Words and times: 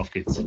Auf 0.00 0.10
geht's. 0.12 0.42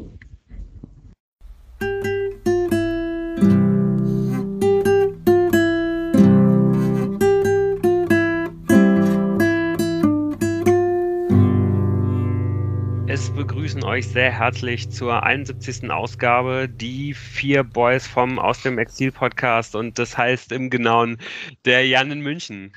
Es 13.06 13.30
begrüßen 13.30 13.84
euch 13.84 14.08
sehr 14.08 14.32
herzlich 14.32 14.90
zur 14.90 15.22
71. 15.22 15.92
Ausgabe 15.92 16.68
die 16.68 17.14
vier 17.14 17.64
Boys 17.64 18.08
vom 18.08 18.40
Aus 18.40 18.64
dem 18.64 18.80
Exil 18.80 19.12
Podcast 19.12 19.76
und 19.76 20.00
das 20.00 20.18
heißt 20.18 20.52
im 20.52 20.72
Genauen 20.72 21.20
der 21.66 21.86
Jan 21.86 22.10
in 22.10 22.22
München. 22.22 22.76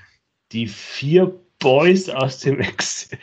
Die 0.53 0.67
vier 0.67 1.41
Boys 1.59 2.11
aus 2.11 2.41
dem 2.41 2.61
Exil. 2.61 3.19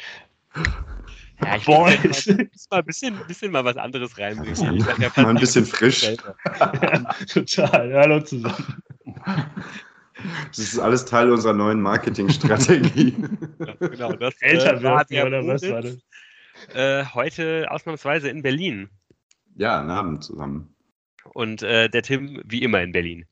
Ja, 1.46 1.56
ich 1.58 1.66
Boys. 1.66 2.28
Mal, 2.28 2.50
mal 2.72 2.80
ein 2.80 2.86
bisschen, 2.86 3.18
bisschen 3.28 3.52
mal 3.52 3.66
was 3.66 3.78
anderes 3.78 4.18
reinbringen. 4.18 4.78
Ich 4.78 4.86
ja 5.00 5.12
mal 5.24 5.30
ein 5.30 5.36
bisschen 5.36 5.66
frisch. 5.66 6.04
ja, 6.60 7.04
total. 7.28 7.94
Hallo 7.94 8.20
zusammen. 8.22 8.84
Das 10.48 10.60
ist 10.60 10.80
alles 10.80 11.06
Teil 11.06 11.32
unserer 11.32 11.54
neuen 11.54 11.82
Marketingstrategie. 11.82 13.16
ja, 13.60 13.88
genau, 13.88 14.14
das 14.14 14.36
Älter 14.42 14.78
äh, 14.78 14.84
werden, 14.84 15.28
oder 15.28 15.48
was 15.48 15.62
war 15.70 15.82
das? 15.82 15.98
Äh, 16.74 17.06
heute 17.14 17.70
ausnahmsweise 17.70 18.30
in 18.30 18.42
Berlin. 18.42 18.90
Ja, 19.56 19.80
einen 19.80 19.90
Abend 19.90 20.24
zusammen. 20.24 20.76
Und 21.34 21.64
äh, 21.64 21.90
der 21.90 22.04
Tim 22.04 22.42
wie 22.46 22.62
immer 22.62 22.82
in 22.82 22.92
Berlin. 22.92 23.26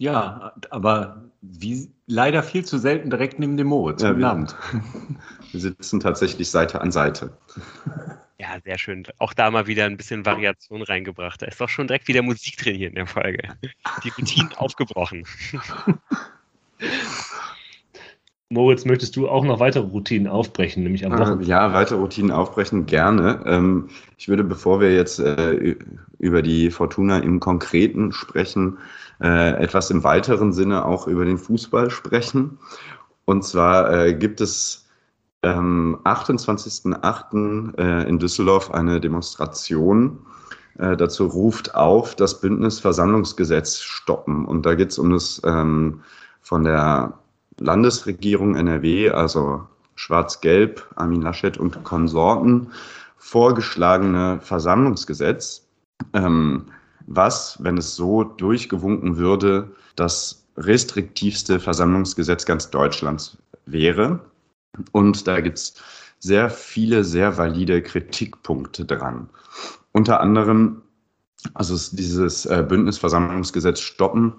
Ja, 0.00 0.54
aber 0.70 1.24
wie, 1.40 1.88
leider 2.06 2.42
viel 2.42 2.64
zu 2.64 2.78
selten 2.78 3.10
direkt 3.10 3.38
neben 3.38 3.56
dem 3.56 3.68
Moritz. 3.68 4.02
Ja, 4.02 4.10
Guten 4.10 4.24
Abend. 4.24 4.56
Wir 5.52 5.60
sitzen 5.60 6.00
tatsächlich 6.00 6.50
Seite 6.50 6.80
an 6.80 6.90
Seite. 6.90 7.36
Ja, 8.36 8.60
sehr 8.64 8.78
schön. 8.78 9.06
Auch 9.18 9.32
da 9.32 9.48
mal 9.50 9.68
wieder 9.68 9.86
ein 9.86 9.96
bisschen 9.96 10.26
Variation 10.26 10.82
reingebracht. 10.82 11.40
Da 11.40 11.46
ist 11.46 11.60
doch 11.60 11.68
schon 11.68 11.86
direkt 11.86 12.08
wieder 12.08 12.20
Musik 12.20 12.58
drin 12.58 12.74
hier 12.74 12.88
in 12.88 12.96
der 12.96 13.06
Folge. 13.06 13.48
Die 14.02 14.08
Routinen 14.10 14.52
aufgebrochen. 14.56 15.24
Moritz, 18.50 18.84
möchtest 18.84 19.14
du 19.16 19.28
auch 19.28 19.44
noch 19.44 19.60
weitere 19.60 19.84
Routinen 19.84 20.26
aufbrechen, 20.26 20.82
nämlich 20.82 21.06
am 21.06 21.12
ah, 21.12 21.20
Wochenende? 21.20 21.44
Ja, 21.44 21.72
weitere 21.72 21.98
Routinen 21.98 22.32
aufbrechen 22.32 22.86
gerne. 22.86 23.42
Ähm, 23.46 23.88
ich 24.18 24.28
würde, 24.28 24.42
bevor 24.42 24.80
wir 24.80 24.92
jetzt 24.92 25.20
äh, 25.20 25.76
über 26.18 26.42
die 26.42 26.70
Fortuna 26.70 27.20
im 27.20 27.38
Konkreten 27.38 28.12
sprechen, 28.12 28.78
äh, 29.22 29.62
etwas 29.62 29.90
im 29.90 30.04
weiteren 30.04 30.52
Sinne 30.52 30.84
auch 30.84 31.06
über 31.06 31.24
den 31.24 31.38
Fußball 31.38 31.90
sprechen. 31.90 32.58
Und 33.24 33.44
zwar 33.44 33.92
äh, 33.92 34.14
gibt 34.14 34.40
es 34.40 34.86
am 35.42 36.00
28.08. 36.04 37.78
Äh, 37.78 38.08
in 38.08 38.18
Düsseldorf 38.18 38.70
eine 38.70 39.00
Demonstration. 39.00 40.18
Äh, 40.78 40.96
dazu 40.96 41.26
ruft 41.26 41.74
auf, 41.74 42.14
das 42.14 42.40
Bündnisversammlungsgesetz 42.40 43.80
stoppen. 43.80 44.44
Und 44.44 44.66
da 44.66 44.74
geht 44.74 44.90
es 44.90 44.98
um 44.98 45.10
das 45.10 45.40
ähm, 45.44 46.00
von 46.40 46.64
der 46.64 47.18
Landesregierung 47.58 48.56
NRW, 48.56 49.10
also 49.10 49.66
Schwarz-Gelb, 49.94 50.86
Armin 50.96 51.22
Laschet 51.22 51.56
und 51.56 51.84
Konsorten, 51.84 52.68
vorgeschlagene 53.16 54.40
Versammlungsgesetz, 54.40 55.66
ähm, 56.12 56.66
was, 57.06 57.62
wenn 57.62 57.78
es 57.78 57.94
so 57.96 58.24
durchgewunken 58.24 59.16
würde, 59.16 59.70
das 59.96 60.44
restriktivste 60.56 61.60
Versammlungsgesetz 61.60 62.44
ganz 62.46 62.70
Deutschlands 62.70 63.36
wäre. 63.66 64.20
Und 64.92 65.26
da 65.26 65.40
gibt 65.40 65.58
es 65.58 65.74
sehr 66.18 66.50
viele, 66.50 67.04
sehr 67.04 67.36
valide 67.36 67.82
Kritikpunkte 67.82 68.84
dran. 68.84 69.28
Unter 69.92 70.20
anderem, 70.20 70.82
also 71.52 71.74
dieses 71.94 72.46
äh, 72.46 72.64
Bündnisversammlungsgesetz 72.66 73.80
stoppen, 73.80 74.34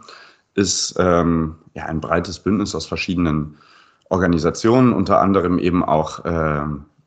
ist 0.55 0.95
ähm, 0.97 1.55
ja, 1.73 1.85
ein 1.85 2.01
breites 2.01 2.39
Bündnis 2.39 2.73
aus 2.75 2.85
verschiedenen 2.85 3.57
Organisationen, 4.09 4.93
unter 4.93 5.21
anderem 5.21 5.59
eben 5.59 5.83
auch 5.83 6.23
äh, 6.25 6.63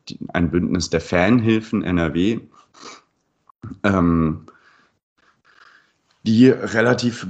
die, 0.07 0.19
ein 0.33 0.51
Bündnis 0.51 0.89
der 0.89 1.01
Fanhilfen 1.01 1.83
NRW, 1.83 2.39
ähm, 3.83 4.45
die 6.29 6.49
relativ 6.49 7.27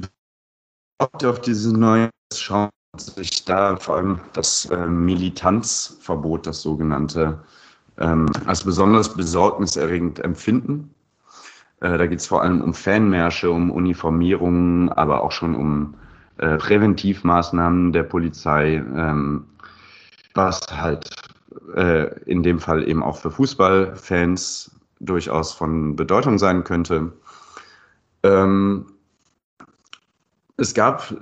auf 1.00 1.40
diese 1.40 1.74
neue 1.74 2.10
schauen 2.34 2.70
sich 2.98 3.46
da 3.46 3.78
vor 3.78 3.96
allem 3.96 4.20
das 4.34 4.66
äh, 4.66 4.88
Militanzverbot, 4.88 6.46
das 6.46 6.62
sogenannte, 6.62 7.40
ähm, 7.98 8.28
als 8.46 8.66
besonders 8.66 9.16
besorgniserregend 9.16 10.20
empfinden. 10.20 10.94
Äh, 11.80 11.98
da 11.98 12.08
geht 12.08 12.20
es 12.20 12.28
vor 12.28 12.42
allem 12.42 12.60
um 12.60 12.74
Fanmärsche, 12.74 13.50
um 13.50 13.72
Uniformierungen, 13.72 14.90
aber 14.90 15.24
auch 15.24 15.32
schon 15.32 15.56
um 15.56 15.94
äh, 16.38 16.58
Präventivmaßnahmen 16.58 17.94
der 17.94 18.04
Polizei, 18.04 18.84
ähm, 18.98 19.46
was 20.34 20.60
halt 20.70 21.10
äh, 21.74 22.20
in 22.24 22.44
dem 22.44 22.60
Fall 22.60 22.86
eben 22.86 23.02
auch 23.02 23.16
für 23.16 23.32
Fußballfans 23.32 24.72
durchaus 25.00 25.54
von 25.54 25.96
Bedeutung 25.96 26.38
sein 26.38 26.66
könnte. 26.66 27.14
Ähm, 28.24 28.86
es 30.58 30.74
gab 30.74 31.14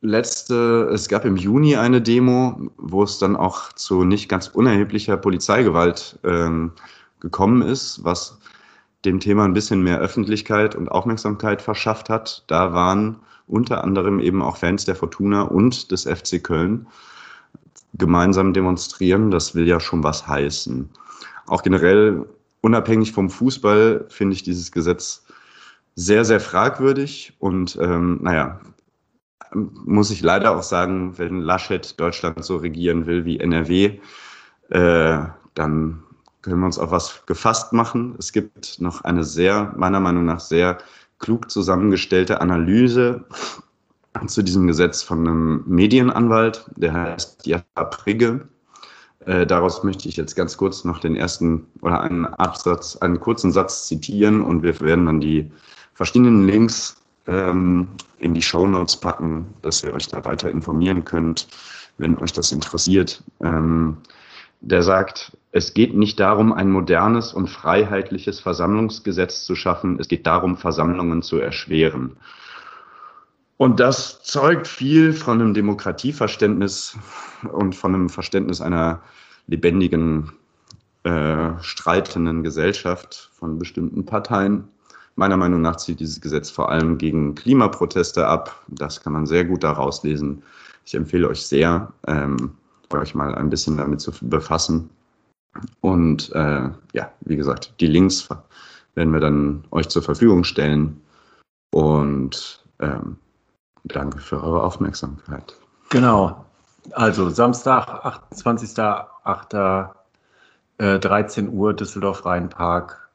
letzte, 0.00 0.88
es 0.92 1.08
gab 1.08 1.24
im 1.24 1.36
Juni 1.36 1.76
eine 1.76 2.00
Demo, 2.00 2.70
wo 2.76 3.02
es 3.02 3.18
dann 3.18 3.36
auch 3.36 3.72
zu 3.72 4.04
nicht 4.04 4.28
ganz 4.28 4.48
unerheblicher 4.48 5.16
Polizeigewalt 5.16 6.18
ähm, 6.24 6.72
gekommen 7.20 7.62
ist, 7.62 8.04
was 8.04 8.38
dem 9.04 9.20
Thema 9.20 9.44
ein 9.44 9.54
bisschen 9.54 9.82
mehr 9.82 9.98
Öffentlichkeit 9.98 10.74
und 10.74 10.90
Aufmerksamkeit 10.90 11.62
verschafft 11.62 12.08
hat. 12.08 12.44
Da 12.46 12.72
waren 12.72 13.16
unter 13.46 13.84
anderem 13.84 14.18
eben 14.20 14.42
auch 14.42 14.56
Fans 14.56 14.84
der 14.84 14.96
Fortuna 14.96 15.42
und 15.42 15.90
des 15.90 16.04
FC 16.04 16.42
Köln 16.42 16.86
gemeinsam 17.94 18.52
demonstrieren. 18.52 19.30
Das 19.30 19.54
will 19.54 19.66
ja 19.66 19.80
schon 19.80 20.02
was 20.02 20.26
heißen. 20.26 20.88
Auch 21.46 21.62
generell, 21.62 22.26
unabhängig 22.60 23.12
vom 23.12 23.30
Fußball, 23.30 24.06
finde 24.08 24.34
ich 24.34 24.42
dieses 24.42 24.72
Gesetz 24.72 25.25
sehr, 25.96 26.24
sehr 26.24 26.40
fragwürdig. 26.40 27.34
Und 27.40 27.76
ähm, 27.80 28.20
naja, 28.22 28.60
muss 29.52 30.10
ich 30.10 30.22
leider 30.22 30.56
auch 30.56 30.62
sagen, 30.62 31.18
wenn 31.18 31.40
Laschet 31.40 31.98
Deutschland 31.98 32.44
so 32.44 32.56
regieren 32.56 33.06
will 33.06 33.24
wie 33.24 33.40
NRW, 33.40 33.98
äh, 34.68 35.18
dann 35.54 36.02
können 36.42 36.60
wir 36.60 36.66
uns 36.66 36.78
auf 36.78 36.90
was 36.90 37.24
gefasst 37.26 37.72
machen. 37.72 38.14
Es 38.18 38.32
gibt 38.32 38.80
noch 38.80 39.02
eine 39.02 39.24
sehr, 39.24 39.72
meiner 39.76 39.98
Meinung 39.98 40.26
nach, 40.26 40.40
sehr 40.40 40.78
klug 41.18 41.50
zusammengestellte 41.50 42.40
Analyse 42.40 43.24
zu 44.26 44.42
diesem 44.42 44.66
Gesetz 44.66 45.02
von 45.02 45.26
einem 45.26 45.64
Medienanwalt, 45.66 46.66
der 46.76 46.92
heißt 46.92 47.46
Jasper 47.46 47.84
Prigge. 47.86 48.48
Äh, 49.24 49.46
daraus 49.46 49.82
möchte 49.82 50.08
ich 50.08 50.16
jetzt 50.16 50.36
ganz 50.36 50.56
kurz 50.56 50.84
noch 50.84 51.00
den 51.00 51.16
ersten 51.16 51.66
oder 51.80 52.00
einen 52.00 52.26
Absatz, 52.26 52.96
einen 52.96 53.18
kurzen 53.18 53.50
Satz 53.52 53.86
zitieren 53.86 54.40
und 54.40 54.62
wir 54.62 54.80
werden 54.80 55.06
dann 55.06 55.20
die 55.20 55.50
verschiedenen 55.96 56.46
Links 56.46 57.02
ähm, 57.26 57.88
in 58.18 58.34
die 58.34 58.42
Show 58.42 58.66
Notes 58.66 58.96
packen, 58.96 59.46
dass 59.62 59.82
ihr 59.82 59.92
euch 59.94 60.08
da 60.08 60.24
weiter 60.24 60.50
informieren 60.50 61.04
könnt, 61.04 61.48
wenn 61.98 62.18
euch 62.18 62.32
das 62.32 62.52
interessiert. 62.52 63.22
Ähm, 63.42 63.96
der 64.60 64.82
sagt, 64.82 65.36
es 65.52 65.74
geht 65.74 65.94
nicht 65.94 66.20
darum, 66.20 66.52
ein 66.52 66.70
modernes 66.70 67.32
und 67.32 67.48
freiheitliches 67.48 68.40
Versammlungsgesetz 68.40 69.44
zu 69.44 69.54
schaffen. 69.54 69.98
Es 69.98 70.08
geht 70.08 70.26
darum, 70.26 70.56
Versammlungen 70.56 71.22
zu 71.22 71.38
erschweren. 71.38 72.16
Und 73.56 73.80
das 73.80 74.22
zeugt 74.22 74.68
viel 74.68 75.14
von 75.14 75.40
einem 75.40 75.54
Demokratieverständnis 75.54 76.98
und 77.52 77.74
von 77.74 77.94
einem 77.94 78.08
Verständnis 78.10 78.60
einer 78.60 79.00
lebendigen, 79.46 80.32
äh, 81.04 81.52
streitenden 81.62 82.42
Gesellschaft 82.42 83.30
von 83.32 83.58
bestimmten 83.58 84.04
Parteien. 84.04 84.68
Meiner 85.16 85.38
Meinung 85.38 85.62
nach 85.62 85.76
zieht 85.76 86.00
dieses 86.00 86.20
Gesetz 86.20 86.50
vor 86.50 86.70
allem 86.70 86.98
gegen 86.98 87.34
Klimaproteste 87.34 88.26
ab. 88.26 88.62
Das 88.68 89.02
kann 89.02 89.14
man 89.14 89.26
sehr 89.26 89.44
gut 89.44 89.64
daraus 89.64 90.02
lesen. 90.02 90.42
Ich 90.84 90.94
empfehle 90.94 91.28
euch 91.28 91.46
sehr, 91.46 91.90
ähm, 92.06 92.52
euch 92.92 93.14
mal 93.14 93.34
ein 93.34 93.50
bisschen 93.50 93.78
damit 93.78 94.00
zu 94.00 94.12
befassen. 94.20 94.90
Und 95.80 96.30
äh, 96.34 96.68
ja, 96.92 97.12
wie 97.20 97.36
gesagt, 97.36 97.74
die 97.80 97.86
Links 97.86 98.28
werden 98.94 99.12
wir 99.12 99.20
dann 99.20 99.64
euch 99.70 99.88
zur 99.88 100.02
Verfügung 100.02 100.44
stellen. 100.44 101.00
Und 101.72 102.62
ähm, 102.80 103.16
danke 103.84 104.18
für 104.18 104.42
eure 104.42 104.62
Aufmerksamkeit. 104.62 105.56
Genau. 105.88 106.44
Also 106.92 107.30
Samstag, 107.30 108.04
28.08. 108.34 109.90
Äh, 110.78 110.98
13 110.98 111.48
Uhr, 111.48 111.72
Düsseldorf 111.72 112.26
Rheinpark. 112.26 113.05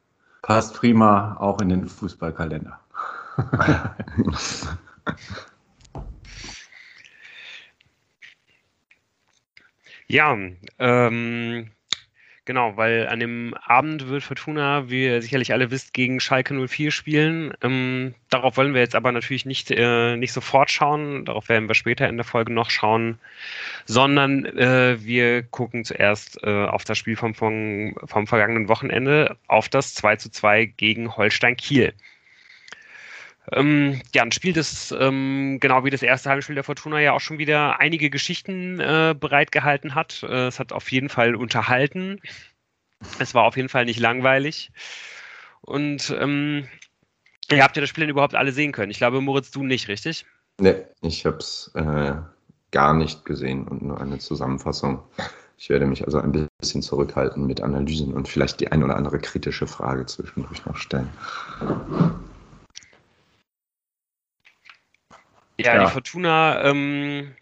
Passt 0.42 0.74
prima 0.74 1.36
auch 1.38 1.60
in 1.60 1.68
den 1.68 1.88
Fußballkalender. 1.88 2.78
ja, 10.08 10.36
ähm, 10.78 11.70
Genau, 12.44 12.76
weil 12.76 13.06
an 13.06 13.20
dem 13.20 13.54
Abend 13.54 14.08
wird 14.08 14.24
Fortuna, 14.24 14.90
wie 14.90 15.04
ihr 15.04 15.22
sicherlich 15.22 15.52
alle 15.52 15.70
wisst, 15.70 15.94
gegen 15.94 16.18
Schalke 16.18 16.54
04 16.54 16.90
spielen. 16.90 17.54
Ähm, 17.62 18.14
darauf 18.30 18.56
wollen 18.56 18.74
wir 18.74 18.80
jetzt 18.80 18.96
aber 18.96 19.12
natürlich 19.12 19.46
nicht, 19.46 19.70
äh, 19.70 20.16
nicht 20.16 20.32
sofort 20.32 20.68
schauen, 20.68 21.24
darauf 21.24 21.48
werden 21.48 21.68
wir 21.68 21.76
später 21.76 22.08
in 22.08 22.16
der 22.16 22.24
Folge 22.24 22.52
noch 22.52 22.68
schauen, 22.68 23.20
sondern 23.84 24.44
äh, 24.44 24.96
wir 25.00 25.44
gucken 25.44 25.84
zuerst 25.84 26.42
äh, 26.42 26.64
auf 26.64 26.82
das 26.82 26.98
Spiel 26.98 27.14
vom, 27.14 27.32
vom, 27.34 27.94
vom 28.06 28.26
vergangenen 28.26 28.66
Wochenende, 28.68 29.36
auf 29.46 29.68
das 29.68 29.94
2 29.94 30.16
zu 30.16 30.28
2 30.28 30.64
gegen 30.64 31.16
Holstein 31.16 31.56
Kiel. 31.56 31.94
Ähm, 33.50 34.00
ja, 34.14 34.22
ein 34.22 34.30
Spiel, 34.30 34.52
das 34.52 34.94
ähm, 34.96 35.58
genau 35.60 35.84
wie 35.84 35.90
das 35.90 36.02
erste 36.02 36.30
Heimspiel 36.30 36.54
der 36.54 36.64
Fortuna 36.64 37.00
ja 37.00 37.12
auch 37.12 37.20
schon 37.20 37.38
wieder 37.38 37.80
einige 37.80 38.08
Geschichten 38.08 38.78
äh, 38.78 39.16
bereitgehalten 39.18 39.94
hat. 39.94 40.22
Äh, 40.22 40.46
es 40.46 40.60
hat 40.60 40.72
auf 40.72 40.92
jeden 40.92 41.08
Fall 41.08 41.34
unterhalten. 41.34 42.20
Es 43.18 43.34
war 43.34 43.44
auf 43.44 43.56
jeden 43.56 43.68
Fall 43.68 43.84
nicht 43.84 43.98
langweilig. 43.98 44.70
Und 45.60 46.14
ähm, 46.20 46.68
ihr 47.50 47.64
habt 47.64 47.76
ja 47.76 47.80
das 47.80 47.90
Spiel 47.90 48.02
denn 48.02 48.10
überhaupt 48.10 48.36
alle 48.36 48.52
sehen 48.52 48.72
können. 48.72 48.92
Ich 48.92 48.98
glaube, 48.98 49.20
Moritz, 49.20 49.50
du 49.50 49.64
nicht, 49.64 49.88
richtig? 49.88 50.24
Nee, 50.60 50.76
ich 51.00 51.26
habe 51.26 51.38
es 51.38 51.72
äh, 51.74 52.14
gar 52.70 52.94
nicht 52.94 53.24
gesehen 53.24 53.66
und 53.66 53.82
nur 53.82 54.00
eine 54.00 54.18
Zusammenfassung. 54.18 55.02
Ich 55.58 55.68
werde 55.68 55.86
mich 55.86 56.04
also 56.04 56.18
ein 56.18 56.48
bisschen 56.60 56.82
zurückhalten 56.82 57.46
mit 57.46 57.60
Analysen 57.60 58.14
und 58.14 58.28
vielleicht 58.28 58.60
die 58.60 58.70
ein 58.70 58.82
oder 58.82 58.96
andere 58.96 59.18
kritische 59.18 59.66
Frage 59.66 60.06
zwischendurch 60.06 60.64
noch 60.66 60.76
stellen. 60.76 61.08
Ja, 65.66 65.74
ja. 65.76 65.84
die 65.84 65.90
Fortuna 65.90 66.64
ähm, 66.64 67.34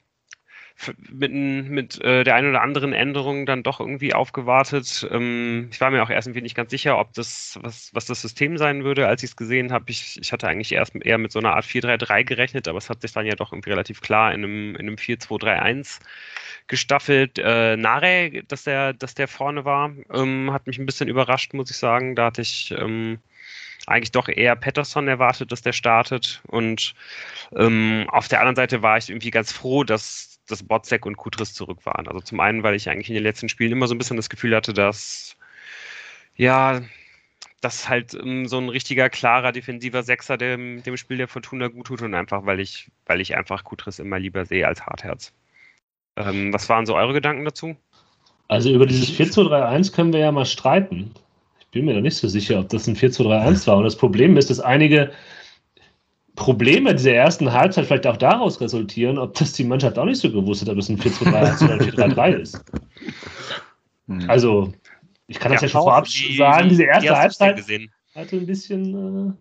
mit, 1.11 1.33
mit 1.33 2.03
äh, 2.03 2.25
der 2.25 2.35
einen 2.35 2.51
oder 2.51 2.63
anderen 2.63 2.93
Änderung 2.93 3.47
dann 3.47 3.63
doch 3.63 3.81
irgendwie 3.81 4.15
aufgewartet. 4.15 5.07
Ähm, 5.11 5.69
ich 5.71 5.81
war 5.81 5.91
mir 5.91 6.03
auch 6.03 6.11
erst 6.11 6.29
irgendwie 6.29 6.43
nicht 6.43 6.55
ganz 6.55 6.71
sicher, 6.71 6.99
ob 6.99 7.13
das, 7.13 7.59
was, 7.63 7.91
was 7.95 8.07
das 8.07 8.23
System 8.23 8.57
sein 8.57 8.85
würde, 8.85 9.07
als 9.07 9.23
ich 9.23 9.31
es 9.31 9.37
gesehen 9.37 9.73
habe. 9.73 9.85
Ich, 9.89 10.19
ich 10.21 10.33
hatte 10.33 10.49
eigentlich 10.49 10.73
erst 10.73 10.95
eher 10.97 11.19
mit 11.19 11.33
so 11.33 11.39
einer 11.39 11.55
Art 11.55 11.65
4-3-3 11.65 12.25
gerechnet, 12.25 12.69
aber 12.69 12.79
es 12.79 12.89
hat 12.89 13.03
sich 13.03 13.13
dann 13.13 13.27
ja 13.27 13.35
doch 13.35 13.53
irgendwie 13.53 13.71
relativ 13.71 14.01
klar 14.01 14.33
in 14.33 14.45
einem, 14.45 14.75
in 14.77 14.87
einem 14.87 14.97
4-2-3-1 14.97 16.01
gestaffelt. 16.67 17.39
Äh, 17.39 17.77
Nare, 17.77 18.43
dass 18.49 18.65
der, 18.65 18.93
dass 18.95 19.15
der 19.15 19.29
vorne 19.29 19.65
war, 19.65 19.93
ähm, 20.13 20.53
hat 20.53 20.67
mich 20.67 20.79
ein 20.79 20.87
bisschen 20.87 21.09
überrascht, 21.09 21.53
muss 21.55 21.71
ich 21.71 21.77
sagen. 21.77 22.15
Da 22.15 22.27
hatte 22.27 22.43
ich 22.43 22.75
ähm, 22.77 23.19
eigentlich 23.87 24.13
doch 24.13 24.29
eher 24.29 24.57
Patterson 24.57 25.09
erwartet, 25.09 25.53
dass 25.53 25.63
der 25.63 25.73
startet. 25.73 26.43
Und 26.47 26.95
ähm, 27.57 28.07
auf 28.09 28.29
der 28.29 28.41
anderen 28.41 28.57
Seite 28.57 28.83
war 28.83 28.99
ich 28.99 29.11
irgendwie 29.11 29.31
ganz 29.31 29.53
froh, 29.53 29.85
dass, 29.85 30.41
dass 30.47 30.63
Botzek 30.63 31.07
und 31.07 31.17
Kutris 31.17 31.55
zurück 31.55 31.85
waren. 31.85 32.07
Also 32.09 32.21
zum 32.21 32.41
einen, 32.41 32.63
weil 32.63 32.75
ich 32.75 32.89
eigentlich 32.89 33.09
in 33.09 33.15
den 33.15 33.25
letzten 33.25 33.49
Spielen 33.49 33.73
immer 33.73 33.87
so 33.87 33.95
ein 33.95 33.99
bisschen 33.99 34.17
das 34.17 34.31
Gefühl 34.31 34.55
hatte, 34.55 34.73
dass 34.73 35.37
ja, 36.37 36.81
dass 37.61 37.89
halt 37.89 38.15
um, 38.15 38.47
so 38.49 38.59
ein 38.59 38.71
richtiger, 38.71 39.11
klarer, 39.11 39.53
defensiver 39.53 40.03
Sechser 40.03 40.39
dem, 40.39 40.83
dem 40.83 40.97
Spiel 40.97 41.19
der 41.19 41.29
Fortuna 41.29 41.69
gut 41.69 41.89
tut 41.89 42.03
und 42.03 42.15
einfach, 42.15 42.47
weil 42.47 42.61
ich, 42.61 42.91
weil 43.07 43.21
ich 43.21 43.37
einfach 43.37 43.65
Kutris 43.65 43.99
immer 43.99 44.19
lieber 44.19 44.47
sehe 44.47 44.67
als 44.67 44.87
Hartherz. 44.87 45.33
Ähm, 46.17 46.53
was 46.53 46.69
waren 46.69 46.87
so 46.87 46.97
eure 46.97 47.13
Gedanken 47.13 47.45
dazu? 47.45 47.77
Also 48.49 48.71
über 48.73 48.87
dieses 48.87 49.11
4-2-3-1 49.11 49.93
können 49.93 50.13
wir 50.13 50.21
ja 50.21 50.33
mal 50.33 50.47
streiten 50.47 51.15
bin 51.71 51.85
mir 51.85 51.95
da 51.95 52.01
nicht 52.01 52.17
so 52.17 52.29
sicher, 52.29 52.61
ob 52.61 52.69
das 52.69 52.87
ein 52.87 52.97
4-2-3-1 52.97 53.67
war. 53.67 53.77
Und 53.79 53.85
das 53.85 53.97
Problem 53.97 54.37
ist, 54.37 54.51
dass 54.51 54.61
einige 54.61 55.13
Probleme 56.37 56.95
dieser 56.95 57.13
ersten 57.13 57.53
Halbzeit 57.53 57.87
vielleicht 57.87 58.07
auch 58.07 58.17
daraus 58.17 58.61
resultieren, 58.61 59.19
ob 59.19 59.35
das 59.35 59.53
die 59.53 59.65
Mannschaft 59.65 59.99
auch 59.99 60.05
nicht 60.05 60.21
so 60.21 60.31
gewusst 60.31 60.63
hat, 60.63 60.69
ob 60.69 60.79
es 60.79 60.89
ein 60.89 60.99
4-2-3-1 60.99 61.65
oder 61.65 61.75
ein 61.75 62.15
4-3-3 62.15 62.33
ist. 62.37 62.65
Hm. 64.09 64.31
Also, 64.31 64.73
ich 65.27 65.39
kann 65.39 65.53
das 65.53 65.61
ja, 65.61 65.67
ja 65.67 65.73
schon 65.73 65.83
vorab 65.83 66.07
die, 66.07 66.37
sagen, 66.37 66.69
diese 66.69 66.85
erste 66.85 67.09
die 67.09 67.11
Halbzeit 67.11 67.65
hatte 68.15 68.37
ein 68.37 68.47
bisschen. 68.47 69.29
Äh, 69.29 69.33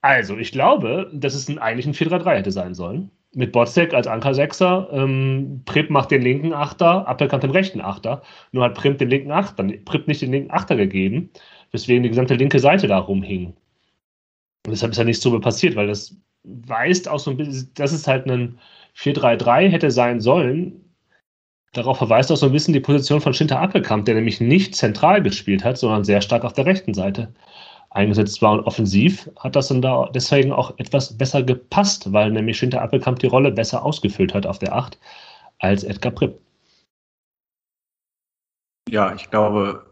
also, 0.00 0.36
ich 0.36 0.52
glaube, 0.52 1.10
dass 1.12 1.34
es 1.34 1.48
ein, 1.48 1.58
eigentlich 1.58 1.86
ein 1.86 1.94
4-3-3 1.94 2.36
hätte 2.36 2.52
sein 2.52 2.74
sollen 2.74 3.10
mit 3.36 3.52
Botzek 3.52 3.94
als 3.94 4.06
Anker-Sechser. 4.06 4.88
Ähm, 4.92 5.62
Prip 5.64 5.90
macht 5.90 6.10
den 6.10 6.22
linken 6.22 6.52
Achter, 6.52 7.06
Appelkamp 7.08 7.40
den 7.40 7.50
rechten 7.50 7.80
Achter. 7.80 8.22
Nur 8.52 8.64
hat 8.64 8.74
Prip 8.74 8.98
den 8.98 9.10
linken 9.10 9.30
Achter, 9.30 9.64
Prip 9.84 10.08
nicht 10.08 10.22
den 10.22 10.32
linken 10.32 10.50
Achter 10.50 10.76
gegeben, 10.76 11.30
weswegen 11.72 12.02
die 12.02 12.08
gesamte 12.10 12.34
linke 12.34 12.58
Seite 12.58 12.86
da 12.86 12.98
rumhing. 12.98 13.54
Und 14.66 14.70
deshalb 14.70 14.92
ist 14.92 14.98
ja 14.98 15.04
nichts 15.04 15.22
so 15.22 15.38
passiert, 15.40 15.76
weil 15.76 15.86
das 15.86 16.16
weist 16.44 17.08
auch 17.08 17.18
so 17.18 17.30
ein 17.30 17.36
bisschen, 17.36 17.70
dass 17.74 17.92
es 17.92 18.06
halt 18.06 18.26
ein 18.26 18.58
4-3-3 18.96 19.68
hätte 19.68 19.90
sein 19.90 20.20
sollen. 20.20 20.80
Darauf 21.72 21.98
verweist 21.98 22.30
auch 22.30 22.36
so 22.36 22.46
ein 22.46 22.52
bisschen 22.52 22.74
die 22.74 22.80
Position 22.80 23.20
von 23.20 23.34
Schinter 23.34 23.60
Appelkamp, 23.60 24.04
der 24.04 24.14
nämlich 24.14 24.40
nicht 24.40 24.76
zentral 24.76 25.22
gespielt 25.22 25.64
hat, 25.64 25.76
sondern 25.76 26.04
sehr 26.04 26.20
stark 26.20 26.44
auf 26.44 26.52
der 26.52 26.66
rechten 26.66 26.94
Seite 26.94 27.34
eingesetzt 27.94 28.42
war. 28.42 28.52
Und 28.52 28.60
offensiv 28.64 29.30
hat 29.38 29.56
das 29.56 29.68
dann 29.68 29.80
da 29.80 30.10
deswegen 30.14 30.52
auch 30.52 30.76
etwas 30.78 31.16
besser 31.16 31.42
gepasst, 31.42 32.12
weil 32.12 32.30
nämlich 32.30 32.58
Schinter 32.58 32.82
Appelkamp 32.82 33.18
die 33.20 33.26
Rolle 33.26 33.52
besser 33.52 33.84
ausgefüllt 33.84 34.34
hat 34.34 34.46
auf 34.46 34.58
der 34.58 34.74
8 34.74 34.98
als 35.60 35.84
Edgar 35.84 36.12
Pripp. 36.12 36.38
Ja, 38.90 39.14
ich 39.14 39.30
glaube, 39.30 39.86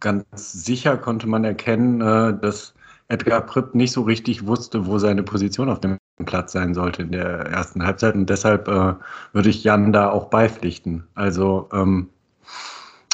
ganz 0.00 0.24
sicher 0.52 0.96
konnte 0.96 1.28
man 1.28 1.44
erkennen, 1.44 2.00
äh, 2.00 2.38
dass 2.40 2.74
Edgar 3.08 3.42
Pripp 3.42 3.74
nicht 3.74 3.92
so 3.92 4.02
richtig 4.02 4.46
wusste, 4.46 4.86
wo 4.86 4.98
seine 4.98 5.22
Position 5.22 5.68
auf 5.68 5.80
dem 5.80 5.98
Platz 6.24 6.52
sein 6.52 6.74
sollte 6.74 7.02
in 7.02 7.12
der 7.12 7.46
ersten 7.46 7.84
Halbzeit. 7.84 8.14
Und 8.14 8.30
deshalb 8.30 8.66
äh, 8.68 8.94
würde 9.32 9.50
ich 9.50 9.62
Jan 9.62 9.92
da 9.92 10.10
auch 10.10 10.30
beipflichten. 10.30 11.06
Also 11.14 11.68
ähm, 11.72 12.08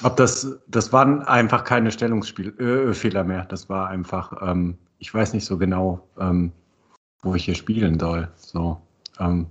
ob 0.02 0.16
das, 0.16 0.58
das 0.68 0.92
waren 0.92 1.22
einfach 1.22 1.64
keine 1.64 1.90
Stellungsfehler 1.90 3.20
äh, 3.20 3.24
mehr. 3.24 3.44
Das 3.46 3.68
war 3.68 3.88
einfach, 3.88 4.32
ähm, 4.42 4.78
ich 4.98 5.12
weiß 5.12 5.34
nicht 5.34 5.44
so 5.44 5.58
genau, 5.58 6.06
ähm, 6.18 6.52
wo 7.22 7.34
ich 7.34 7.44
hier 7.44 7.54
spielen 7.54 7.98
soll. 7.98 8.28
So, 8.36 8.80
ähm, 9.18 9.46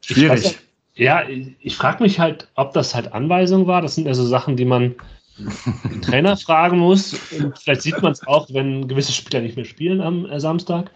schwierig. 0.00 0.44
Ich 0.44 0.66
ja, 0.96 1.24
ich 1.28 1.76
frage 1.76 2.02
mich 2.02 2.18
halt, 2.18 2.48
ob 2.54 2.72
das 2.72 2.94
halt 2.94 3.12
Anweisung 3.12 3.66
war. 3.66 3.82
Das 3.82 3.94
sind 3.94 4.06
ja 4.06 4.14
so 4.14 4.24
Sachen, 4.24 4.56
die 4.56 4.64
man 4.64 4.94
den 5.36 6.00
Trainer 6.00 6.36
fragen 6.38 6.78
muss. 6.78 7.14
Und 7.38 7.58
vielleicht 7.58 7.82
sieht 7.82 8.00
man 8.00 8.12
es 8.12 8.26
auch, 8.26 8.48
wenn 8.50 8.88
gewisse 8.88 9.12
Spieler 9.12 9.42
nicht 9.42 9.56
mehr 9.56 9.66
spielen 9.66 10.00
am 10.00 10.24
äh, 10.24 10.40
Samstag. 10.40 10.90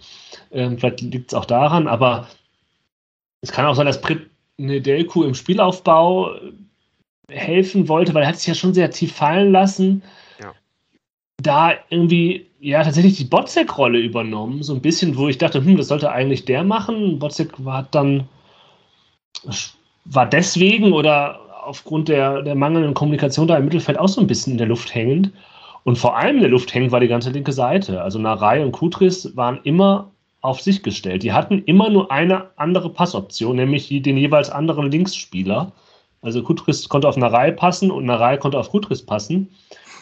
Ähm, 0.52 0.78
vielleicht 0.78 1.02
liegt 1.02 1.32
es 1.32 1.34
auch 1.34 1.44
daran, 1.44 1.86
aber 1.86 2.26
es 3.42 3.52
kann 3.52 3.66
auch 3.66 3.74
sein, 3.74 3.86
dass 3.86 4.00
Prit 4.00 4.30
eine 4.58 4.80
Delku 4.80 5.22
im 5.22 5.34
Spielaufbau 5.34 6.34
helfen 7.30 7.88
wollte, 7.88 8.14
weil 8.14 8.22
er 8.22 8.28
hat 8.28 8.36
sich 8.36 8.48
ja 8.48 8.54
schon 8.54 8.74
sehr 8.74 8.90
tief 8.90 9.12
fallen 9.14 9.52
lassen. 9.52 10.02
Ja. 10.40 10.52
Da 11.42 11.72
irgendwie, 11.88 12.46
ja, 12.60 12.82
tatsächlich 12.82 13.16
die 13.16 13.24
Botzek-Rolle 13.24 13.98
übernommen, 13.98 14.62
so 14.62 14.74
ein 14.74 14.82
bisschen, 14.82 15.16
wo 15.16 15.28
ich 15.28 15.38
dachte, 15.38 15.64
hm, 15.64 15.76
das 15.76 15.88
sollte 15.88 16.12
eigentlich 16.12 16.44
der 16.44 16.64
machen. 16.64 17.18
Botzek 17.18 17.52
war 17.64 17.88
dann, 17.90 18.28
war 20.04 20.26
deswegen 20.26 20.92
oder 20.92 21.40
aufgrund 21.64 22.08
der, 22.08 22.42
der 22.42 22.54
mangelnden 22.54 22.94
Kommunikation 22.94 23.46
da 23.46 23.56
im 23.56 23.64
Mittelfeld 23.64 23.98
auch 23.98 24.08
so 24.08 24.20
ein 24.20 24.26
bisschen 24.26 24.52
in 24.52 24.58
der 24.58 24.66
Luft 24.66 24.94
hängend. 24.94 25.32
Und 25.84 25.96
vor 25.96 26.16
allem 26.16 26.36
in 26.36 26.42
der 26.42 26.50
Luft 26.50 26.74
hängend 26.74 26.92
war 26.92 27.00
die 27.00 27.08
ganze 27.08 27.30
linke 27.30 27.52
Seite. 27.52 28.02
Also 28.02 28.18
Narei 28.18 28.62
und 28.64 28.72
Kutris 28.72 29.34
waren 29.36 29.60
immer 29.64 30.10
auf 30.42 30.60
sich 30.60 30.82
gestellt. 30.82 31.22
Die 31.22 31.32
hatten 31.32 31.62
immer 31.64 31.90
nur 31.90 32.10
eine 32.10 32.50
andere 32.56 32.90
Passoption, 32.90 33.56
nämlich 33.56 33.88
den 33.88 34.16
jeweils 34.16 34.50
anderen 34.50 34.90
Linksspieler. 34.90 35.72
Also 36.22 36.42
Kutris 36.42 36.88
konnte 36.88 37.08
auf 37.08 37.16
Narei 37.16 37.50
passen 37.50 37.90
und 37.90 38.04
Narei 38.04 38.36
konnte 38.36 38.58
auf 38.58 38.70
Kutris 38.70 39.04
passen, 39.04 39.50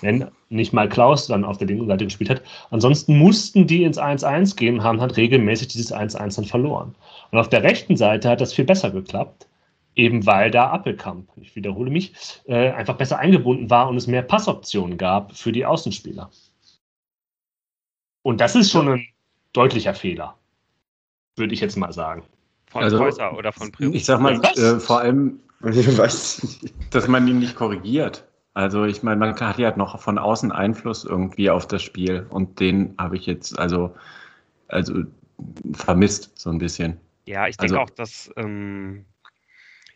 wenn 0.01 0.29
nicht 0.49 0.73
mal 0.73 0.89
Klaus 0.89 1.27
dann 1.27 1.45
auf 1.45 1.59
der 1.59 1.69
linken 1.69 1.87
Seite 1.87 2.05
gespielt 2.05 2.31
hat. 2.31 2.43
Ansonsten 2.71 3.19
mussten 3.19 3.67
die 3.67 3.85
ins 3.85 3.99
1-1 3.99 4.57
gehen, 4.57 4.83
haben 4.83 5.01
halt 5.01 5.17
regelmäßig 5.17 5.69
dieses 5.69 5.93
1-1 5.93 6.37
dann 6.37 6.45
verloren. 6.45 6.95
Und 7.31 7.39
auf 7.39 7.49
der 7.49 7.63
rechten 7.63 7.97
Seite 7.97 8.29
hat 8.29 8.41
das 8.41 8.53
viel 8.53 8.65
besser 8.65 8.91
geklappt, 8.91 9.47
eben 9.95 10.27
weil 10.27 10.51
da 10.51 10.71
Appelkamp, 10.71 11.29
ich 11.37 11.55
wiederhole 11.55 11.91
mich, 11.91 12.13
äh, 12.47 12.71
einfach 12.71 12.97
besser 12.97 13.19
eingebunden 13.19 13.71
war 13.71 13.89
und 13.89 13.97
es 13.97 14.07
mehr 14.07 14.23
Passoptionen 14.23 14.99
gab 14.99 15.37
für 15.37 15.53
die 15.53 15.67
Außenspieler. 15.67 16.31
Und 18.23 18.41
das 18.41 18.57
ist 18.57 18.71
schon 18.71 18.89
ein 18.89 19.07
deutlicher 19.53 19.95
Fehler, 19.95 20.37
würde 21.37 21.55
ich 21.55 21.61
jetzt 21.61 21.77
mal 21.77 21.93
sagen. 21.93 22.25
Von 22.67 22.83
also, 22.83 23.03
oder 23.03 23.53
von 23.53 23.73
Prius? 23.73 23.95
Ich 23.95 24.05
sag 24.05 24.21
mal, 24.21 24.41
äh, 24.57 24.79
vor 24.79 25.01
allem 25.01 25.41
ich 25.65 25.99
weiß 25.99 26.43
nicht. 26.43 26.75
Dass 26.95 27.09
man 27.09 27.27
ihn 27.27 27.39
nicht 27.39 27.57
korrigiert. 27.57 28.25
Also 28.55 28.85
ich 28.85 29.03
meine, 29.03 29.19
man 29.19 29.39
hat 29.39 29.59
ja 29.59 29.77
noch 29.77 30.01
von 30.01 30.19
außen 30.19 30.51
Einfluss 30.51 31.05
irgendwie 31.05 31.51
auf 31.51 31.67
das 31.67 31.83
Spiel 31.83 32.27
und 32.31 32.59
den 32.59 32.95
habe 32.99 33.17
ich 33.17 33.27
jetzt 33.27 33.59
also, 33.59 33.95
also 34.67 35.05
vermisst 35.73 36.33
so 36.37 36.51
ein 36.51 36.59
bisschen. 36.59 36.99
Ja, 37.27 37.47
ich 37.47 37.57
denke 37.57 37.79
also, 37.79 37.85
auch, 37.85 37.95
dass 37.95 38.31
ähm, 38.37 39.05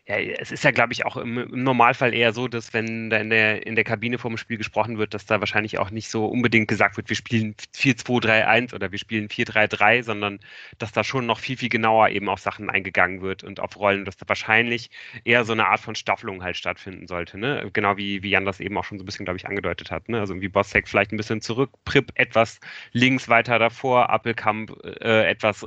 Ja, 0.05 0.17
es 0.17 0.51
ist 0.51 0.65
ja, 0.65 0.71
glaube 0.71 0.91
ich, 0.91 1.05
auch 1.05 1.15
im, 1.15 1.37
im, 1.37 1.63
Normalfall 1.63 2.13
eher 2.13 2.33
so, 2.33 2.49
dass 2.49 2.73
wenn 2.73 3.09
da 3.09 3.17
in 3.19 3.29
der, 3.29 3.65
in 3.65 3.75
der 3.75 3.85
Kabine 3.85 4.17
vor 4.17 4.29
dem 4.29 4.37
Spiel 4.37 4.57
gesprochen 4.57 4.97
wird, 4.97 5.13
dass 5.13 5.25
da 5.25 5.39
wahrscheinlich 5.39 5.79
auch 5.79 5.91
nicht 5.91 6.09
so 6.09 6.25
unbedingt 6.25 6.67
gesagt 6.67 6.97
wird, 6.97 7.07
wir 7.07 7.15
spielen 7.15 7.55
4-2-3-1 7.73 8.75
oder 8.75 8.91
wir 8.91 8.99
spielen 8.99 9.29
4-3-3, 9.29 10.03
sondern 10.03 10.39
dass 10.77 10.91
da 10.91 11.05
schon 11.05 11.25
noch 11.25 11.39
viel, 11.39 11.55
viel 11.55 11.69
genauer 11.69 12.09
eben 12.09 12.27
auf 12.27 12.41
Sachen 12.41 12.69
eingegangen 12.69 13.21
wird 13.21 13.45
und 13.45 13.61
auf 13.61 13.77
Rollen, 13.77 14.03
dass 14.03 14.17
da 14.17 14.27
wahrscheinlich 14.27 14.89
eher 15.23 15.45
so 15.45 15.53
eine 15.53 15.67
Art 15.67 15.79
von 15.79 15.95
Staffelung 15.95 16.43
halt 16.43 16.57
stattfinden 16.57 17.07
sollte. 17.07 17.37
Ne? 17.37 17.69
Genau 17.71 17.95
wie, 17.95 18.23
wie 18.23 18.29
Jan 18.29 18.43
das 18.43 18.59
eben 18.59 18.77
auch 18.77 18.83
schon 18.83 18.97
so 18.97 19.03
ein 19.03 19.05
bisschen, 19.05 19.23
glaube 19.23 19.37
ich, 19.37 19.47
angedeutet 19.47 19.89
hat. 19.89 20.09
Ne? 20.09 20.19
Also 20.19 20.41
wie 20.41 20.49
Bossek 20.49 20.89
vielleicht 20.89 21.13
ein 21.13 21.17
bisschen 21.17 21.39
zurück, 21.39 21.71
Prip 21.85 22.11
etwas 22.15 22.59
links 22.91 23.29
weiter 23.29 23.57
davor, 23.57 24.09
Appelkamp 24.09 24.73
äh, 24.83 25.29
etwas 25.29 25.65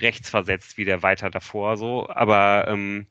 rechts 0.00 0.30
versetzt, 0.30 0.78
wieder 0.78 1.04
weiter 1.04 1.30
davor 1.30 1.76
so. 1.76 2.08
Aber 2.08 2.66
ähm, 2.66 3.06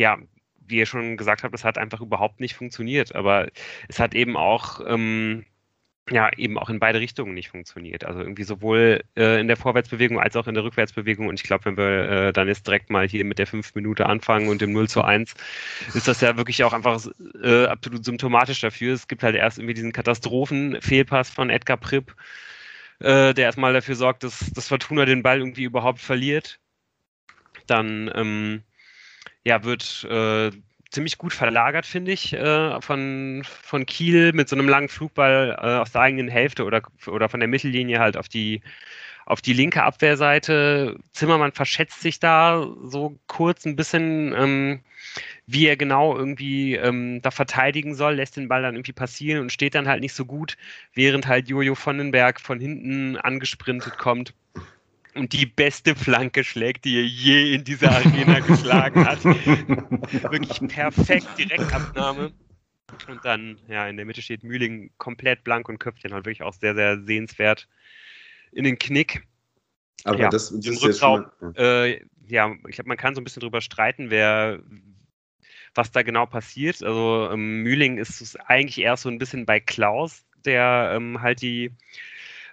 ja, 0.00 0.18
wie 0.66 0.78
ihr 0.78 0.86
schon 0.86 1.16
gesagt 1.18 1.42
habt, 1.44 1.54
es 1.54 1.64
hat 1.64 1.76
einfach 1.76 2.00
überhaupt 2.00 2.40
nicht 2.40 2.54
funktioniert. 2.54 3.14
Aber 3.14 3.48
es 3.88 3.98
hat 3.98 4.14
eben 4.14 4.36
auch, 4.36 4.80
ähm, 4.86 5.44
ja, 6.08 6.30
eben 6.36 6.58
auch 6.58 6.70
in 6.70 6.80
beide 6.80 7.00
Richtungen 7.00 7.34
nicht 7.34 7.50
funktioniert. 7.50 8.04
Also 8.04 8.20
irgendwie 8.20 8.44
sowohl 8.44 9.02
äh, 9.14 9.40
in 9.40 9.46
der 9.46 9.58
Vorwärtsbewegung 9.58 10.18
als 10.18 10.36
auch 10.36 10.46
in 10.46 10.54
der 10.54 10.64
Rückwärtsbewegung. 10.64 11.28
Und 11.28 11.34
ich 11.34 11.42
glaube, 11.42 11.66
wenn 11.66 11.76
wir 11.76 12.08
äh, 12.08 12.32
dann 12.32 12.48
jetzt 12.48 12.66
direkt 12.66 12.88
mal 12.88 13.06
hier 13.06 13.24
mit 13.26 13.38
der 13.38 13.46
5 13.46 13.74
Minute 13.74 14.06
anfangen 14.06 14.48
und 14.48 14.62
dem 14.62 14.72
0 14.72 14.88
zu 14.88 15.02
1, 15.02 15.34
ist 15.94 16.08
das 16.08 16.22
ja 16.22 16.36
wirklich 16.38 16.64
auch 16.64 16.72
einfach 16.72 17.06
äh, 17.42 17.66
absolut 17.66 18.04
symptomatisch 18.04 18.60
dafür. 18.60 18.94
Es 18.94 19.06
gibt 19.06 19.22
halt 19.22 19.36
erst 19.36 19.58
irgendwie 19.58 19.74
diesen 19.74 19.92
Katastrophenfehlpass 19.92 21.28
von 21.28 21.50
Edgar 21.50 21.76
Pripp, 21.76 22.16
äh, 23.00 23.34
der 23.34 23.44
erstmal 23.44 23.74
dafür 23.74 23.96
sorgt, 23.96 24.24
dass, 24.24 24.50
dass 24.52 24.68
Fortuna 24.68 25.04
den 25.04 25.22
Ball 25.22 25.38
irgendwie 25.40 25.64
überhaupt 25.64 26.00
verliert. 26.00 26.58
Dann 27.66 28.10
ähm, 28.14 28.62
ja, 29.44 29.64
wird 29.64 30.04
äh, 30.04 30.50
ziemlich 30.90 31.18
gut 31.18 31.32
verlagert, 31.32 31.86
finde 31.86 32.12
ich, 32.12 32.32
äh, 32.32 32.80
von, 32.80 33.42
von 33.44 33.86
Kiel 33.86 34.32
mit 34.32 34.48
so 34.48 34.56
einem 34.56 34.68
langen 34.68 34.88
Flugball 34.88 35.56
äh, 35.60 35.78
aus 35.78 35.92
der 35.92 36.02
eigenen 36.02 36.28
Hälfte 36.28 36.64
oder, 36.64 36.82
oder 37.06 37.28
von 37.28 37.40
der 37.40 37.48
Mittellinie 37.48 38.00
halt 38.00 38.16
auf 38.16 38.28
die, 38.28 38.62
auf 39.26 39.40
die 39.40 39.52
linke 39.52 39.82
Abwehrseite. 39.84 40.98
Zimmermann 41.12 41.52
verschätzt 41.52 42.00
sich 42.00 42.18
da 42.20 42.66
so 42.84 43.18
kurz 43.28 43.64
ein 43.66 43.76
bisschen, 43.76 44.34
ähm, 44.36 44.80
wie 45.46 45.66
er 45.66 45.76
genau 45.76 46.16
irgendwie 46.16 46.74
ähm, 46.76 47.22
da 47.22 47.30
verteidigen 47.30 47.94
soll, 47.94 48.14
lässt 48.16 48.36
den 48.36 48.48
Ball 48.48 48.62
dann 48.62 48.74
irgendwie 48.74 48.92
passieren 48.92 49.42
und 49.42 49.52
steht 49.52 49.74
dann 49.74 49.88
halt 49.88 50.00
nicht 50.00 50.14
so 50.14 50.24
gut, 50.26 50.56
während 50.94 51.26
halt 51.26 51.48
Jojo 51.48 51.74
Vonnenberg 51.74 52.40
von 52.40 52.60
hinten 52.60 53.16
angesprintet 53.16 53.98
kommt 53.98 54.34
und 55.14 55.32
die 55.32 55.46
beste 55.46 55.94
Flanke 55.94 56.44
schlägt, 56.44 56.84
die 56.84 56.98
er 56.98 57.06
je 57.06 57.54
in 57.54 57.64
dieser 57.64 57.90
Arena 57.92 58.40
geschlagen 58.46 59.04
hat. 59.04 59.24
Wirklich 59.24 60.60
perfekt, 60.68 61.26
Direktabnahme. 61.38 62.32
Und 63.08 63.24
dann, 63.24 63.58
ja, 63.68 63.88
in 63.88 63.96
der 63.96 64.06
Mitte 64.06 64.22
steht 64.22 64.44
Mühling 64.44 64.90
komplett 64.98 65.42
blank 65.44 65.68
und 65.68 65.78
köpft 65.78 66.04
den 66.04 66.12
halt 66.12 66.26
wirklich 66.26 66.42
auch 66.42 66.54
sehr, 66.54 66.74
sehr 66.74 67.02
sehenswert 67.02 67.68
in 68.52 68.64
den 68.64 68.78
Knick. 68.78 69.26
Aber 70.04 70.18
ja, 70.18 70.28
das, 70.28 70.50
das 70.50 70.66
ist 70.66 70.82
Rückraum, 70.82 71.26
ja. 71.56 71.84
Äh, 71.84 72.04
ja, 72.28 72.54
ich 72.68 72.74
glaube, 72.76 72.88
man 72.88 72.96
kann 72.96 73.14
so 73.14 73.20
ein 73.20 73.24
bisschen 73.24 73.40
drüber 73.40 73.60
streiten, 73.60 74.10
wer, 74.10 74.60
was 75.74 75.90
da 75.90 76.02
genau 76.02 76.26
passiert. 76.26 76.82
Also 76.82 77.28
ähm, 77.32 77.62
Mühling 77.62 77.98
ist 77.98 78.36
eigentlich 78.48 78.78
eher 78.78 78.96
so 78.96 79.08
ein 79.08 79.18
bisschen 79.18 79.46
bei 79.46 79.60
Klaus, 79.60 80.24
der 80.44 80.92
ähm, 80.94 81.20
halt 81.20 81.42
die 81.42 81.72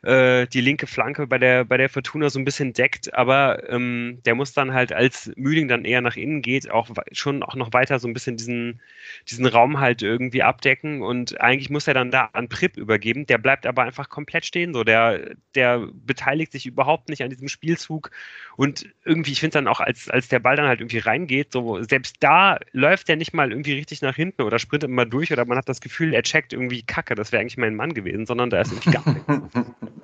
äh, 0.04 0.48
die 0.48 0.62
linke 0.62 0.88
Flanke 0.88 1.28
bei 1.28 1.38
der, 1.38 1.66
bei 1.66 1.78
der 1.78 1.90
Fortuna 1.90 2.30
so 2.30 2.40
ein 2.40 2.46
bisschen 2.46 2.74
deckt, 2.74 3.14
aber 3.14 3.70
ähm, 3.70 4.20
der 4.26 4.36
muss 4.36 4.54
dann 4.54 4.74
halt, 4.74 4.94
als 4.94 5.32
Mühling 5.36 5.68
dann 5.68 5.86
eher 5.86 6.02
nach 6.02 6.16
innen 6.16 6.42
geht, 6.42 6.70
auch 6.70 6.90
schon 7.12 7.44
auch 7.44 7.56
noch 7.56 7.74
weiter 7.74 8.00
so 8.00 8.08
ein 8.08 8.14
bisschen 8.14 8.38
diesen, 8.38 8.82
diesen 9.30 9.46
Raum 9.46 9.80
halt 9.80 10.02
irgendwie 10.02 10.44
abdecken 10.44 11.02
und 11.02 11.40
eigentlich 11.42 11.70
muss 11.70 11.88
er 11.88 11.94
dann 11.94 12.12
da 12.12 12.30
an 12.34 12.50
Prip 12.50 12.78
übergeben, 12.78 13.26
der 13.26 13.38
bleibt 13.38 13.66
aber 13.66 13.84
einfach 13.84 14.10
komplett 14.10 14.46
stehen, 14.46 14.74
so 14.74 14.84
der, 14.84 15.36
der 15.56 15.88
beteiligt 15.94 16.52
sich 16.52 16.66
überhaupt 16.66 17.10
nicht 17.10 17.24
an 17.24 17.30
diesem 17.30 17.48
Spielzug 17.48 18.12
und 18.56 18.88
irgendwie, 19.04 19.32
ich 19.32 19.40
finde 19.40 19.56
dann 19.56 19.68
auch, 19.68 19.80
als, 19.80 20.10
als 20.10 20.28
der 20.28 20.40
Ball 20.40 20.56
dann 20.56 20.68
halt 20.68 20.82
irgendwie 20.82 21.00
reingeht, 21.00 21.52
so 21.52 21.82
selbst 21.84 22.18
da 22.20 22.60
läuft 22.72 23.08
der 23.08 23.16
nicht 23.16 23.34
mal 23.34 23.52
irgendwie 23.52 23.74
richtig 23.74 24.02
nach 24.02 24.16
hinten 24.16 24.42
oder 24.44 24.60
sprintet 24.60 24.90
mal 24.90 25.06
durch 25.06 25.32
oder 25.32 25.46
man 25.46 25.58
hat 25.58 25.70
das 25.70 25.82
Gefühl, 25.82 26.14
er 26.14 26.24
checkt 26.24 26.54
irgendwie 26.54 26.84
Kacke, 26.84 27.16
das 27.16 27.32
wäre 27.32 27.42
eigentlich 27.42 27.58
mein 27.58 27.76
Mann 27.76 27.94
gewesen, 27.94 28.26
sondern 28.26 28.50
da 28.50 28.62
ist 28.62 28.72
irgendwie 28.72 28.92
gar 28.92 29.14
nichts. 29.14 29.72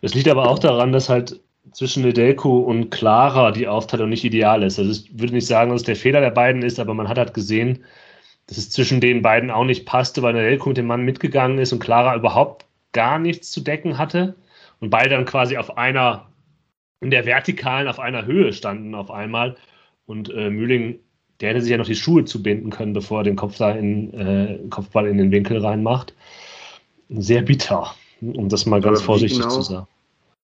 Das 0.00 0.14
liegt 0.14 0.28
aber 0.28 0.48
auch 0.48 0.58
daran, 0.58 0.92
dass 0.92 1.08
halt 1.08 1.40
zwischen 1.72 2.02
Nedelko 2.02 2.58
und 2.58 2.90
Clara 2.90 3.50
die 3.50 3.68
Aufteilung 3.68 4.08
nicht 4.08 4.24
ideal 4.24 4.62
ist. 4.62 4.78
Also 4.78 4.90
ich 4.90 5.18
würde 5.18 5.34
nicht 5.34 5.46
sagen, 5.46 5.70
dass 5.70 5.82
es 5.82 5.86
der 5.86 5.96
Fehler 5.96 6.20
der 6.20 6.30
beiden 6.30 6.62
ist, 6.62 6.78
aber 6.78 6.94
man 6.94 7.08
hat 7.08 7.18
halt 7.18 7.34
gesehen, 7.34 7.84
dass 8.46 8.58
es 8.58 8.70
zwischen 8.70 9.00
den 9.00 9.22
beiden 9.22 9.50
auch 9.50 9.64
nicht 9.64 9.84
passte, 9.84 10.22
weil 10.22 10.32
Nedelko 10.32 10.70
mit 10.70 10.78
dem 10.78 10.86
Mann 10.86 11.04
mitgegangen 11.04 11.58
ist 11.58 11.72
und 11.72 11.80
Clara 11.80 12.16
überhaupt 12.16 12.64
gar 12.92 13.18
nichts 13.18 13.50
zu 13.50 13.60
decken 13.60 13.98
hatte 13.98 14.34
und 14.80 14.90
beide 14.90 15.10
dann 15.10 15.26
quasi 15.26 15.56
auf 15.58 15.76
einer, 15.76 16.26
in 17.00 17.10
der 17.10 17.26
Vertikalen 17.26 17.88
auf 17.88 18.00
einer 18.00 18.24
Höhe 18.24 18.52
standen 18.52 18.94
auf 18.94 19.10
einmal 19.10 19.56
und 20.06 20.32
äh, 20.32 20.48
Mühling, 20.48 20.98
der 21.40 21.50
hätte 21.50 21.60
sich 21.60 21.70
ja 21.70 21.76
noch 21.76 21.86
die 21.86 21.94
Schuhe 21.94 22.24
zubinden 22.24 22.70
können, 22.70 22.94
bevor 22.94 23.20
er 23.20 23.24
den 23.24 23.36
Kopf 23.36 23.58
da 23.58 23.72
in, 23.72 24.14
äh, 24.14 24.58
Kopfball 24.70 25.06
in 25.06 25.18
den 25.18 25.30
Winkel 25.30 25.58
reinmacht. 25.58 26.14
Sehr 27.10 27.42
bitter 27.42 27.94
um 28.20 28.48
das 28.48 28.66
mal 28.66 28.80
ganz 28.80 29.02
vorsichtig 29.02 29.40
genau, 29.40 29.54
zu 29.54 29.62
sagen. 29.62 29.86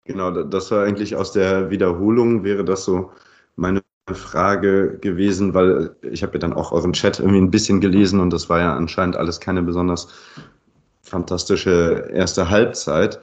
Genau, 0.06 0.32
das 0.32 0.72
war 0.72 0.86
eigentlich 0.86 1.16
aus 1.16 1.34
der 1.34 1.70
Wiederholung, 1.70 2.44
wäre 2.44 2.64
das 2.64 2.86
so 2.86 3.12
meine 3.56 3.82
Frage 4.10 4.98
gewesen, 5.00 5.54
weil 5.54 5.96
ich 6.02 6.24
habe 6.24 6.34
ja 6.34 6.40
dann 6.40 6.54
auch 6.54 6.72
euren 6.72 6.94
Chat 6.94 7.20
irgendwie 7.20 7.40
ein 7.42 7.52
bisschen 7.52 7.82
gelesen 7.82 8.22
und 8.22 8.32
das 8.32 8.50
war 8.50 8.60
ja 8.60 8.76
anscheinend 8.76 9.18
alles 9.18 9.40
keine 9.40 9.64
besonders 9.64 10.08
fantastische 11.02 12.10
erste 12.14 12.50
Halbzeit. 12.50 13.20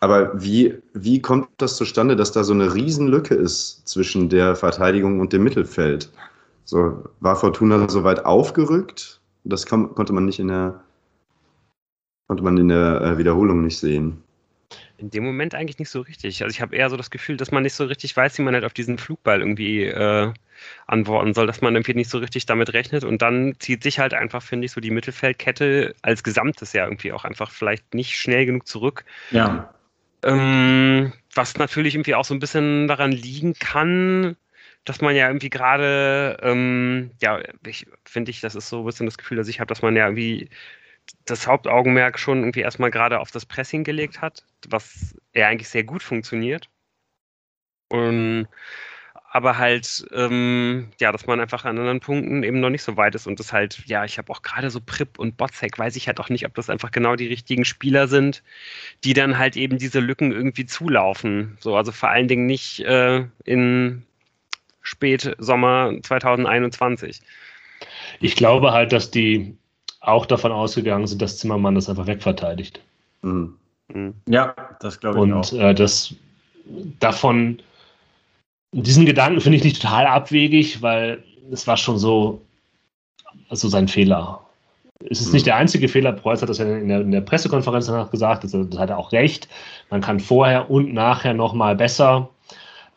Aber 0.00 0.42
wie, 0.42 0.78
wie 0.94 1.20
kommt 1.20 1.48
das 1.58 1.76
zustande, 1.76 2.16
dass 2.16 2.32
da 2.32 2.42
so 2.42 2.54
eine 2.54 2.74
Riesenlücke 2.74 3.34
ist 3.34 3.86
zwischen 3.86 4.30
der 4.30 4.56
Verteidigung 4.56 5.20
und 5.20 5.32
dem 5.32 5.44
Mittelfeld? 5.44 6.10
So, 6.64 7.04
war 7.20 7.36
Fortuna 7.36 7.88
so 7.88 8.04
weit 8.04 8.24
aufgerückt? 8.24 9.20
Das 9.44 9.66
kam, 9.66 9.94
konnte 9.94 10.12
man 10.12 10.24
nicht 10.24 10.38
in 10.38 10.48
der 10.48 10.82
Konnte 12.30 12.44
man 12.44 12.56
in 12.58 12.68
der 12.68 13.00
äh, 13.00 13.18
Wiederholung 13.18 13.64
nicht 13.64 13.76
sehen. 13.76 14.22
In 14.98 15.10
dem 15.10 15.24
Moment 15.24 15.52
eigentlich 15.56 15.80
nicht 15.80 15.90
so 15.90 16.00
richtig. 16.00 16.44
Also 16.44 16.54
ich 16.54 16.60
habe 16.60 16.76
eher 16.76 16.88
so 16.88 16.96
das 16.96 17.10
Gefühl, 17.10 17.36
dass 17.36 17.50
man 17.50 17.64
nicht 17.64 17.74
so 17.74 17.86
richtig 17.86 18.16
weiß, 18.16 18.38
wie 18.38 18.42
man 18.42 18.54
halt 18.54 18.64
auf 18.64 18.72
diesen 18.72 18.98
Flugball 18.98 19.40
irgendwie 19.40 19.82
äh, 19.82 20.32
antworten 20.86 21.34
soll, 21.34 21.48
dass 21.48 21.60
man 21.60 21.74
irgendwie 21.74 21.94
nicht 21.94 22.08
so 22.08 22.18
richtig 22.18 22.46
damit 22.46 22.72
rechnet. 22.72 23.02
Und 23.02 23.20
dann 23.20 23.56
zieht 23.58 23.82
sich 23.82 23.98
halt 23.98 24.14
einfach, 24.14 24.44
finde 24.44 24.66
ich, 24.66 24.70
so 24.70 24.80
die 24.80 24.92
Mittelfeldkette 24.92 25.96
als 26.02 26.22
Gesamtes 26.22 26.72
ja 26.72 26.84
irgendwie 26.84 27.10
auch 27.10 27.24
einfach 27.24 27.50
vielleicht 27.50 27.94
nicht 27.94 28.16
schnell 28.16 28.46
genug 28.46 28.68
zurück. 28.68 29.04
Ja. 29.32 29.74
Ähm, 30.22 31.12
was 31.34 31.56
natürlich 31.56 31.96
irgendwie 31.96 32.14
auch 32.14 32.24
so 32.24 32.32
ein 32.32 32.38
bisschen 32.38 32.86
daran 32.86 33.10
liegen 33.10 33.54
kann, 33.54 34.36
dass 34.84 35.00
man 35.00 35.16
ja 35.16 35.26
irgendwie 35.26 35.50
gerade, 35.50 36.38
ähm, 36.42 37.10
ja, 37.20 37.40
ich 37.66 37.88
finde 38.04 38.30
ich, 38.30 38.40
das 38.40 38.54
ist 38.54 38.68
so 38.68 38.82
ein 38.82 38.86
bisschen 38.86 39.06
das 39.06 39.18
Gefühl, 39.18 39.36
dass 39.36 39.48
ich 39.48 39.58
habe, 39.58 39.66
dass 39.66 39.82
man 39.82 39.96
ja 39.96 40.06
irgendwie 40.06 40.48
das 41.24 41.46
Hauptaugenmerk 41.46 42.18
schon 42.18 42.40
irgendwie 42.40 42.60
erstmal 42.60 42.90
gerade 42.90 43.20
auf 43.20 43.30
das 43.30 43.46
Pressing 43.46 43.84
gelegt 43.84 44.20
hat, 44.20 44.44
was 44.68 45.16
ja 45.34 45.48
eigentlich 45.48 45.68
sehr 45.68 45.84
gut 45.84 46.02
funktioniert. 46.02 46.68
Und 47.88 48.48
aber 49.32 49.58
halt, 49.58 50.04
ähm, 50.12 50.88
ja, 51.00 51.12
dass 51.12 51.26
man 51.26 51.38
einfach 51.38 51.64
an 51.64 51.78
anderen 51.78 52.00
Punkten 52.00 52.42
eben 52.42 52.58
noch 52.58 52.70
nicht 52.70 52.82
so 52.82 52.96
weit 52.96 53.14
ist 53.14 53.28
und 53.28 53.38
das 53.38 53.52
halt, 53.52 53.80
ja, 53.86 54.04
ich 54.04 54.18
habe 54.18 54.32
auch 54.32 54.42
gerade 54.42 54.70
so 54.70 54.80
Prip 54.80 55.20
und 55.20 55.36
Botzek, 55.36 55.78
weiß 55.78 55.94
ich 55.94 56.08
halt 56.08 56.18
auch 56.18 56.30
nicht, 56.30 56.46
ob 56.46 56.54
das 56.54 56.68
einfach 56.68 56.90
genau 56.90 57.14
die 57.14 57.28
richtigen 57.28 57.64
Spieler 57.64 58.08
sind, 58.08 58.42
die 59.04 59.14
dann 59.14 59.38
halt 59.38 59.56
eben 59.56 59.78
diese 59.78 60.00
Lücken 60.00 60.32
irgendwie 60.32 60.66
zulaufen. 60.66 61.56
So, 61.60 61.76
also 61.76 61.92
vor 61.92 62.08
allen 62.08 62.26
Dingen 62.26 62.46
nicht 62.46 62.80
äh, 62.80 63.24
in 63.44 64.04
Spätsommer 64.82 65.94
2021. 66.02 67.20
Ich 68.18 68.34
glaube 68.34 68.72
halt, 68.72 68.92
dass 68.92 69.12
die 69.12 69.56
auch 70.00 70.26
davon 70.26 70.52
ausgegangen 70.52 71.06
sind, 71.06 71.22
dass 71.22 71.38
Zimmermann 71.38 71.74
das 71.74 71.88
einfach 71.88 72.06
wegverteidigt. 72.06 72.80
Mhm. 73.22 73.56
mhm. 73.92 74.14
Ja, 74.26 74.54
das 74.80 74.98
glaube 75.00 75.18
ich 75.18 75.22
Und, 75.22 75.32
auch. 75.32 75.52
Und 75.52 75.60
äh, 75.60 75.74
das 75.74 76.14
davon, 76.98 77.60
diesen 78.72 79.06
Gedanken 79.06 79.40
finde 79.40 79.58
ich 79.58 79.64
nicht 79.64 79.80
total 79.80 80.06
abwegig, 80.06 80.82
weil 80.82 81.22
es 81.50 81.66
war 81.66 81.76
schon 81.76 81.98
so, 81.98 82.40
also 83.48 83.68
sein 83.68 83.88
Fehler. 83.88 84.40
Es 85.08 85.20
ist 85.20 85.28
mhm. 85.28 85.34
nicht 85.34 85.46
der 85.46 85.56
einzige 85.56 85.88
Fehler. 85.88 86.12
Preuß 86.12 86.42
hat 86.42 86.48
das 86.48 86.58
ja 86.58 86.66
in 86.66 86.88
der, 86.88 87.00
in 87.00 87.10
der 87.10 87.22
Pressekonferenz 87.22 87.86
danach 87.86 88.10
gesagt, 88.10 88.44
das, 88.44 88.52
das 88.52 88.78
hat 88.78 88.90
er 88.90 88.98
auch 88.98 89.12
recht. 89.12 89.48
Man 89.90 90.00
kann 90.00 90.20
vorher 90.20 90.70
und 90.70 90.92
nachher 90.92 91.34
nochmal 91.34 91.74
besser 91.74 92.28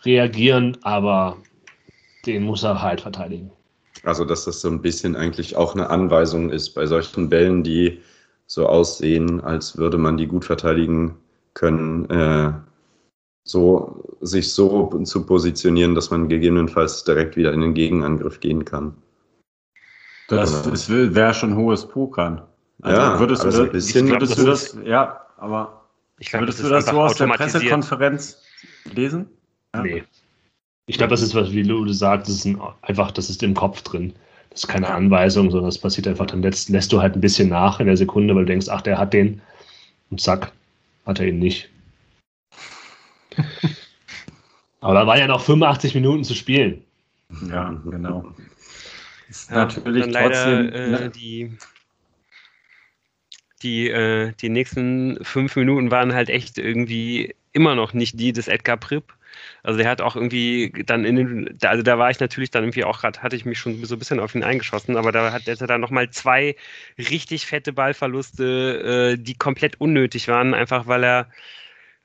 reagieren, 0.03 0.77
aber 0.83 1.37
den 2.25 2.43
muss 2.43 2.63
er 2.63 2.81
halt 2.81 3.01
verteidigen. 3.01 3.51
Also, 4.03 4.25
dass 4.25 4.45
das 4.45 4.61
so 4.61 4.69
ein 4.69 4.81
bisschen 4.81 5.15
eigentlich 5.15 5.55
auch 5.55 5.75
eine 5.75 5.89
Anweisung 5.89 6.49
ist 6.49 6.71
bei 6.71 6.85
solchen 6.85 7.29
Bällen, 7.29 7.63
die 7.63 8.01
so 8.47 8.67
aussehen, 8.67 9.41
als 9.41 9.77
würde 9.77 9.97
man 9.97 10.17
die 10.17 10.27
gut 10.27 10.45
verteidigen 10.45 11.15
können, 11.53 12.09
äh, 12.09 12.51
so, 13.45 14.03
sich 14.21 14.53
so 14.53 14.87
zu 15.03 15.25
positionieren, 15.25 15.95
dass 15.95 16.11
man 16.11 16.29
gegebenenfalls 16.29 17.03
direkt 17.03 17.35
wieder 17.35 17.53
in 17.53 17.61
den 17.61 17.73
Gegenangriff 17.73 18.39
gehen 18.39 18.65
kann. 18.65 18.95
Das 20.27 20.89
wäre 20.89 21.33
schon 21.33 21.55
hohes 21.55 21.87
Pokern. 21.87 22.41
Also 22.81 23.01
ja, 23.01 23.19
würdest, 23.19 23.43
du, 23.43 23.47
also 23.47 23.63
das, 23.63 23.71
bisschen, 23.71 24.07
glaub, 24.07 24.21
würdest 24.21 24.37
das 24.37 24.43
du 24.43 24.49
das, 24.49 24.77
ja, 24.85 25.21
aber 25.37 25.85
glaub, 26.17 26.41
würdest 26.41 26.59
das 26.59 26.67
du 26.67 26.73
das 26.73 26.85
so 26.87 27.01
aus 27.01 27.15
der 27.15 27.27
Pressekonferenz 27.27 28.41
lesen? 28.93 29.29
Ja. 29.73 29.83
Nee. 29.83 30.03
Ich 30.85 30.97
glaube, 30.97 31.11
das 31.11 31.21
ist, 31.21 31.33
was 31.33 31.51
wie 31.51 31.63
du 31.63 31.87
sagst, 31.93 32.27
das 32.27 32.35
ist 32.35 32.45
ein, 32.45 32.59
einfach, 32.81 33.11
das 33.11 33.29
ist 33.29 33.41
im 33.43 33.53
Kopf 33.53 33.81
drin. 33.83 34.13
Das 34.49 34.63
ist 34.63 34.67
keine 34.67 34.89
Anweisung, 34.89 35.49
sondern 35.49 35.69
das 35.69 35.79
passiert 35.79 36.07
einfach, 36.07 36.25
dann 36.27 36.41
lässt, 36.41 36.69
lässt 36.69 36.91
du 36.91 37.01
halt 37.01 37.15
ein 37.15 37.21
bisschen 37.21 37.49
nach 37.49 37.79
in 37.79 37.87
der 37.87 37.97
Sekunde, 37.97 38.35
weil 38.35 38.43
du 38.43 38.51
denkst, 38.51 38.67
ach, 38.69 38.81
der 38.81 38.97
hat 38.97 39.13
den. 39.13 39.41
Und 40.09 40.21
zack, 40.21 40.51
hat 41.05 41.19
er 41.19 41.27
ihn 41.27 41.39
nicht. 41.39 41.69
Aber 44.81 44.93
da 44.93 45.07
waren 45.07 45.19
ja 45.19 45.27
noch 45.27 45.41
85 45.41 45.95
Minuten 45.95 46.23
zu 46.25 46.35
spielen. 46.35 46.83
Ja, 47.49 47.81
genau. 47.85 48.35
Ist 49.29 49.49
ja, 49.49 49.55
natürlich 49.55 50.05
leider, 50.07 50.29
trotzdem. 50.29 50.73
Äh, 50.73 50.89
ne? 50.89 51.09
die, 51.09 51.57
die, 53.63 53.89
äh, 53.89 54.33
die 54.41 54.49
nächsten 54.49 55.23
fünf 55.23 55.55
Minuten 55.55 55.89
waren 55.89 56.13
halt 56.13 56.29
echt 56.29 56.57
irgendwie 56.57 57.33
immer 57.53 57.75
noch 57.75 57.93
nicht 57.93 58.19
die 58.19 58.33
des 58.33 58.47
Edgar 58.47 58.77
Pripp. 58.77 59.13
Also 59.63 59.77
der 59.77 59.89
hat 59.89 60.01
auch 60.01 60.15
irgendwie 60.15 60.71
dann 60.85 61.05
in 61.05 61.15
den, 61.15 61.57
also 61.63 61.83
da 61.83 61.97
war 61.97 62.09
ich 62.11 62.19
natürlich 62.19 62.51
dann 62.51 62.63
irgendwie 62.63 62.83
auch 62.83 63.01
gerade, 63.01 63.21
hatte 63.21 63.35
ich 63.35 63.45
mich 63.45 63.59
schon 63.59 63.83
so 63.85 63.95
ein 63.95 63.99
bisschen 63.99 64.19
auf 64.19 64.35
ihn 64.35 64.43
eingeschossen, 64.43 64.97
aber 64.97 65.11
da 65.11 65.31
hat 65.31 65.47
er 65.47 65.55
dann 65.55 65.81
nochmal 65.81 66.09
zwei 66.09 66.55
richtig 66.97 67.45
fette 67.45 67.73
Ballverluste, 67.73 69.13
äh, 69.15 69.21
die 69.21 69.35
komplett 69.35 69.79
unnötig 69.79 70.27
waren, 70.27 70.53
einfach 70.53 70.87
weil 70.87 71.03
er 71.03 71.29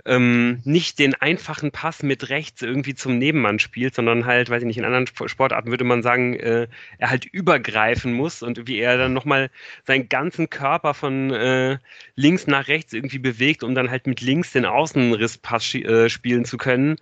ähm, 0.09 0.61
nicht 0.65 0.99
den 0.99 1.15
einfachen 1.15 1.71
Pass 1.71 2.03
mit 2.03 2.31
rechts 2.31 2.62
irgendwie 2.62 2.95
zum 2.95 3.19
Nebenmann 3.19 3.59
spielt, 3.59 3.95
sondern 3.95 4.27
halt, 4.27 4.50
weiß 4.50 4.62
ich 4.62 4.67
nicht, 4.67 4.79
in 4.79 4.85
anderen 4.85 5.07
Sportarten 5.07 5.71
würde 5.71 5.85
man 5.85 6.03
sagen, 6.03 6.35
äh, 6.35 6.67
er 6.99 7.11
halt 7.11 7.27
übergreifen 7.27 8.12
muss 8.12 8.43
und 8.43 8.67
wie 8.67 8.79
er 8.79 8.97
dann 8.97 9.12
nochmal 9.12 9.50
seinen 9.87 10.09
ganzen 10.09 10.50
Körper 10.50 10.95
von 10.95 11.31
äh, 11.31 11.79
links 12.17 12.47
nach 12.47 12.69
rechts 12.69 12.93
irgendwie 12.93 13.19
bewegt, 13.19 13.62
um 13.62 13.75
dann 13.75 13.91
halt 13.91 14.07
mit 14.07 14.21
links 14.21 14.53
den 14.53 14.65
Außenrisspass 14.65 15.75
äh, 15.75 16.09
spielen 16.09 16.45
zu 16.45 16.57
können, 16.57 16.97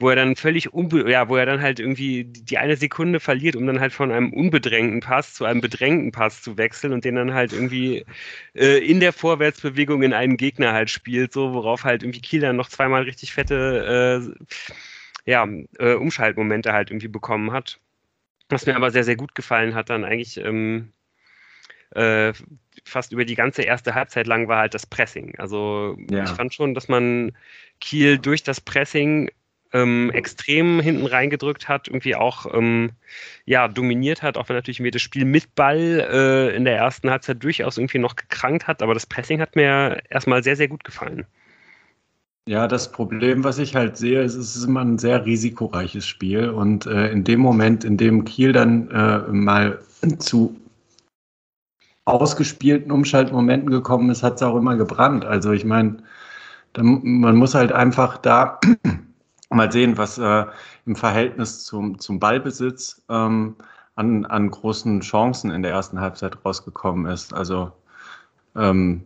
wo 0.00 0.08
er 0.08 0.16
dann 0.16 0.34
völlig 0.34 0.72
unbe 0.72 1.10
ja, 1.10 1.28
wo 1.28 1.36
er 1.36 1.46
dann 1.46 1.60
halt 1.60 1.78
irgendwie 1.78 2.24
die 2.24 2.58
eine 2.58 2.76
Sekunde 2.76 3.20
verliert, 3.20 3.54
um 3.54 3.66
dann 3.66 3.80
halt 3.80 3.92
von 3.92 4.10
einem 4.10 4.32
unbedrängten 4.32 5.00
Pass 5.00 5.34
zu 5.34 5.44
einem 5.44 5.60
bedrängten 5.60 6.10
Pass 6.10 6.42
zu 6.42 6.56
wechseln 6.56 6.94
und 6.94 7.04
den 7.04 7.16
dann 7.16 7.34
halt 7.34 7.52
irgendwie 7.52 8.06
äh, 8.54 8.78
in 8.78 9.00
der 9.00 9.12
Vorwärtsbewegung 9.12 10.02
in 10.02 10.14
einen 10.14 10.38
Gegner 10.38 10.72
halt 10.72 10.88
spielt, 10.88 11.34
so 11.34 11.52
worauf 11.52 11.84
halt 11.84 12.02
irgendwie 12.02 12.22
Kiel 12.22 12.40
dann 12.40 12.56
noch 12.56 12.70
zweimal 12.70 13.02
richtig 13.02 13.32
fette 13.34 14.34
äh, 14.36 15.30
ja, 15.30 15.46
äh, 15.78 15.94
Umschaltmomente 15.94 16.72
halt 16.72 16.90
irgendwie 16.90 17.08
bekommen 17.08 17.52
hat. 17.52 17.78
Was 18.48 18.66
mir 18.66 18.76
aber 18.76 18.90
sehr, 18.90 19.04
sehr 19.04 19.16
gut 19.16 19.34
gefallen 19.34 19.74
hat, 19.74 19.90
dann 19.90 20.04
eigentlich 20.04 20.38
ähm, 20.38 20.92
äh, 21.90 22.32
fast 22.84 23.12
über 23.12 23.24
die 23.24 23.34
ganze 23.34 23.62
erste 23.62 23.94
Halbzeit 23.94 24.26
lang 24.26 24.48
war 24.48 24.58
halt 24.60 24.74
das 24.74 24.86
Pressing. 24.86 25.38
Also 25.38 25.98
ja. 26.10 26.24
ich 26.24 26.30
fand 26.30 26.54
schon, 26.54 26.74
dass 26.74 26.88
man 26.88 27.32
Kiel 27.80 28.18
durch 28.18 28.42
das 28.42 28.60
Pressing 28.60 29.30
ähm, 29.72 30.10
extrem 30.12 30.80
hinten 30.80 31.06
reingedrückt 31.06 31.68
hat, 31.68 31.88
irgendwie 31.88 32.16
auch 32.16 32.46
ähm, 32.52 32.90
ja, 33.44 33.68
dominiert 33.68 34.22
hat, 34.22 34.36
auch 34.36 34.48
wenn 34.48 34.56
natürlich 34.56 34.80
mir 34.80 34.90
das 34.90 35.02
Spiel 35.02 35.24
mit 35.24 35.54
Ball 35.54 36.06
äh, 36.10 36.56
in 36.56 36.64
der 36.64 36.76
ersten 36.76 37.10
Halbzeit 37.10 37.42
durchaus 37.42 37.78
irgendwie 37.78 37.98
noch 37.98 38.16
gekrankt 38.16 38.66
hat, 38.66 38.82
aber 38.82 38.94
das 38.94 39.06
Pressing 39.06 39.40
hat 39.40 39.56
mir 39.56 40.02
erstmal 40.08 40.42
sehr, 40.42 40.56
sehr 40.56 40.68
gut 40.68 40.84
gefallen. 40.84 41.26
Ja, 42.48 42.66
das 42.66 42.90
Problem, 42.90 43.44
was 43.44 43.58
ich 43.58 43.76
halt 43.76 43.96
sehe, 43.96 44.22
ist, 44.22 44.34
es 44.34 44.56
ist 44.56 44.64
immer 44.64 44.80
ein 44.80 44.98
sehr 44.98 45.24
risikoreiches 45.24 46.06
Spiel 46.06 46.48
und 46.48 46.86
äh, 46.86 47.08
in 47.10 47.22
dem 47.22 47.40
Moment, 47.40 47.84
in 47.84 47.96
dem 47.96 48.24
Kiel 48.24 48.52
dann 48.52 48.90
äh, 48.90 49.18
mal 49.30 49.78
zu 50.18 50.56
ausgespielten 52.06 52.90
Umschaltmomenten 52.90 53.70
gekommen 53.70 54.10
ist, 54.10 54.22
hat 54.22 54.36
es 54.36 54.42
auch 54.42 54.56
immer 54.56 54.76
gebrannt. 54.76 55.24
Also 55.24 55.52
ich 55.52 55.64
meine, 55.64 55.98
man 56.76 57.36
muss 57.36 57.54
halt 57.54 57.72
einfach 57.72 58.18
da 58.18 58.58
mal 59.50 59.70
sehen, 59.70 59.98
was 59.98 60.18
äh, 60.18 60.46
im 60.86 60.96
Verhältnis 60.96 61.64
zum, 61.64 61.98
zum 61.98 62.20
Ballbesitz 62.20 63.02
ähm, 63.08 63.56
an, 63.96 64.24
an 64.26 64.50
großen 64.50 65.00
Chancen 65.00 65.50
in 65.50 65.62
der 65.62 65.72
ersten 65.72 66.00
Halbzeit 66.00 66.44
rausgekommen 66.44 67.06
ist. 67.06 67.34
Also 67.34 67.72
ähm, 68.56 69.02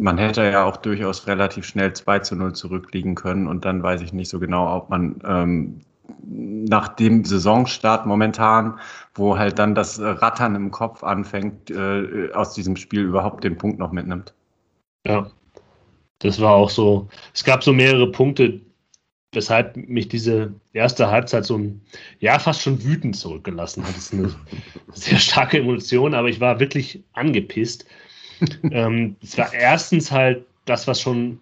man 0.00 0.18
hätte 0.18 0.42
ja 0.42 0.64
auch 0.64 0.78
durchaus 0.78 1.26
relativ 1.26 1.66
schnell 1.66 1.92
2 1.92 2.18
zu 2.20 2.36
0 2.36 2.54
zurückliegen 2.54 3.14
können 3.14 3.46
und 3.46 3.64
dann 3.64 3.82
weiß 3.82 4.00
ich 4.00 4.12
nicht 4.12 4.28
so 4.28 4.40
genau, 4.40 4.76
ob 4.76 4.90
man 4.90 5.20
ähm, 5.24 5.80
nach 6.26 6.88
dem 6.88 7.24
Saisonstart 7.24 8.06
momentan, 8.06 8.78
wo 9.14 9.38
halt 9.38 9.58
dann 9.58 9.74
das 9.74 10.00
Rattern 10.00 10.54
im 10.54 10.70
Kopf 10.70 11.04
anfängt, 11.04 11.70
äh, 11.70 12.30
aus 12.32 12.54
diesem 12.54 12.76
Spiel 12.76 13.02
überhaupt 13.02 13.44
den 13.44 13.56
Punkt 13.56 13.78
noch 13.78 13.92
mitnimmt. 13.92 14.34
Ja, 15.06 15.30
das 16.18 16.40
war 16.40 16.52
auch 16.52 16.70
so. 16.70 17.08
Es 17.32 17.44
gab 17.44 17.62
so 17.62 17.72
mehrere 17.72 18.10
Punkte, 18.10 18.60
weshalb 19.34 19.76
mich 19.76 20.08
diese 20.08 20.52
erste 20.72 21.10
Halbzeit 21.10 21.44
so 21.44 21.58
ein, 21.58 21.80
ja, 22.20 22.38
fast 22.38 22.62
schon 22.62 22.82
wütend 22.84 23.16
zurückgelassen 23.16 23.84
hat. 23.84 23.96
Das 23.96 24.12
ist 24.12 24.14
eine 24.14 24.34
sehr 24.92 25.18
starke 25.18 25.58
Emotion, 25.58 26.14
aber 26.14 26.28
ich 26.28 26.40
war 26.40 26.60
wirklich 26.60 27.02
angepisst. 27.12 27.86
ähm, 28.70 29.16
es 29.22 29.38
war 29.38 29.52
erstens 29.52 30.10
halt 30.10 30.44
das, 30.64 30.86
was 30.86 31.00
schon, 31.00 31.38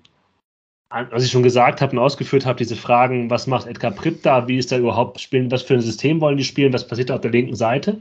was 0.90 1.24
ich 1.24 1.31
schon 1.31 1.42
gesagt 1.42 1.81
habe 1.81 1.92
und 1.92 1.98
ausgeführt 1.98 2.44
habe, 2.44 2.59
diese 2.59 2.76
Fragen, 2.76 3.31
was 3.31 3.46
macht 3.46 3.66
Edgar 3.66 3.92
Pripp 3.92 4.22
da, 4.22 4.48
wie 4.48 4.59
ist 4.59 4.72
da 4.72 4.78
überhaupt 4.78 5.20
spielen, 5.20 5.50
was 5.50 5.62
für 5.62 5.74
ein 5.74 5.81
System 5.81 6.20
wollen 6.20 6.37
die 6.37 6.44
spielen, 6.44 6.72
was 6.72 6.87
passiert 6.87 7.11
da 7.11 7.14
auf 7.14 7.20
der 7.20 7.31
linken 7.31 7.57
Seite. 7.57 8.00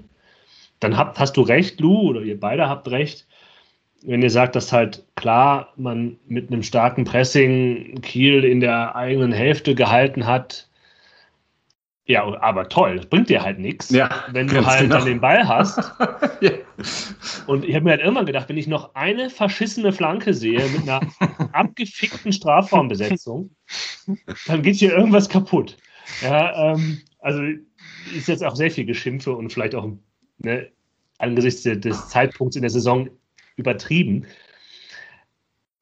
Dann 0.80 0.98
habt, 0.98 1.20
hast 1.20 1.38
du 1.38 1.42
recht, 1.42 1.80
Lou, 1.80 2.10
oder 2.10 2.22
ihr 2.22 2.40
beide 2.40 2.68
habt 2.68 2.90
recht, 2.90 3.28
wenn 4.04 4.22
ihr 4.22 4.30
sagt, 4.30 4.56
dass 4.56 4.72
halt 4.72 5.06
klar 5.16 5.74
man 5.76 6.18
mit 6.28 6.52
einem 6.52 6.64
starken 6.64 7.06
Pressing 7.06 8.02
Kiel 8.02 8.44
in 8.44 8.60
der 8.60 8.96
eigenen 8.96 9.32
Hälfte 9.32 9.76
gehalten 9.76 10.26
hat, 10.26 10.68
ja, 12.06 12.26
aber 12.42 12.68
toll, 12.68 12.98
das 12.98 13.06
bringt 13.06 13.30
dir 13.30 13.42
halt 13.42 13.60
nichts, 13.60 13.90
ja, 13.92 14.26
wenn 14.32 14.48
du 14.48 14.66
halt 14.66 14.82
genau. 14.82 14.98
dann 14.98 15.06
den 15.06 15.22
Ball 15.22 15.48
hast. 15.48 15.78
ja. 16.42 16.52
Und 17.48 17.64
ich 17.64 17.76
habe 17.76 17.86
mir 17.86 17.92
halt 17.92 18.02
irgendwann 18.02 18.26
gedacht, 18.26 18.50
wenn 18.50 18.58
ich 18.58 18.68
noch 18.68 18.96
eine 18.96 19.30
verschissene 19.30 19.94
Flanke 19.94 20.34
sehe 20.34 20.68
mit 20.70 20.82
einer 20.82 21.00
abgefickten 21.54 22.34
Strafraumbesetzung, 22.34 23.52
dann 24.48 24.62
geht 24.62 24.78
hier 24.78 24.94
irgendwas 24.94 25.30
kaputt. 25.30 25.78
Ja, 26.22 26.74
ähm, 26.74 27.00
also 27.20 27.44
ist 28.16 28.28
jetzt 28.28 28.44
auch 28.44 28.56
sehr 28.56 28.72
viel 28.72 28.86
Geschimpfe 28.86 29.32
und 29.32 29.54
vielleicht 29.54 29.76
auch 29.76 29.88
ne, 30.40 30.68
angesichts 31.20 31.62
des 31.64 32.10
Zeitpunkts 32.10 32.56
in 32.56 32.64
der 32.64 32.72
Saison 32.72 33.10
übertrieben. 33.56 34.26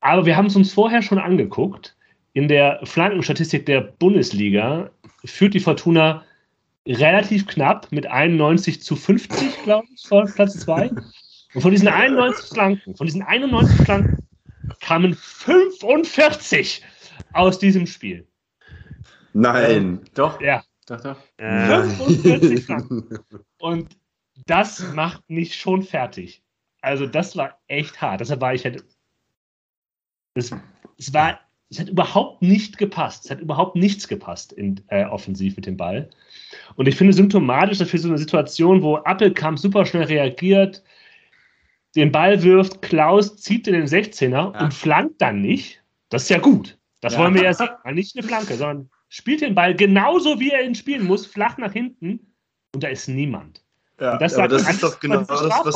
Aber 0.01 0.25
wir 0.25 0.37
haben 0.37 0.47
es 0.47 0.55
uns 0.55 0.73
vorher 0.73 1.01
schon 1.01 1.19
angeguckt. 1.19 1.95
In 2.33 2.47
der 2.47 2.79
Flankenstatistik 2.83 3.65
der 3.65 3.81
Bundesliga 3.81 4.91
führt 5.25 5.53
die 5.53 5.59
Fortuna 5.59 6.23
relativ 6.87 7.47
knapp 7.47 7.91
mit 7.91 8.07
91 8.07 8.81
zu 8.81 8.95
50, 8.95 9.63
glaube 9.63 9.87
ich, 9.93 10.07
vor 10.07 10.25
Platz 10.25 10.59
2. 10.59 10.89
Und 11.53 11.61
von 11.61 11.71
diesen 11.71 11.87
91 11.87 12.49
Flanken, 12.49 12.95
von 12.95 13.07
diesen 13.07 13.21
91 13.21 13.77
Flanken 13.85 14.27
kamen 14.81 15.15
45 15.15 16.83
aus 17.33 17.59
diesem 17.59 17.87
Spiel. 17.87 18.27
Nein. 19.33 19.99
Äh, 19.99 20.09
doch. 20.13 20.39
Ja. 20.41 20.63
Doch, 20.87 21.01
doch. 21.01 21.17
45 21.37 22.65
Flanken. 22.65 23.19
Und 23.59 23.97
das 24.45 24.93
macht 24.93 25.29
mich 25.29 25.55
schon 25.55 25.83
fertig. 25.83 26.41
Also 26.81 27.05
das 27.05 27.35
war 27.35 27.59
echt 27.67 28.01
hart. 28.01 28.21
Deshalb 28.21 28.41
war 28.41 28.53
ich 28.53 28.63
halt. 28.63 28.83
Es, 30.35 30.51
es 30.97 31.13
war, 31.13 31.39
es 31.69 31.79
hat 31.79 31.89
überhaupt 31.89 32.41
nicht 32.41 32.77
gepasst. 32.77 33.25
Es 33.25 33.31
hat 33.31 33.41
überhaupt 33.41 33.75
nichts 33.75 34.07
gepasst 34.07 34.53
in, 34.53 34.81
äh, 34.87 35.05
offensiv 35.05 35.55
mit 35.55 35.65
dem 35.65 35.77
Ball. 35.77 36.09
Und 36.75 36.87
ich 36.87 36.95
finde 36.95 37.13
symptomatisch 37.13 37.79
dafür 37.79 37.99
so 37.99 38.09
eine 38.09 38.17
Situation, 38.17 38.81
wo 38.81 38.97
Appelkamp 38.97 39.59
super 39.59 39.85
schnell 39.85 40.03
reagiert, 40.03 40.83
den 41.95 42.11
Ball 42.11 42.43
wirft, 42.43 42.81
Klaus 42.81 43.37
zieht 43.37 43.67
in 43.67 43.73
den 43.73 43.87
16er 43.87 44.29
ja. 44.29 44.43
und 44.45 44.73
flankt 44.73 45.21
dann 45.21 45.41
nicht. 45.41 45.81
Das 46.09 46.23
ist 46.23 46.29
ja 46.29 46.37
gut. 46.37 46.77
Das 47.01 47.13
ja. 47.13 47.19
wollen 47.19 47.33
wir 47.33 47.43
ja 47.43 47.53
sehen. 47.53 47.69
Nicht 47.93 48.15
eine 48.15 48.27
Flanke, 48.27 48.55
sondern 48.55 48.89
spielt 49.09 49.41
den 49.41 49.55
Ball 49.55 49.75
genauso, 49.75 50.39
wie 50.39 50.51
er 50.51 50.63
ihn 50.63 50.75
spielen 50.75 51.05
muss, 51.05 51.25
flach 51.25 51.57
nach 51.57 51.73
hinten 51.73 52.33
und 52.73 52.83
da 52.83 52.89
ist 52.89 53.07
niemand. 53.07 53.63
Ja, 53.99 54.17
das 54.17 54.35
aber 54.35 54.47
das 54.47 54.69
ist 54.69 54.81
doch 54.81 54.99
genau 54.99 55.21
das, 55.21 55.41
was, 55.41 55.75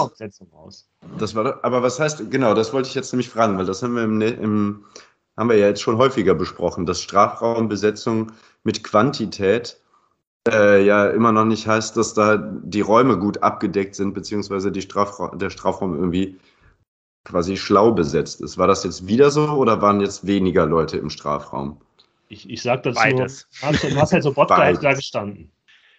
aus. 0.53 0.89
Das 1.17 1.35
war, 1.35 1.63
aber 1.63 1.83
was 1.83 1.99
heißt, 1.99 2.31
genau, 2.31 2.53
das 2.53 2.71
wollte 2.71 2.87
ich 2.87 2.95
jetzt 2.95 3.11
nämlich 3.11 3.29
fragen, 3.29 3.57
weil 3.57 3.65
das 3.65 3.83
haben 3.83 3.95
wir 3.95 4.03
im, 4.03 4.21
im 4.21 4.85
haben 5.35 5.49
wir 5.49 5.57
ja 5.57 5.67
jetzt 5.67 5.81
schon 5.81 5.97
häufiger 5.97 6.35
besprochen, 6.35 6.85
dass 6.85 7.01
Strafraumbesetzung 7.01 8.31
mit 8.63 8.83
Quantität 8.83 9.77
äh, 10.47 10.85
ja 10.85 11.07
immer 11.07 11.31
noch 11.31 11.45
nicht 11.45 11.67
heißt, 11.67 11.97
dass 11.97 12.13
da 12.13 12.37
die 12.37 12.81
Räume 12.81 13.17
gut 13.17 13.41
abgedeckt 13.41 13.95
sind, 13.95 14.13
beziehungsweise 14.13 14.71
die 14.71 14.81
Strafra 14.81 15.35
der 15.35 15.49
Strafraum 15.49 15.95
irgendwie 15.95 16.39
quasi 17.23 17.57
schlau 17.57 17.91
besetzt 17.91 18.41
ist. 18.41 18.57
War 18.57 18.67
das 18.67 18.83
jetzt 18.83 19.07
wieder 19.07 19.31
so 19.31 19.49
oder 19.49 19.81
waren 19.81 20.01
jetzt 20.01 20.27
weniger 20.27 20.65
Leute 20.65 20.97
im 20.97 21.09
Strafraum? 21.09 21.79
Ich, 22.29 22.49
ich 22.49 22.61
sag 22.61 22.83
dazu, 22.83 22.99
Beides. 22.99 23.47
hast, 23.61 23.83
hast 23.95 24.13
halt 24.13 24.23
so 24.23 24.33
Botka 24.33 24.73
da 24.73 24.93
gestanden. 24.93 25.51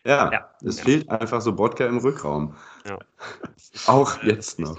Ja, 0.06 0.30
ja. 0.30 0.50
es 0.62 0.78
ja. 0.78 0.84
fehlt 0.84 1.08
einfach 1.08 1.40
so 1.40 1.54
Bodka 1.54 1.86
im 1.86 1.98
Rückraum. 1.98 2.54
Ja. 2.86 2.98
Auch 3.86 4.22
jetzt 4.22 4.58
noch. 4.58 4.78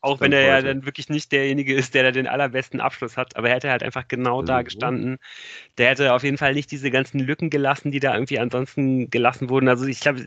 Auch 0.00 0.20
wenn 0.20 0.32
er 0.32 0.42
ja 0.42 0.62
dann 0.62 0.84
wirklich 0.84 1.08
nicht 1.08 1.32
derjenige 1.32 1.74
ist, 1.74 1.94
der 1.94 2.04
da 2.04 2.10
den 2.12 2.28
allerbesten 2.28 2.80
Abschluss 2.80 3.16
hat, 3.16 3.34
aber 3.36 3.48
er 3.48 3.56
hätte 3.56 3.70
halt 3.70 3.82
einfach 3.82 4.06
genau 4.06 4.42
da 4.42 4.62
gestanden. 4.62 5.16
Der 5.76 5.88
hätte 5.90 6.12
auf 6.12 6.22
jeden 6.22 6.38
Fall 6.38 6.54
nicht 6.54 6.70
diese 6.70 6.90
ganzen 6.90 7.18
Lücken 7.18 7.50
gelassen, 7.50 7.90
die 7.90 7.98
da 7.98 8.14
irgendwie 8.14 8.38
ansonsten 8.38 9.10
gelassen 9.10 9.48
wurden. 9.48 9.68
Also 9.68 9.86
ich 9.86 10.00
glaube, 10.00 10.24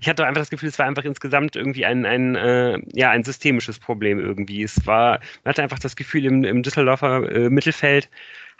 ich 0.00 0.08
hatte 0.08 0.24
einfach 0.24 0.40
das 0.40 0.50
Gefühl, 0.50 0.70
es 0.70 0.78
war 0.78 0.86
einfach 0.86 1.04
insgesamt 1.04 1.54
irgendwie 1.54 1.84
ein, 1.84 2.06
ein, 2.06 2.34
äh, 2.36 2.78
ja, 2.94 3.10
ein 3.10 3.24
systemisches 3.24 3.78
Problem 3.78 4.18
irgendwie. 4.18 4.62
Es 4.62 4.86
war, 4.86 5.18
man 5.44 5.50
hatte 5.50 5.62
einfach 5.62 5.80
das 5.80 5.96
Gefühl, 5.96 6.24
im, 6.24 6.44
im 6.44 6.62
Düsseldorfer 6.62 7.30
äh, 7.30 7.50
Mittelfeld 7.50 8.08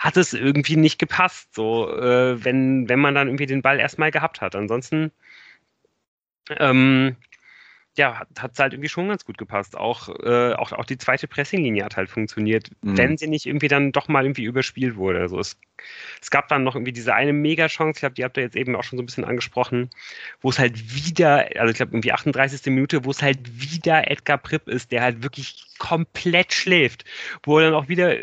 hat 0.00 0.16
es 0.16 0.32
irgendwie 0.32 0.76
nicht 0.76 0.98
gepasst, 0.98 1.54
so 1.54 1.94
äh, 1.94 2.42
wenn, 2.42 2.88
wenn 2.88 2.98
man 2.98 3.14
dann 3.14 3.28
irgendwie 3.28 3.46
den 3.46 3.60
Ball 3.60 3.78
erstmal 3.78 4.10
gehabt 4.10 4.40
hat. 4.40 4.56
Ansonsten 4.56 5.12
ähm, 6.48 7.16
ja, 7.98 8.20
hat 8.38 8.52
es 8.52 8.58
halt 8.58 8.72
irgendwie 8.72 8.88
schon 8.88 9.08
ganz 9.08 9.26
gut 9.26 9.36
gepasst. 9.36 9.76
Auch, 9.76 10.08
äh, 10.22 10.54
auch, 10.54 10.72
auch 10.72 10.86
die 10.86 10.96
zweite 10.96 11.28
Pressinglinie 11.28 11.84
hat 11.84 11.98
halt 11.98 12.08
funktioniert, 12.08 12.70
mhm. 12.80 12.96
wenn 12.96 13.18
sie 13.18 13.26
nicht 13.26 13.44
irgendwie 13.44 13.68
dann 13.68 13.92
doch 13.92 14.08
mal 14.08 14.24
irgendwie 14.24 14.44
überspielt 14.44 14.96
wurde. 14.96 15.20
Also 15.20 15.38
es, 15.38 15.58
es 16.22 16.30
gab 16.30 16.48
dann 16.48 16.64
noch 16.64 16.76
irgendwie 16.76 16.92
diese 16.92 17.14
eine 17.14 17.34
Mega-Chance, 17.34 17.98
ich 17.98 18.00
glaube, 18.00 18.14
die 18.14 18.24
habt 18.24 18.38
ihr 18.38 18.44
jetzt 18.44 18.56
eben 18.56 18.76
auch 18.76 18.84
schon 18.84 18.96
so 18.96 19.02
ein 19.02 19.06
bisschen 19.06 19.26
angesprochen, 19.26 19.90
wo 20.40 20.48
es 20.48 20.58
halt 20.58 20.94
wieder, 20.94 21.50
also 21.56 21.70
ich 21.70 21.76
glaube 21.76 21.92
irgendwie 21.92 22.12
38. 22.12 22.72
Minute, 22.72 23.04
wo 23.04 23.10
es 23.10 23.20
halt 23.20 23.38
wieder 23.60 24.10
Edgar 24.10 24.38
Pripp 24.38 24.66
ist, 24.66 24.92
der 24.92 25.02
halt 25.02 25.22
wirklich 25.22 25.66
komplett 25.78 26.54
schläft, 26.54 27.04
wo 27.42 27.58
er 27.58 27.66
dann 27.66 27.74
auch 27.74 27.88
wieder 27.88 28.16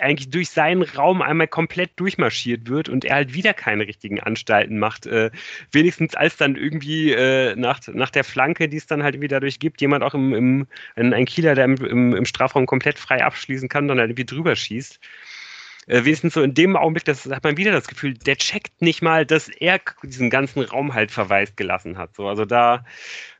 eigentlich 0.00 0.30
durch 0.30 0.50
seinen 0.50 0.82
Raum 0.82 1.22
einmal 1.22 1.48
komplett 1.48 1.92
durchmarschiert 1.96 2.68
wird 2.68 2.88
und 2.88 3.04
er 3.04 3.16
halt 3.16 3.32
wieder 3.32 3.54
keine 3.54 3.86
richtigen 3.86 4.20
Anstalten 4.20 4.78
macht. 4.78 5.06
Äh, 5.06 5.30
wenigstens 5.72 6.14
als 6.14 6.36
dann 6.36 6.56
irgendwie 6.56 7.12
äh, 7.12 7.54
nach, 7.56 7.80
nach 7.88 8.10
der 8.10 8.24
Flanke, 8.24 8.68
die 8.68 8.76
es 8.76 8.86
dann 8.86 9.02
halt 9.02 9.20
wieder 9.20 9.36
dadurch 9.36 9.58
gibt, 9.58 9.80
jemand 9.80 10.02
auch 10.02 10.14
im, 10.14 10.34
im 10.34 10.66
ein, 10.96 11.24
Kieler, 11.26 11.54
der 11.54 11.66
im, 11.66 11.76
im, 11.76 12.14
im, 12.14 12.24
Strafraum 12.24 12.66
komplett 12.66 12.98
frei 12.98 13.22
abschließen 13.24 13.68
kann, 13.68 13.88
dann 13.88 13.98
halt 13.98 14.10
irgendwie 14.10 14.24
drüber 14.24 14.56
schießt. 14.56 14.98
Äh, 15.86 16.04
wenigstens 16.04 16.34
so 16.34 16.42
in 16.42 16.54
dem 16.54 16.76
Augenblick, 16.76 17.04
das 17.04 17.26
hat 17.26 17.44
man 17.44 17.56
wieder 17.56 17.70
das 17.70 17.86
Gefühl, 17.86 18.14
der 18.14 18.36
checkt 18.36 18.82
nicht 18.82 19.02
mal, 19.02 19.24
dass 19.24 19.48
er 19.48 19.80
diesen 20.02 20.30
ganzen 20.30 20.62
Raum 20.62 20.94
halt 20.94 21.12
verwaist 21.12 21.56
gelassen 21.56 21.96
hat. 21.96 22.16
So, 22.16 22.26
also 22.26 22.44
da, 22.44 22.84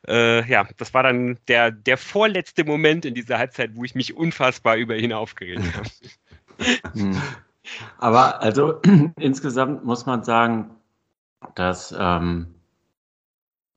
äh, 0.07 0.49
ja, 0.49 0.67
das 0.77 0.93
war 0.93 1.03
dann 1.03 1.37
der, 1.47 1.71
der 1.71 1.97
vorletzte 1.97 2.63
Moment 2.63 3.05
in 3.05 3.15
dieser 3.15 3.37
Halbzeit, 3.37 3.71
wo 3.73 3.83
ich 3.83 3.95
mich 3.95 4.15
unfassbar 4.15 4.77
über 4.77 4.95
ihn 4.95 5.13
aufgeregt 5.13 5.63
habe. 5.75 5.89
Hm. 6.93 7.21
Aber 7.97 8.41
also 8.41 8.79
insgesamt 9.19 9.83
muss 9.83 10.05
man 10.05 10.23
sagen, 10.23 10.71
dass 11.55 11.93
ähm, 11.97 12.55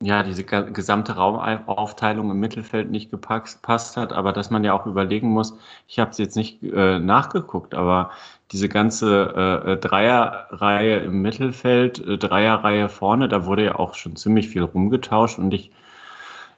ja 0.02 0.22
diese 0.22 0.44
gesamte 0.44 1.16
Raumaufteilung 1.16 2.30
im 2.30 2.40
Mittelfeld 2.40 2.90
nicht 2.90 3.10
gepasst 3.10 3.96
hat, 3.96 4.12
aber 4.12 4.32
dass 4.32 4.50
man 4.50 4.64
ja 4.64 4.72
auch 4.72 4.86
überlegen 4.86 5.28
muss, 5.28 5.58
ich 5.86 5.98
habe 5.98 6.10
es 6.10 6.18
jetzt 6.18 6.36
nicht 6.36 6.62
äh, 6.62 6.98
nachgeguckt, 6.98 7.74
aber 7.74 8.10
diese 8.50 8.68
ganze 8.68 9.64
äh, 9.66 9.76
Dreierreihe 9.76 11.00
im 11.00 11.20
Mittelfeld, 11.20 11.98
äh, 12.06 12.16
Dreierreihe 12.18 12.88
vorne, 12.88 13.28
da 13.28 13.44
wurde 13.44 13.64
ja 13.64 13.74
auch 13.76 13.94
schon 13.94 14.16
ziemlich 14.16 14.48
viel 14.48 14.62
rumgetauscht 14.62 15.38
und 15.38 15.52
ich 15.52 15.70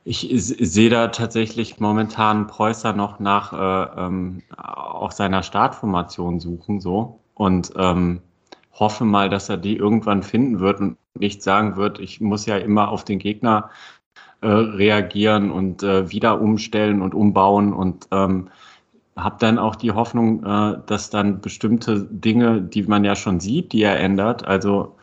ich 0.04 0.28
sehe 0.34 0.90
da 0.90 1.08
tatsächlich 1.08 1.78
momentan 1.78 2.46
Preußer 2.46 2.92
noch 2.92 3.20
nach 3.20 3.52
äh, 3.52 4.00
ähm, 4.00 4.42
auch 4.56 5.12
seiner 5.12 5.42
Startformation 5.42 6.40
suchen 6.40 6.80
so. 6.80 7.20
Und 7.34 7.72
ähm, 7.76 8.20
hoffe 8.72 9.04
mal, 9.04 9.28
dass 9.28 9.48
er 9.48 9.56
die 9.56 9.76
irgendwann 9.76 10.22
finden 10.22 10.60
wird 10.60 10.80
und 10.80 10.96
nicht 11.14 11.42
sagen 11.42 11.76
wird, 11.76 12.00
ich 12.00 12.20
muss 12.20 12.46
ja 12.46 12.56
immer 12.56 12.88
auf 12.88 13.04
den 13.04 13.18
Gegner 13.18 13.70
äh, 14.40 14.48
reagieren 14.48 15.50
und 15.50 15.82
äh, 15.82 16.10
wieder 16.10 16.40
umstellen 16.40 17.00
und 17.00 17.14
umbauen. 17.14 17.72
Und 17.72 18.08
ähm, 18.10 18.48
habe 19.16 19.36
dann 19.38 19.58
auch 19.58 19.76
die 19.76 19.92
Hoffnung, 19.92 20.44
äh, 20.44 20.78
dass 20.86 21.10
dann 21.10 21.40
bestimmte 21.40 22.08
Dinge, 22.10 22.60
die 22.60 22.82
man 22.82 23.04
ja 23.04 23.14
schon 23.14 23.40
sieht, 23.40 23.72
die 23.72 23.82
er 23.82 24.00
ändert, 24.00 24.44
also 24.44 24.96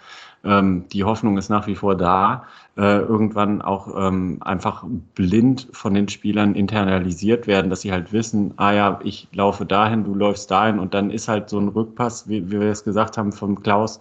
ähm, 0.43 0.87
die 0.89 1.03
Hoffnung 1.03 1.37
ist 1.37 1.49
nach 1.49 1.67
wie 1.67 1.75
vor 1.75 1.95
da, 1.95 2.45
äh, 2.77 2.99
irgendwann 2.99 3.61
auch 3.61 3.93
ähm, 3.97 4.37
einfach 4.41 4.85
blind 5.15 5.67
von 5.71 5.93
den 5.93 6.07
Spielern 6.07 6.55
internalisiert 6.55 7.47
werden, 7.47 7.69
dass 7.69 7.81
sie 7.81 7.91
halt 7.91 8.13
wissen, 8.13 8.53
ah 8.57 8.71
ja, 8.71 8.99
ich 9.03 9.27
laufe 9.33 9.65
dahin, 9.65 10.03
du 10.03 10.15
läufst 10.15 10.49
dahin 10.49 10.79
und 10.79 10.93
dann 10.93 11.11
ist 11.11 11.27
halt 11.27 11.49
so 11.49 11.59
ein 11.59 11.67
Rückpass, 11.69 12.29
wie, 12.29 12.47
wie 12.47 12.59
wir 12.59 12.69
es 12.69 12.83
gesagt 12.83 13.17
haben 13.17 13.31
vom 13.31 13.61
Klaus, 13.61 13.99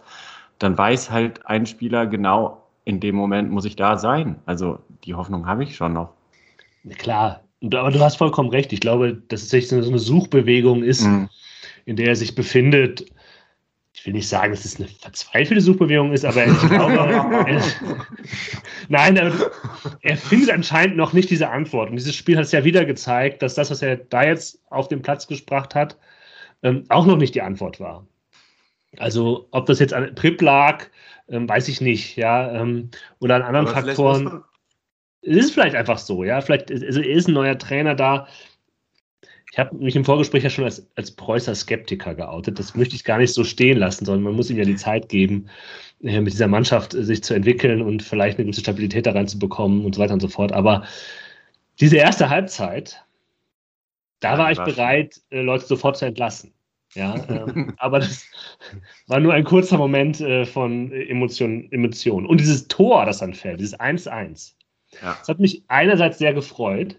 dann 0.59 0.77
weiß 0.77 1.11
halt 1.11 1.47
ein 1.47 1.67
Spieler 1.67 2.07
genau, 2.07 2.63
in 2.85 3.01
dem 3.01 3.17
Moment 3.17 3.51
muss 3.51 3.65
ich 3.65 3.77
da 3.77 3.99
sein. 3.99 4.37
Also 4.47 4.79
die 5.05 5.15
Hoffnung 5.15 5.47
habe 5.47 5.65
ich 5.65 5.77
schon 5.77 5.93
noch. 5.93 6.11
Klar, 6.99 7.43
aber 7.63 7.91
du 7.91 8.01
hast 8.01 8.17
vollkommen 8.17 8.51
recht. 8.51 8.73
Ich 8.73 8.81
glaube, 8.81 9.15
dass 9.29 9.53
es 9.53 9.69
so 9.69 9.77
eine 9.77 9.99
Suchbewegung 9.99 10.83
ist, 10.83 11.03
mhm. 11.03 11.29
in 11.85 11.97
der 11.97 12.09
er 12.09 12.17
sich 12.17 12.35
befindet 12.35 13.05
will 14.09 14.15
nicht 14.15 14.29
sagen, 14.29 14.53
dass 14.53 14.65
es 14.65 14.77
eine 14.77 14.89
verzweifelte 14.89 15.61
Suchbewegung 15.61 16.13
ist, 16.13 16.25
aber 16.25 16.47
ich 16.47 16.59
glaube, 16.61 16.95
er, 16.95 17.63
nein, 18.89 19.17
er, 19.17 20.17
findet 20.17 20.51
anscheinend 20.51 20.97
noch 20.97 21.13
nicht 21.13 21.29
diese 21.29 21.51
Antwort. 21.51 21.91
Und 21.91 21.97
dieses 21.97 22.15
Spiel 22.15 22.37
hat 22.37 22.45
es 22.45 22.53
ja 22.53 22.65
wieder 22.65 22.87
gezeigt, 22.87 23.43
dass 23.43 23.55
das, 23.55 23.71
was 23.71 23.83
er 23.83 23.97
da 23.97 24.25
jetzt 24.25 24.63
auf 24.71 24.89
den 24.89 25.03
Platz 25.03 25.27
gespracht 25.27 25.75
hat, 25.75 25.99
ähm, 26.63 26.85
auch 26.89 27.05
noch 27.05 27.19
nicht 27.19 27.35
die 27.35 27.43
Antwort 27.43 27.81
war. 27.81 28.07
Also, 28.97 29.47
ob 29.51 29.67
das 29.67 29.79
jetzt 29.79 29.93
an 29.93 30.15
Prip 30.15 30.41
lag, 30.41 30.87
ähm, 31.29 31.47
weiß 31.47 31.69
ich 31.69 31.83
nicht, 31.83 32.17
ja, 32.17 32.51
ähm, 32.53 32.91
oder 33.21 33.37
an 33.37 33.43
anderen 33.43 33.69
aber 33.69 33.83
Faktoren. 33.83 34.43
Es 35.21 35.37
ist 35.37 35.53
vielleicht 35.53 35.77
einfach 35.77 35.99
so, 35.99 36.25
ja. 36.25 36.41
Vielleicht 36.41 36.71
also 36.71 37.01
er 37.01 37.15
ist 37.15 37.29
ein 37.29 37.35
neuer 37.35 37.59
Trainer 37.59 37.95
da, 37.95 38.27
ich 39.59 39.65
habe 39.65 39.75
mich 39.75 39.97
im 39.97 40.05
Vorgespräch 40.05 40.45
ja 40.45 40.51
schon 40.51 40.63
als, 40.63 40.87
als 40.95 41.11
Preußer 41.11 41.53
Skeptiker 41.53 42.15
geoutet. 42.15 42.61
Das 42.61 42.77
möchte 42.77 42.95
ich 42.95 43.03
gar 43.03 43.19
nicht 43.19 43.35
so 43.35 43.43
stehen 43.43 43.79
lassen, 43.79 44.05
sondern 44.05 44.23
man 44.23 44.35
muss 44.35 44.51
ihm 44.51 44.57
ja 44.57 44.65
die 44.65 44.77
Zeit 44.77 45.09
geben, 45.09 45.49
äh, 46.01 46.21
mit 46.21 46.33
dieser 46.33 46.47
Mannschaft 46.47 46.95
äh, 46.95 47.03
sich 47.03 47.25
zu 47.25 47.35
entwickeln 47.35 47.83
und 47.83 48.05
vielleicht 48.05 48.39
eine 48.39 48.45
gewisse 48.45 48.61
Stabilität 48.61 49.07
da 49.07 49.11
reinzubekommen 49.11 49.85
und 49.85 49.97
so 49.97 50.01
weiter 50.01 50.13
und 50.15 50.21
so 50.21 50.29
fort. 50.29 50.53
Aber 50.53 50.85
diese 51.81 51.97
erste 51.97 52.31
Halbzeit, 52.31 53.05
da 54.21 54.35
ja, 54.35 54.39
war 54.39 54.53
ich 54.53 54.59
bereit. 54.59 55.21
Äh, 55.31 55.41
Leute 55.41 55.67
sofort 55.67 55.97
zu 55.97 56.05
entlassen. 56.05 56.55
Ja, 56.95 57.17
ähm, 57.29 57.75
aber 57.79 57.99
das 57.99 58.31
war 59.09 59.19
nur 59.19 59.35
ein 59.35 59.43
kurzer 59.43 59.77
Moment 59.77 60.21
äh, 60.21 60.47
von 60.47 60.93
Emotionen. 60.93 61.67
Emotion. 61.73 62.27
Und 62.27 62.39
dieses 62.39 62.69
Tor, 62.69 63.07
das 63.07 63.19
dann 63.19 63.35
fällt, 63.35 63.59
dieses 63.59 63.77
1-1, 63.77 64.53
ja. 65.03 65.17
das 65.19 65.27
hat 65.27 65.41
mich 65.41 65.65
einerseits 65.67 66.19
sehr 66.19 66.33
gefreut, 66.33 66.97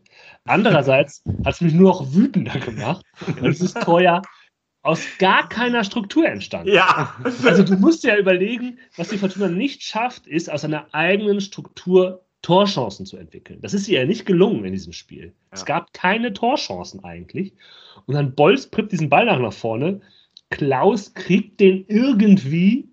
Andererseits 0.49 1.23
hat 1.45 1.53
es 1.53 1.61
mich 1.61 1.73
nur 1.73 1.89
noch 1.89 2.13
wütender 2.13 2.59
gemacht. 2.59 3.05
Und 3.27 3.45
es 3.45 3.61
ist 3.61 3.79
teuer 3.81 4.21
aus 4.81 5.03
gar 5.19 5.47
keiner 5.49 5.83
Struktur 5.83 6.25
entstanden. 6.25 6.73
Ja. 6.73 7.15
Also 7.43 7.63
du 7.63 7.75
musst 7.75 8.03
ja 8.03 8.17
überlegen, 8.17 8.79
was 8.95 9.09
die 9.09 9.17
Fortuna 9.17 9.47
nicht 9.47 9.83
schafft, 9.83 10.25
ist 10.25 10.49
aus 10.49 10.63
einer 10.65 10.87
eigenen 10.93 11.41
Struktur 11.41 12.23
Torchancen 12.41 13.05
zu 13.05 13.17
entwickeln. 13.17 13.59
Das 13.61 13.73
ist 13.73 13.87
ihr 13.89 13.99
ja 13.99 14.05
nicht 14.05 14.25
gelungen 14.25 14.63
in 14.63 14.71
diesem 14.71 14.93
Spiel. 14.93 15.25
Ja. 15.25 15.31
Es 15.51 15.65
gab 15.65 15.93
keine 15.93 16.31
Torchancen 16.33 17.03
eigentlich. 17.03 17.53
Und 18.05 18.15
dann 18.15 18.33
Bolz 18.33 18.67
prippt 18.67 18.93
diesen 18.93 19.09
Ball 19.09 19.25
nach 19.25 19.53
vorne. 19.53 20.01
Klaus 20.49 21.13
kriegt 21.13 21.59
den 21.59 21.85
irgendwie 21.87 22.89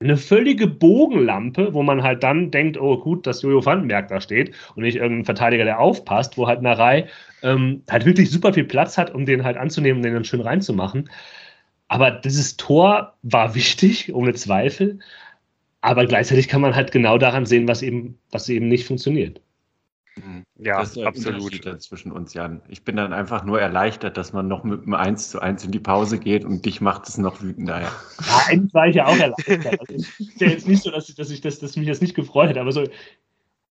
eine 0.00 0.16
völlige 0.16 0.68
Bogenlampe, 0.68 1.74
wo 1.74 1.82
man 1.82 2.02
halt 2.02 2.22
dann 2.22 2.50
denkt, 2.50 2.78
oh 2.78 2.98
gut, 2.98 3.26
dass 3.26 3.42
Jojo 3.42 3.64
Vandenberg 3.64 4.08
da 4.08 4.20
steht 4.20 4.54
und 4.76 4.84
nicht 4.84 4.96
irgendein 4.96 5.24
Verteidiger, 5.24 5.64
der 5.64 5.80
aufpasst, 5.80 6.38
wo 6.38 6.46
halt 6.46 6.62
Narei 6.62 7.08
ähm, 7.42 7.82
halt 7.90 8.04
wirklich 8.04 8.30
super 8.30 8.52
viel 8.52 8.64
Platz 8.64 8.96
hat, 8.96 9.12
um 9.14 9.26
den 9.26 9.44
halt 9.44 9.56
anzunehmen 9.56 9.98
und 9.98 10.04
den 10.04 10.14
dann 10.14 10.24
schön 10.24 10.40
reinzumachen. 10.40 11.10
Aber 11.88 12.10
dieses 12.12 12.56
Tor 12.56 13.16
war 13.22 13.54
wichtig, 13.56 14.14
ohne 14.14 14.34
Zweifel. 14.34 15.00
Aber 15.80 16.06
gleichzeitig 16.06 16.48
kann 16.48 16.60
man 16.60 16.74
halt 16.76 16.92
genau 16.92 17.18
daran 17.18 17.46
sehen, 17.46 17.68
was 17.68 17.82
eben, 17.82 18.18
was 18.30 18.48
eben 18.48 18.68
nicht 18.68 18.86
funktioniert. 18.86 19.40
Mhm. 20.24 20.44
Ja, 20.58 20.80
das 20.80 20.88
ist 20.88 20.96
der 20.96 21.06
absolut. 21.06 21.42
Unterschied 21.42 21.82
zwischen 21.82 22.12
uns, 22.12 22.34
Jan. 22.34 22.62
Ich 22.68 22.84
bin 22.84 22.96
dann 22.96 23.12
einfach 23.12 23.44
nur 23.44 23.60
erleichtert, 23.60 24.16
dass 24.16 24.32
man 24.32 24.48
noch 24.48 24.64
mit 24.64 24.82
einem 24.82 24.94
1 24.94 25.30
zu 25.30 25.40
1 25.40 25.64
in 25.64 25.72
die 25.72 25.78
Pause 25.78 26.18
geht 26.18 26.44
und 26.44 26.64
dich 26.64 26.80
macht 26.80 27.08
es 27.08 27.18
noch 27.18 27.40
wütender. 27.40 27.80
Ja, 27.80 27.92
eigentlich 28.46 28.74
war 28.74 28.88
ich 28.88 28.96
ja 28.96 29.06
auch 29.06 29.16
erleichtert. 29.16 29.80
Also 29.80 29.94
es 29.94 30.20
ist 30.20 30.40
ja 30.40 30.48
jetzt 30.48 30.68
nicht 30.68 30.82
so, 30.82 30.90
dass, 30.90 31.08
ich, 31.08 31.14
dass, 31.14 31.30
ich 31.30 31.40
das, 31.40 31.58
dass 31.58 31.76
mich 31.76 31.86
das 31.86 32.00
nicht 32.00 32.14
gefreut 32.14 32.50
hätte, 32.50 32.60
aber 32.60 32.72
so, 32.72 32.84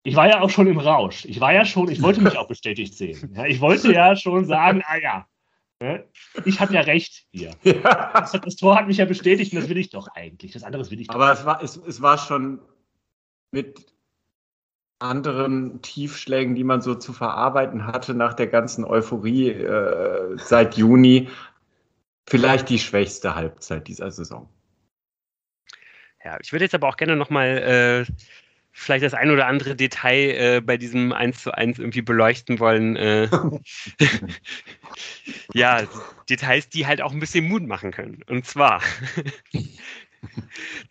ich 0.02 0.16
war 0.16 0.28
ja 0.28 0.40
auch 0.40 0.50
schon 0.50 0.66
im 0.66 0.78
Rausch. 0.78 1.24
Ich 1.24 1.40
war 1.40 1.52
ja 1.52 1.64
schon, 1.64 1.90
ich 1.90 2.02
wollte 2.02 2.20
mich 2.20 2.36
auch 2.36 2.48
bestätigt 2.48 2.94
sehen. 2.94 3.32
Ja, 3.34 3.46
ich 3.46 3.60
wollte 3.60 3.92
ja 3.92 4.16
schon 4.16 4.44
sagen, 4.44 4.82
ah 4.86 4.96
ja, 4.96 5.26
ne, 5.80 6.04
ich 6.44 6.60
hatte 6.60 6.74
ja 6.74 6.80
recht 6.80 7.26
hier. 7.30 7.50
Ja. 7.62 8.10
Das, 8.14 8.32
das, 8.32 8.56
Tor 8.56 8.76
hat 8.76 8.86
mich 8.86 8.98
ja 8.98 9.04
bestätigt 9.04 9.52
und 9.52 9.60
das 9.60 9.68
will 9.68 9.78
ich 9.78 9.90
doch 9.90 10.08
eigentlich. 10.14 10.52
Das 10.52 10.62
andere 10.62 10.88
will 10.90 11.00
ich 11.00 11.08
doch. 11.08 11.14
Aber 11.14 11.32
es 11.32 11.44
war, 11.44 11.62
es, 11.62 11.76
es 11.76 12.00
war 12.00 12.18
schon 12.18 12.60
mit 13.50 13.86
anderen 14.98 15.80
Tiefschlägen, 15.82 16.54
die 16.54 16.64
man 16.64 16.82
so 16.82 16.94
zu 16.94 17.12
verarbeiten 17.12 17.86
hatte 17.86 18.14
nach 18.14 18.34
der 18.34 18.48
ganzen 18.48 18.84
Euphorie 18.84 19.50
äh, 19.50 20.36
seit 20.36 20.76
Juni, 20.76 21.28
vielleicht 22.28 22.68
die 22.68 22.78
schwächste 22.78 23.34
Halbzeit 23.34 23.86
dieser 23.88 24.10
Saison. 24.10 24.48
Ja, 26.24 26.38
ich 26.40 26.52
würde 26.52 26.64
jetzt 26.64 26.74
aber 26.74 26.88
auch 26.88 26.96
gerne 26.96 27.16
nochmal 27.16 28.06
äh, 28.06 28.12
vielleicht 28.72 29.04
das 29.04 29.14
ein 29.14 29.30
oder 29.30 29.46
andere 29.46 29.76
Detail 29.76 30.56
äh, 30.56 30.60
bei 30.60 30.76
diesem 30.76 31.12
1 31.12 31.42
zu 31.42 31.52
1 31.52 31.78
irgendwie 31.78 32.02
beleuchten 32.02 32.58
wollen. 32.58 32.96
Äh, 32.96 33.28
ja, 35.54 35.82
Details, 36.28 36.68
die 36.68 36.86
halt 36.86 37.00
auch 37.02 37.12
ein 37.12 37.20
bisschen 37.20 37.48
Mut 37.48 37.66
machen 37.66 37.92
können. 37.92 38.22
Und 38.26 38.46
zwar, 38.46 38.82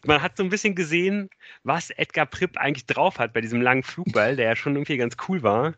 man 0.06 0.22
hat 0.22 0.38
so 0.38 0.44
ein 0.44 0.50
bisschen 0.50 0.76
gesehen, 0.76 1.30
was 1.64 1.90
Edgar 1.92 2.26
Pripp 2.26 2.58
eigentlich 2.58 2.86
drauf 2.86 3.20
hat 3.20 3.34
bei 3.34 3.42
diesem 3.42 3.62
langen 3.62 3.84
Flugball, 3.84 4.36
der 4.36 4.48
ja 4.48 4.56
schon 4.56 4.76
irgendwie 4.76 4.98
ganz 4.98 5.16
cool 5.28 5.44
war, 5.44 5.74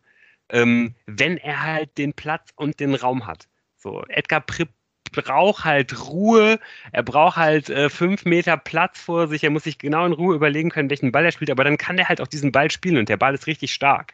ähm, 0.50 0.96
wenn 1.06 1.38
er 1.38 1.64
halt 1.64 1.98
den 1.98 2.14
Platz 2.14 2.50
und 2.56 2.80
den 2.80 2.96
Raum 2.96 3.28
hat. 3.28 3.48
So, 3.78 4.04
Edgar 4.10 4.42
Pripp 4.42 4.70
braucht 5.12 5.66
halt 5.66 6.08
Ruhe, 6.08 6.60
er 6.92 7.04
braucht 7.04 7.38
halt 7.38 7.70
äh, 7.70 7.90
fünf 7.90 8.26
Meter 8.26 8.58
Platz 8.58 9.00
vor 9.00 9.28
sich, 9.28 9.44
er 9.44 9.50
muss 9.50 9.64
sich 9.64 9.80
genau 9.80 10.06
in 10.06 10.14
Ruhe 10.14 10.36
überlegen 10.36 10.70
können, 10.70 10.90
welchen 10.90 11.12
Ball 11.12 11.26
er 11.26 11.32
spielt, 11.32 11.50
aber 11.50 11.64
dann 11.64 11.78
kann 11.78 11.98
er 11.98 12.10
halt 12.10 12.22
auch 12.22 12.28
diesen 12.28 12.52
Ball 12.52 12.70
spielen 12.70 12.98
und 12.98 13.10
der 13.10 13.18
Ball 13.18 13.34
ist 13.34 13.48
richtig 13.48 13.74
stark. 13.74 14.14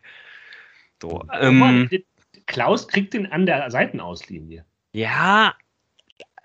So, 1.01 1.25
ähm, 1.39 1.89
Klaus 2.45 2.87
kriegt 2.87 3.13
den 3.13 3.31
an 3.31 3.45
der 3.45 3.69
Seitenauslinie. 3.69 4.65
Ja, 4.93 5.55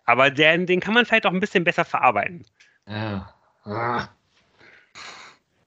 aber 0.05 0.31
der, 0.31 0.59
den 0.59 0.81
kann 0.81 0.95
man 0.95 1.07
vielleicht 1.07 1.27
auch 1.27 1.33
ein 1.33 1.41
bisschen 1.41 1.65
besser 1.65 1.85
verarbeiten. 1.85 2.45
Ja. 2.91 3.33
Ah. 3.65 4.09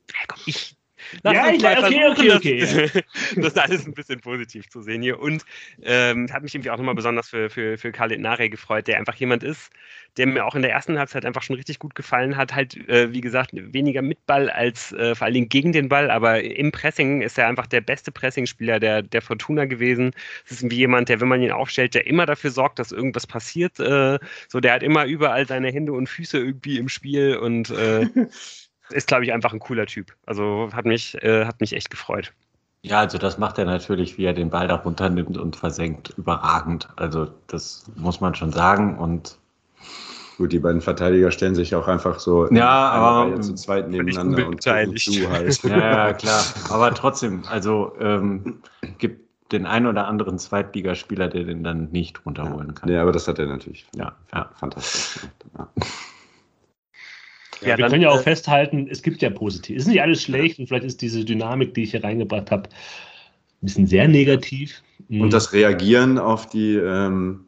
Ja, 0.09 0.25
komm, 0.27 0.41
ich, 0.45 0.75
Lass 1.23 1.33
ja, 1.33 1.49
ich, 1.51 1.63
okay, 1.63 2.07
okay, 2.09 2.31
okay. 2.33 3.03
Das, 3.35 3.53
das 3.53 3.57
alles 3.57 3.85
ein 3.85 3.93
bisschen 3.93 4.19
positiv 4.19 4.69
zu 4.69 4.81
sehen 4.81 5.01
hier. 5.01 5.19
Und 5.19 5.45
ähm, 5.81 6.31
hat 6.31 6.43
mich 6.43 6.55
irgendwie 6.55 6.71
auch 6.71 6.77
nochmal 6.77 6.95
besonders 6.95 7.29
für, 7.29 7.49
für, 7.49 7.77
für 7.77 7.91
Khalid 7.91 8.19
Nare 8.19 8.49
gefreut, 8.49 8.87
der 8.87 8.97
einfach 8.97 9.15
jemand 9.15 9.43
ist, 9.43 9.71
der 10.17 10.27
mir 10.27 10.45
auch 10.45 10.55
in 10.55 10.61
der 10.61 10.71
ersten 10.71 10.97
Halbzeit 10.97 11.25
einfach 11.25 11.41
schon 11.41 11.55
richtig 11.55 11.79
gut 11.79 11.95
gefallen 11.95 12.37
hat. 12.37 12.53
Halt, 12.53 12.75
äh, 12.89 13.11
wie 13.13 13.21
gesagt, 13.21 13.51
weniger 13.53 14.01
mit 14.01 14.25
Ball 14.25 14.49
als 14.49 14.91
äh, 14.93 15.15
vor 15.15 15.25
allen 15.25 15.33
Dingen 15.33 15.49
gegen 15.49 15.71
den 15.71 15.89
Ball, 15.89 16.11
aber 16.11 16.43
im 16.43 16.71
Pressing 16.71 17.21
ist 17.21 17.37
er 17.37 17.47
einfach 17.47 17.67
der 17.67 17.81
beste 17.81 18.11
Pressingspieler 18.11 18.79
der, 18.79 19.01
der 19.01 19.21
Fortuna 19.21 19.65
gewesen. 19.65 20.11
Es 20.45 20.51
ist 20.51 20.69
wie 20.69 20.75
jemand, 20.75 21.09
der, 21.09 21.21
wenn 21.21 21.27
man 21.27 21.41
ihn 21.41 21.51
aufstellt, 21.51 21.95
der 21.95 22.07
immer 22.07 22.25
dafür 22.25 22.51
sorgt, 22.51 22.79
dass 22.79 22.91
irgendwas 22.91 23.27
passiert. 23.27 23.79
Äh, 23.79 24.19
so, 24.47 24.59
der 24.59 24.73
hat 24.73 24.83
immer 24.83 25.05
überall 25.05 25.47
seine 25.47 25.71
Hände 25.71 25.93
und 25.93 26.07
Füße 26.07 26.37
irgendwie 26.37 26.77
im 26.77 26.89
Spiel 26.89 27.37
und 27.37 27.69
äh, 27.71 28.07
ist, 28.89 29.07
glaube 29.07 29.23
ich, 29.23 29.33
einfach 29.33 29.53
ein 29.53 29.59
cooler 29.59 29.85
Typ. 29.85 30.13
Also 30.25 30.69
hat 30.73 30.85
mich, 30.85 31.21
äh, 31.23 31.45
hat 31.45 31.59
mich 31.61 31.73
echt 31.73 31.89
gefreut. 31.89 32.33
Ja, 32.81 32.99
also 32.99 33.17
das 33.17 33.37
macht 33.37 33.57
er 33.57 33.65
natürlich, 33.65 34.17
wie 34.17 34.25
er 34.25 34.33
den 34.33 34.49
Ball 34.49 34.67
da 34.67 34.75
runternimmt 34.75 35.37
und 35.37 35.55
versenkt, 35.55 36.13
überragend. 36.17 36.89
Also 36.97 37.27
das 37.47 37.85
muss 37.95 38.19
man 38.19 38.35
schon 38.35 38.51
sagen. 38.51 38.97
Und 38.97 39.37
Gut, 40.37 40.51
die 40.51 40.59
beiden 40.59 40.81
Verteidiger 40.81 41.31
stellen 41.31 41.55
sich 41.55 41.75
auch 41.75 41.87
einfach 41.87 42.19
so 42.19 42.51
ja, 42.51 42.67
aber, 42.67 43.39
zu 43.41 43.53
zweit 43.53 43.89
nebeneinander 43.89 44.47
und 44.47 44.61
zu 44.61 44.71
halt. 44.71 45.63
Ja, 45.63 46.07
ja, 46.07 46.13
klar. 46.13 46.43
Aber 46.69 46.93
trotzdem, 46.93 47.43
also 47.49 47.95
ähm, 47.99 48.61
gibt 48.97 49.21
den 49.51 49.67
einen 49.67 49.85
oder 49.85 50.07
anderen 50.07 50.39
Zweitligaspieler, 50.39 51.27
der 51.27 51.43
den 51.43 51.63
dann 51.63 51.91
nicht 51.91 52.25
runterholen 52.25 52.73
kann. 52.73 52.89
Ja, 52.89 53.03
aber 53.03 53.11
das 53.11 53.27
hat 53.27 53.37
er 53.37 53.45
natürlich. 53.45 53.85
Ja, 53.95 54.13
ja. 54.33 54.49
fantastisch. 54.55 55.27
Ja. 55.57 55.69
Ja, 57.63 57.77
wir 57.77 57.83
dann, 57.83 57.91
können 57.91 58.03
ja 58.03 58.09
auch 58.09 58.19
äh, 58.19 58.23
festhalten, 58.23 58.87
es 58.89 59.01
gibt 59.01 59.21
ja 59.21 59.29
positiv. 59.29 59.77
Es 59.77 59.83
ist 59.83 59.89
nicht 59.89 60.01
alles 60.01 60.23
schlecht 60.23 60.59
und 60.59 60.67
vielleicht 60.67 60.85
ist 60.85 61.01
diese 61.01 61.23
Dynamik, 61.23 61.73
die 61.73 61.83
ich 61.83 61.91
hier 61.91 62.03
reingebracht 62.03 62.51
habe, 62.51 62.69
ein 62.69 63.65
bisschen 63.65 63.87
sehr 63.87 64.07
negativ. 64.07 64.81
Mhm. 65.09 65.21
Und 65.21 65.33
das 65.33 65.53
Reagieren 65.53 66.17
auf 66.17 66.47
die 66.47 66.75
ähm, 66.75 67.45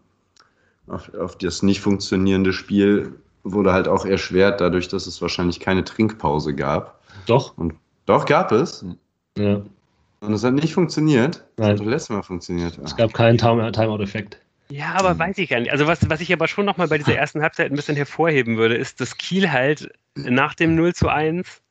auf, 0.88 1.14
auf 1.16 1.38
das 1.38 1.64
nicht 1.64 1.82
funktionierende 1.82 2.54
Spiel 2.54 3.14
wurde 3.44 3.74
halt 3.74 3.88
auch 3.88 4.06
erschwert, 4.06 4.62
dadurch, 4.62 4.88
dass 4.88 5.08
es 5.08 5.22
wahrscheinlich 5.22 5.60
keine 5.60 5.84
Trinkpause 5.84 6.54
gab. 6.54 7.00
Doch. 7.28 7.58
Und 7.58 7.74
doch 8.06 8.26
gab 8.26 8.52
es. 8.52 8.86
Ja. 9.38 9.62
Und 10.22 10.34
es 10.34 10.44
hat 10.44 10.54
nicht 10.54 10.74
funktioniert. 10.74 11.44
Nein. 11.58 11.72
Das 11.72 11.80
hat 11.80 11.88
letztes 11.88 12.10
Mal 12.10 12.24
funktioniert. 12.24 12.80
Es 12.84 12.96
gab 12.96 13.14
keinen 13.14 13.38
Timeout-Effekt. 13.38 14.40
Ja, 14.70 14.94
aber 14.96 15.12
hm. 15.12 15.20
weiß 15.20 15.38
ich 15.38 15.50
gar 15.50 15.60
nicht. 15.60 15.72
Also 15.72 15.88
was, 15.88 16.10
was 16.10 16.22
ich 16.22 16.34
aber 16.34 16.48
schon 16.48 16.66
nochmal 16.66 16.88
bei 16.88 16.98
dieser 16.98 17.16
ersten 17.16 17.42
Halbzeit 17.42 17.72
ein 17.72 17.76
bisschen 17.76 17.96
hervorheben 17.96 18.58
würde, 18.58 18.76
ist, 18.76 19.00
dass 19.02 19.18
Kiel 19.18 19.52
halt 19.52 19.90
nach 20.16 20.56
dem 20.56 20.76
0 20.76 20.94
zu 20.94 21.10
1 21.10 21.62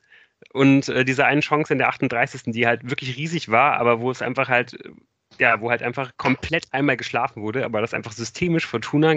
und 0.53 0.89
äh, 0.89 1.05
diese 1.05 1.27
eine 1.27 1.41
Chance 1.41 1.73
in 1.73 1.79
der 1.79 1.89
38. 1.89 2.43
die 2.47 2.67
halt 2.67 2.89
wirklich 2.89 3.17
riesig 3.17 3.51
war, 3.51 3.79
aber 3.79 4.01
wo 4.01 4.11
es 4.11 4.23
einfach 4.23 4.49
halt 4.49 4.77
ja, 5.39 5.61
wo 5.61 5.71
halt 5.71 5.83
einfach 5.83 6.13
komplett 6.17 6.67
einmal 6.73 6.97
geschlafen 6.97 7.43
wurde, 7.43 7.65
aber 7.65 7.81
das 7.81 7.95
einfach 7.95 8.13
systemisch 8.13 8.67
Fortuna 8.67 9.17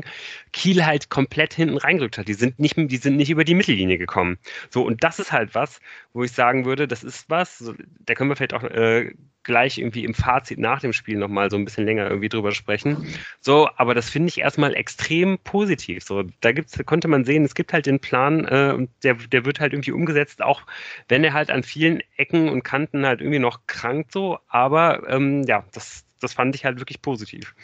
Kiel 0.54 0.86
halt 0.86 1.10
komplett 1.10 1.54
hinten 1.54 1.78
reingerückt 1.78 2.18
hat. 2.18 2.28
Die 2.28 2.34
sind 2.34 2.60
nicht, 2.60 2.76
die 2.78 2.98
sind 2.98 3.18
nicht 3.18 3.30
über 3.30 3.44
die 3.44 3.56
Mittellinie 3.56 3.98
gekommen. 3.98 4.38
So, 4.70 4.84
und 4.84 5.04
das 5.04 5.20
ist 5.20 5.32
halt 5.32 5.56
was, 5.56 5.80
wo 6.14 6.24
ich 6.24 6.32
sagen 6.32 6.66
würde, 6.66 6.88
das 6.88 7.04
ist 7.04 7.30
was, 7.30 7.72
da 8.00 8.14
können 8.14 8.30
wir 8.30 8.36
vielleicht 8.36 8.54
auch 8.54 8.64
äh, 8.64 9.14
gleich 9.48 9.80
irgendwie 9.80 10.04
im 10.04 10.14
Fazit 10.14 10.60
nach 10.60 10.82
dem 10.82 10.94
Spiel 10.94 11.18
nochmal 11.18 11.50
so 11.50 11.58
ein 11.58 11.66
bisschen 11.66 11.86
länger 11.86 12.08
irgendwie 12.08 12.30
drüber 12.30 12.52
sprechen. 12.52 13.08
So, 13.40 13.68
aber 13.78 13.96
das 13.96 14.10
finde 14.10 14.30
ich 14.30 14.40
erstmal 14.40 14.76
extrem 14.76 15.40
positiv. 15.40 16.04
So, 16.04 16.24
da 16.42 16.52
gibt's, 16.52 16.78
konnte 16.86 17.08
man 17.08 17.26
sehen, 17.26 17.46
es 17.46 17.56
gibt 17.56 17.74
halt 17.74 17.88
den 17.88 18.00
Plan 18.00 18.46
äh, 18.46 18.74
und 18.76 18.90
der, 19.04 19.16
der 19.16 19.46
wird 19.46 19.60
halt 19.60 19.74
irgendwie 19.74 19.94
umgesetzt, 19.94 20.44
auch 20.44 20.62
wenn 21.08 21.24
er 21.24 21.34
halt 21.34 21.50
an 21.50 21.64
vielen 21.64 22.04
Ecken 22.18 22.50
und 22.50 22.64
Kanten 22.64 23.06
halt 23.06 23.22
irgendwie 23.22 23.40
noch 23.40 23.62
krankt 23.66 24.12
so, 24.12 24.38
aber 24.50 25.10
ähm, 25.10 25.44
ja, 25.44 25.64
das, 25.74 26.06
das 26.20 26.34
fand 26.34 26.54
ich 26.54 26.66
halt 26.66 26.80
wirklich 26.80 27.02
positiv. 27.02 27.56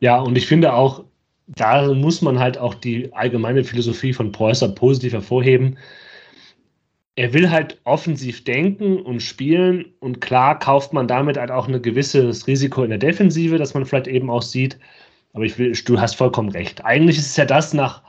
Ja, 0.00 0.18
und 0.18 0.36
ich 0.36 0.46
finde 0.46 0.72
auch, 0.72 1.04
da 1.46 1.92
muss 1.92 2.22
man 2.22 2.38
halt 2.38 2.58
auch 2.58 2.74
die 2.74 3.12
allgemeine 3.12 3.62
Philosophie 3.62 4.12
von 4.12 4.32
Preußer 4.32 4.68
positiv 4.68 5.12
hervorheben. 5.12 5.78
Er 7.16 7.32
will 7.32 7.50
halt 7.50 7.80
offensiv 7.84 8.44
denken 8.44 9.00
und 9.00 9.20
spielen 9.20 9.86
und 10.00 10.20
klar 10.20 10.58
kauft 10.58 10.92
man 10.92 11.08
damit 11.08 11.38
halt 11.38 11.50
auch 11.50 11.66
ein 11.66 11.82
gewisses 11.82 12.46
Risiko 12.46 12.82
in 12.84 12.90
der 12.90 12.98
Defensive, 12.98 13.58
das 13.58 13.74
man 13.74 13.86
vielleicht 13.86 14.06
eben 14.06 14.30
auch 14.30 14.42
sieht. 14.42 14.78
Aber 15.32 15.44
ich 15.44 15.58
will, 15.58 15.72
du 15.72 16.00
hast 16.00 16.14
vollkommen 16.16 16.50
recht. 16.50 16.84
Eigentlich 16.84 17.18
ist 17.18 17.26
es 17.28 17.36
ja 17.36 17.46
das 17.46 17.74
nach 17.74 18.02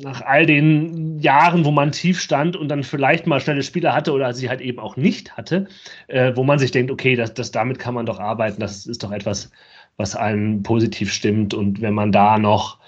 nach 0.00 0.22
all 0.22 0.44
den 0.44 1.20
Jahren, 1.20 1.64
wo 1.64 1.70
man 1.70 1.92
tief 1.92 2.20
stand 2.20 2.56
und 2.56 2.68
dann 2.68 2.82
vielleicht 2.82 3.26
mal 3.26 3.40
schnelle 3.40 3.62
Spieler 3.62 3.94
hatte 3.94 4.12
oder 4.12 4.34
sie 4.34 4.48
halt 4.48 4.60
eben 4.60 4.80
auch 4.80 4.96
nicht 4.96 5.36
hatte, 5.36 5.68
äh, 6.08 6.32
wo 6.34 6.42
man 6.42 6.58
sich 6.58 6.72
denkt, 6.72 6.90
okay, 6.90 7.14
das, 7.14 7.34
das, 7.34 7.52
damit 7.52 7.78
kann 7.78 7.94
man 7.94 8.06
doch 8.06 8.18
arbeiten, 8.18 8.60
das 8.60 8.86
ist 8.86 9.04
doch 9.04 9.12
etwas, 9.12 9.52
was 9.96 10.16
einen 10.16 10.62
positiv 10.64 11.12
stimmt. 11.12 11.54
Und 11.54 11.80
wenn 11.80 11.94
man 11.94 12.10
da 12.10 12.38
noch 12.38 12.78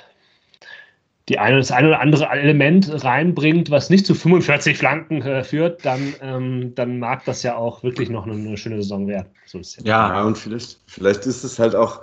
die 1.29 1.39
eine, 1.39 1.57
das 1.57 1.73
eine 1.73 1.89
oder 1.89 2.01
andere 2.01 2.29
Element 2.29 3.05
reinbringt, 3.05 3.71
was 3.71 3.91
nicht 3.91 4.07
zu 4.07 4.15
45 4.15 4.79
Flanken 4.79 5.23
äh, 5.23 5.43
führt, 5.43 5.85
dann, 5.85 6.15
ähm, 6.23 6.75
dann 6.77 6.99
mag 6.99 7.25
das 7.25 7.43
ja 7.43 7.57
auch 7.57 7.83
wirklich 7.83 8.11
noch 8.11 8.27
eine, 8.27 8.35
eine 8.35 8.57
schöne 8.57 8.77
Saison 8.77 9.09
werden. 9.09 9.27
So 9.47 9.61
ja, 9.83 10.23
und 10.23 10.39
vielleicht, 10.39 10.79
vielleicht 10.87 11.27
ist 11.27 11.43
es 11.43 11.59
halt 11.59 11.75
auch 11.75 12.01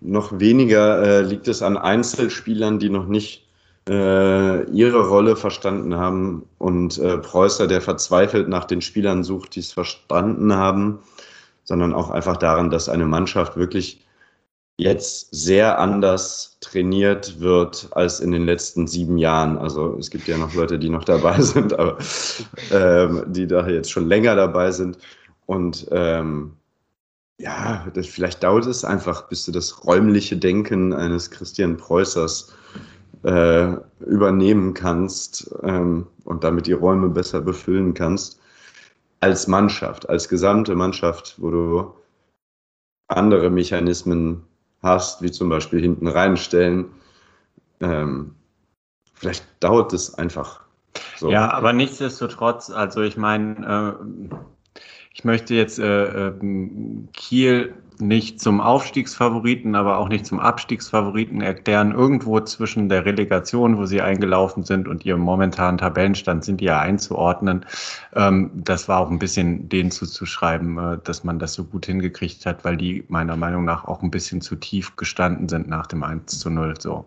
noch 0.00 0.38
weniger, 0.38 1.02
äh, 1.02 1.22
liegt 1.22 1.48
es 1.48 1.62
an 1.62 1.78
Einzelspielern, 1.78 2.78
die 2.78 2.90
noch 2.90 3.06
nicht 3.06 3.46
äh, 3.88 4.64
ihre 4.70 5.08
Rolle 5.08 5.36
verstanden 5.36 5.96
haben 5.96 6.44
und 6.58 6.98
äh, 6.98 7.18
Preußer, 7.18 7.66
der 7.66 7.80
verzweifelt 7.80 8.48
nach 8.48 8.64
den 8.64 8.82
Spielern 8.82 9.24
sucht, 9.24 9.54
die 9.54 9.60
es 9.60 9.72
verstanden 9.72 10.54
haben, 10.54 10.98
sondern 11.64 11.94
auch 11.94 12.10
einfach 12.10 12.36
daran, 12.36 12.68
dass 12.70 12.88
eine 12.90 13.06
Mannschaft 13.06 13.56
wirklich 13.56 14.05
jetzt 14.78 15.34
sehr 15.34 15.78
anders 15.78 16.58
trainiert 16.60 17.40
wird 17.40 17.88
als 17.92 18.20
in 18.20 18.30
den 18.30 18.44
letzten 18.44 18.86
sieben 18.86 19.16
Jahren. 19.16 19.56
Also 19.56 19.96
es 19.98 20.10
gibt 20.10 20.28
ja 20.28 20.36
noch 20.36 20.54
Leute, 20.54 20.78
die 20.78 20.90
noch 20.90 21.04
dabei 21.04 21.40
sind, 21.40 21.78
aber 21.78 21.98
ähm, 22.70 23.24
die 23.28 23.46
da 23.46 23.66
jetzt 23.68 23.90
schon 23.90 24.06
länger 24.06 24.36
dabei 24.36 24.70
sind. 24.70 24.98
Und 25.46 25.86
ähm, 25.92 26.52
ja, 27.38 27.86
das, 27.94 28.06
vielleicht 28.06 28.42
dauert 28.42 28.66
es 28.66 28.84
einfach, 28.84 29.28
bis 29.28 29.44
du 29.44 29.52
das 29.52 29.84
räumliche 29.84 30.36
Denken 30.36 30.92
eines 30.92 31.30
Christian 31.30 31.76
Preußers 31.76 32.54
äh, 33.22 33.72
übernehmen 34.00 34.74
kannst 34.74 35.50
ähm, 35.62 36.06
und 36.24 36.44
damit 36.44 36.66
die 36.66 36.72
Räume 36.72 37.08
besser 37.08 37.40
befüllen 37.40 37.94
kannst, 37.94 38.40
als 39.20 39.46
Mannschaft, 39.46 40.08
als 40.08 40.28
gesamte 40.28 40.74
Mannschaft, 40.74 41.36
wo 41.38 41.50
du 41.50 41.94
andere 43.08 43.50
Mechanismen 43.50 44.42
hast, 44.82 45.22
wie 45.22 45.30
zum 45.30 45.48
Beispiel 45.48 45.80
hinten 45.80 46.08
reinstellen. 46.08 46.86
Ähm, 47.80 48.34
vielleicht 49.14 49.44
dauert 49.60 49.92
es 49.92 50.14
einfach. 50.14 50.60
So. 51.16 51.30
Ja, 51.30 51.50
aber 51.50 51.72
nichtsdestotrotz, 51.72 52.70
also 52.70 53.02
ich 53.02 53.16
meine, 53.16 53.98
äh, 53.98 54.34
ich 55.12 55.24
möchte 55.24 55.54
jetzt 55.54 55.78
äh, 55.78 56.28
äh, 56.28 56.32
Kiel 57.12 57.74
nicht 58.00 58.40
zum 58.40 58.60
Aufstiegsfavoriten, 58.60 59.74
aber 59.74 59.98
auch 59.98 60.08
nicht 60.08 60.26
zum 60.26 60.40
Abstiegsfavoriten 60.40 61.40
erklären. 61.40 61.92
Irgendwo 61.92 62.40
zwischen 62.40 62.88
der 62.88 63.04
Relegation, 63.04 63.78
wo 63.78 63.86
sie 63.86 64.00
eingelaufen 64.00 64.64
sind, 64.64 64.88
und 64.88 65.04
ihrem 65.04 65.20
momentanen 65.20 65.78
Tabellenstand 65.78 66.44
sind 66.44 66.60
die 66.60 66.66
ja 66.66 66.80
einzuordnen. 66.80 67.66
Ähm, 68.14 68.50
das 68.54 68.88
war 68.88 69.00
auch 69.00 69.10
ein 69.10 69.18
bisschen 69.18 69.68
denen 69.68 69.90
zuzuschreiben, 69.90 70.78
äh, 70.78 70.98
dass 71.04 71.24
man 71.24 71.38
das 71.38 71.54
so 71.54 71.64
gut 71.64 71.86
hingekriegt 71.86 72.46
hat, 72.46 72.64
weil 72.64 72.76
die 72.76 73.04
meiner 73.08 73.36
Meinung 73.36 73.64
nach 73.64 73.84
auch 73.84 74.02
ein 74.02 74.10
bisschen 74.10 74.40
zu 74.40 74.56
tief 74.56 74.96
gestanden 74.96 75.48
sind 75.48 75.68
nach 75.68 75.86
dem 75.86 76.02
1 76.02 76.38
zu 76.38 76.50
0. 76.50 76.74
So. 76.78 77.06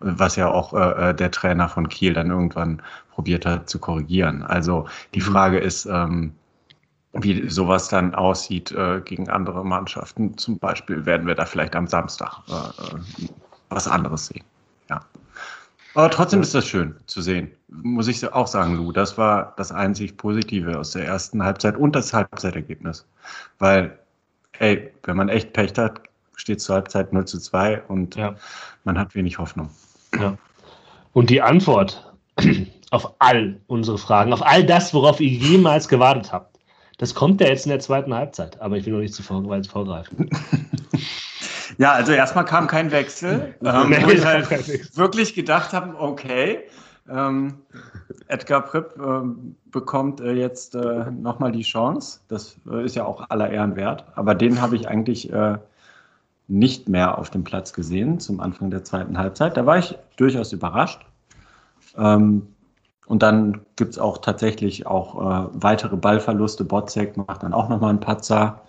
Was 0.00 0.36
ja 0.36 0.50
auch 0.50 0.72
äh, 0.74 1.10
äh, 1.10 1.14
der 1.14 1.30
Trainer 1.30 1.68
von 1.68 1.88
Kiel 1.88 2.12
dann 2.12 2.30
irgendwann 2.30 2.82
probiert 3.12 3.46
hat 3.46 3.68
zu 3.68 3.78
korrigieren. 3.78 4.42
Also 4.42 4.86
die 5.14 5.20
mhm. 5.20 5.24
Frage 5.24 5.58
ist, 5.58 5.86
ähm, 5.86 6.32
wie 7.12 7.48
sowas 7.48 7.88
dann 7.88 8.14
aussieht 8.14 8.72
äh, 8.72 9.00
gegen 9.00 9.28
andere 9.28 9.64
Mannschaften. 9.64 10.38
Zum 10.38 10.58
Beispiel 10.58 11.06
werden 11.06 11.26
wir 11.26 11.34
da 11.34 11.44
vielleicht 11.44 11.74
am 11.74 11.86
Samstag 11.86 12.38
äh, 12.48 12.52
äh 12.52 13.28
was 13.68 13.86
anderes 13.86 14.26
sehen. 14.26 14.44
Ja. 14.88 15.00
Aber 15.94 16.10
trotzdem 16.10 16.40
ist 16.40 16.54
das 16.54 16.66
schön 16.66 16.94
zu 17.06 17.20
sehen. 17.20 17.50
Muss 17.68 18.08
ich 18.08 18.32
auch 18.32 18.46
sagen, 18.46 18.76
Lou. 18.76 18.92
Das 18.92 19.16
war 19.18 19.54
das 19.56 19.72
einzig 19.72 20.16
Positive 20.16 20.78
aus 20.78 20.92
der 20.92 21.06
ersten 21.06 21.42
Halbzeit 21.42 21.76
und 21.76 21.96
das 21.96 22.12
Halbzeitergebnis. 22.12 23.06
Weil, 23.58 23.98
ey, 24.58 24.92
wenn 25.04 25.16
man 25.16 25.28
echt 25.28 25.52
Pech 25.52 25.72
hat, 25.78 26.00
steht 26.36 26.60
zur 26.60 26.76
Halbzeit 26.76 27.12
0 27.12 27.24
zu 27.26 27.38
2 27.38 27.82
und 27.82 28.16
ja. 28.16 28.34
man 28.84 28.98
hat 28.98 29.14
wenig 29.14 29.38
Hoffnung. 29.38 29.70
Ja. 30.18 30.36
Und 31.12 31.30
die 31.30 31.42
Antwort 31.42 32.12
auf 32.90 33.14
all 33.18 33.60
unsere 33.66 33.98
Fragen, 33.98 34.32
auf 34.32 34.44
all 34.44 34.64
das, 34.64 34.94
worauf 34.94 35.20
ihr 35.20 35.28
jemals 35.28 35.88
gewartet 35.88 36.32
habt, 36.32 36.49
das 37.00 37.14
kommt 37.14 37.40
ja 37.40 37.48
jetzt 37.48 37.64
in 37.64 37.70
der 37.70 37.80
zweiten 37.80 38.12
Halbzeit. 38.12 38.60
Aber 38.60 38.76
ich 38.76 38.84
will 38.84 38.92
noch 38.92 39.00
nicht 39.00 39.14
zu 39.14 39.22
weit 39.48 39.66
vorgreifen. 39.66 40.28
Ja, 41.78 41.92
also 41.92 42.12
erstmal 42.12 42.44
kam 42.44 42.66
kein 42.66 42.90
Wechsel, 42.90 43.54
ähm, 43.64 43.94
wo 44.02 44.10
ich 44.10 44.22
halt 44.26 44.50
wirklich 44.98 45.34
gedacht 45.34 45.72
habe, 45.72 45.98
okay, 45.98 46.64
ähm, 47.08 47.54
Edgar 48.26 48.60
Pripp 48.62 48.96
ähm, 48.98 49.56
bekommt 49.70 50.20
äh, 50.20 50.32
jetzt 50.32 50.74
äh, 50.74 51.10
nochmal 51.10 51.52
die 51.52 51.62
Chance. 51.62 52.20
Das 52.28 52.58
äh, 52.70 52.84
ist 52.84 52.96
ja 52.96 53.06
auch 53.06 53.30
aller 53.30 53.48
Ehren 53.48 53.76
wert. 53.76 54.04
Aber 54.14 54.34
den 54.34 54.60
habe 54.60 54.76
ich 54.76 54.88
eigentlich 54.88 55.32
äh, 55.32 55.56
nicht 56.48 56.88
mehr 56.88 57.16
auf 57.16 57.30
dem 57.30 57.44
Platz 57.44 57.72
gesehen 57.72 58.20
zum 58.20 58.40
Anfang 58.40 58.70
der 58.70 58.84
zweiten 58.84 59.16
Halbzeit. 59.16 59.56
Da 59.56 59.64
war 59.64 59.78
ich 59.78 59.96
durchaus 60.16 60.52
überrascht. 60.52 61.00
Ähm, 61.96 62.48
und 63.10 63.22
dann 63.22 63.66
gibt 63.76 63.90
es 63.90 63.98
auch 63.98 64.18
tatsächlich 64.18 64.86
auch 64.86 65.16
äh, 65.16 65.48
weitere 65.52 65.96
Ballverluste. 65.96 66.64
Botzek 66.64 67.16
macht 67.16 67.42
dann 67.42 67.52
auch 67.52 67.68
nochmal 67.68 67.90
einen 67.90 68.00
Patzer 68.00 68.62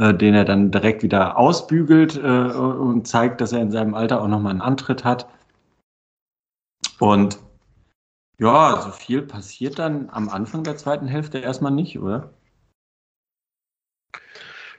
äh, 0.00 0.14
den 0.14 0.34
er 0.34 0.46
dann 0.46 0.70
direkt 0.70 1.02
wieder 1.02 1.36
ausbügelt 1.36 2.16
äh, 2.16 2.20
und 2.20 3.06
zeigt, 3.06 3.40
dass 3.42 3.52
er 3.52 3.60
in 3.60 3.70
seinem 3.70 3.94
Alter 3.94 4.22
auch 4.22 4.28
nochmal 4.28 4.52
einen 4.52 4.62
Antritt 4.62 5.04
hat. 5.04 5.28
Und 6.98 7.38
ja, 8.38 8.80
so 8.80 8.90
viel 8.92 9.20
passiert 9.20 9.78
dann 9.78 10.08
am 10.10 10.30
Anfang 10.30 10.64
der 10.64 10.78
zweiten 10.78 11.06
Hälfte 11.06 11.38
erstmal 11.38 11.72
nicht, 11.72 11.98
oder? 11.98 12.32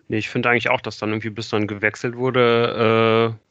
Nee, 0.08 0.17
ich 0.17 0.30
finde 0.30 0.49
eigentlich 0.49 0.71
auch, 0.71 0.82
dass 0.82 0.97
dann 0.97 1.10
irgendwie 1.10 1.30
bis 1.30 1.49
dann 1.49 1.67
gewechselt 1.67 2.15
wurde, 2.17 3.38
äh, 3.38 3.51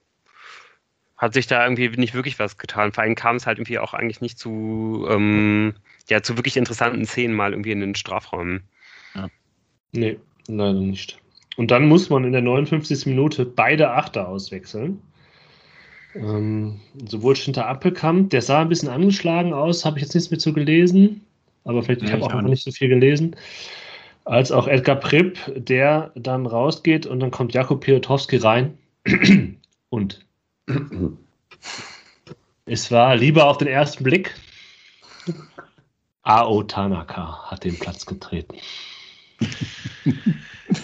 hat 1.21 1.35
sich 1.35 1.47
da 1.47 1.63
irgendwie 1.63 1.87
nicht 1.99 2.15
wirklich 2.15 2.39
was 2.39 2.57
getan. 2.57 2.93
Vor 2.93 3.05
allem 3.05 3.15
kam 3.15 3.37
es 3.37 3.47
halt 3.47 3.59
irgendwie 3.59 3.79
auch 3.79 3.93
eigentlich 3.93 4.23
nicht 4.23 4.39
zu, 4.39 5.07
ähm, 5.09 5.75
ja, 6.09 6.23
zu 6.23 6.39
wirklich 6.39 6.57
interessanten 6.57 7.05
Szenen 7.05 7.35
mal 7.35 7.51
irgendwie 7.51 7.73
in 7.73 7.81
den 7.81 7.95
Strafräumen. 7.95 8.63
Ja. 9.15 9.29
Nee, 9.93 10.19
leider 10.49 10.81
nicht. 10.81 11.21
Und 11.59 11.71
dann 11.71 11.89
muss 11.89 12.09
man 12.09 12.25
in 12.25 12.33
der 12.33 12.41
59. 12.41 13.05
Minute 13.05 13.45
beide 13.45 13.91
Achter 13.91 14.29
auswechseln. 14.29 15.03
Ähm, 16.15 16.81
sowohl 17.07 17.37
Schinter 17.37 17.67
Appelkamp, 17.67 18.31
der 18.31 18.41
sah 18.41 18.63
ein 18.63 18.71
bisschen 18.71 18.89
angeschlagen 18.89 19.53
aus, 19.53 19.85
habe 19.85 19.99
ich 19.99 20.05
jetzt 20.05 20.15
nichts 20.15 20.31
mehr 20.31 20.41
zu 20.41 20.55
gelesen, 20.55 21.21
aber 21.65 21.83
vielleicht, 21.83 22.01
ja, 22.01 22.09
ich 22.09 22.15
habe 22.15 22.25
auch 22.25 22.33
noch 22.33 22.49
nicht 22.49 22.65
so 22.65 22.73
viel 22.73 22.89
gelesen, 22.89 23.37
als 24.25 24.51
auch 24.51 24.67
Edgar 24.67 24.97
Pripp, 24.97 25.39
der 25.55 26.13
dann 26.17 26.47
rausgeht 26.47 27.07
und 27.07 27.21
dann 27.21 27.31
kommt 27.31 27.53
Jakob 27.53 27.83
Piotowski 27.83 28.39
rein 28.39 28.79
und 29.91 30.25
es 32.67 32.91
war 32.91 33.17
lieber 33.17 33.47
auf 33.47 33.59
den 33.59 33.69
ersten 33.69 34.05
Blick. 34.05 34.35
Ao 36.23 36.63
Tanaka 36.63 37.51
hat 37.51 37.65
den 37.65 37.79
Platz 37.79 38.07
getreten. 38.07 38.57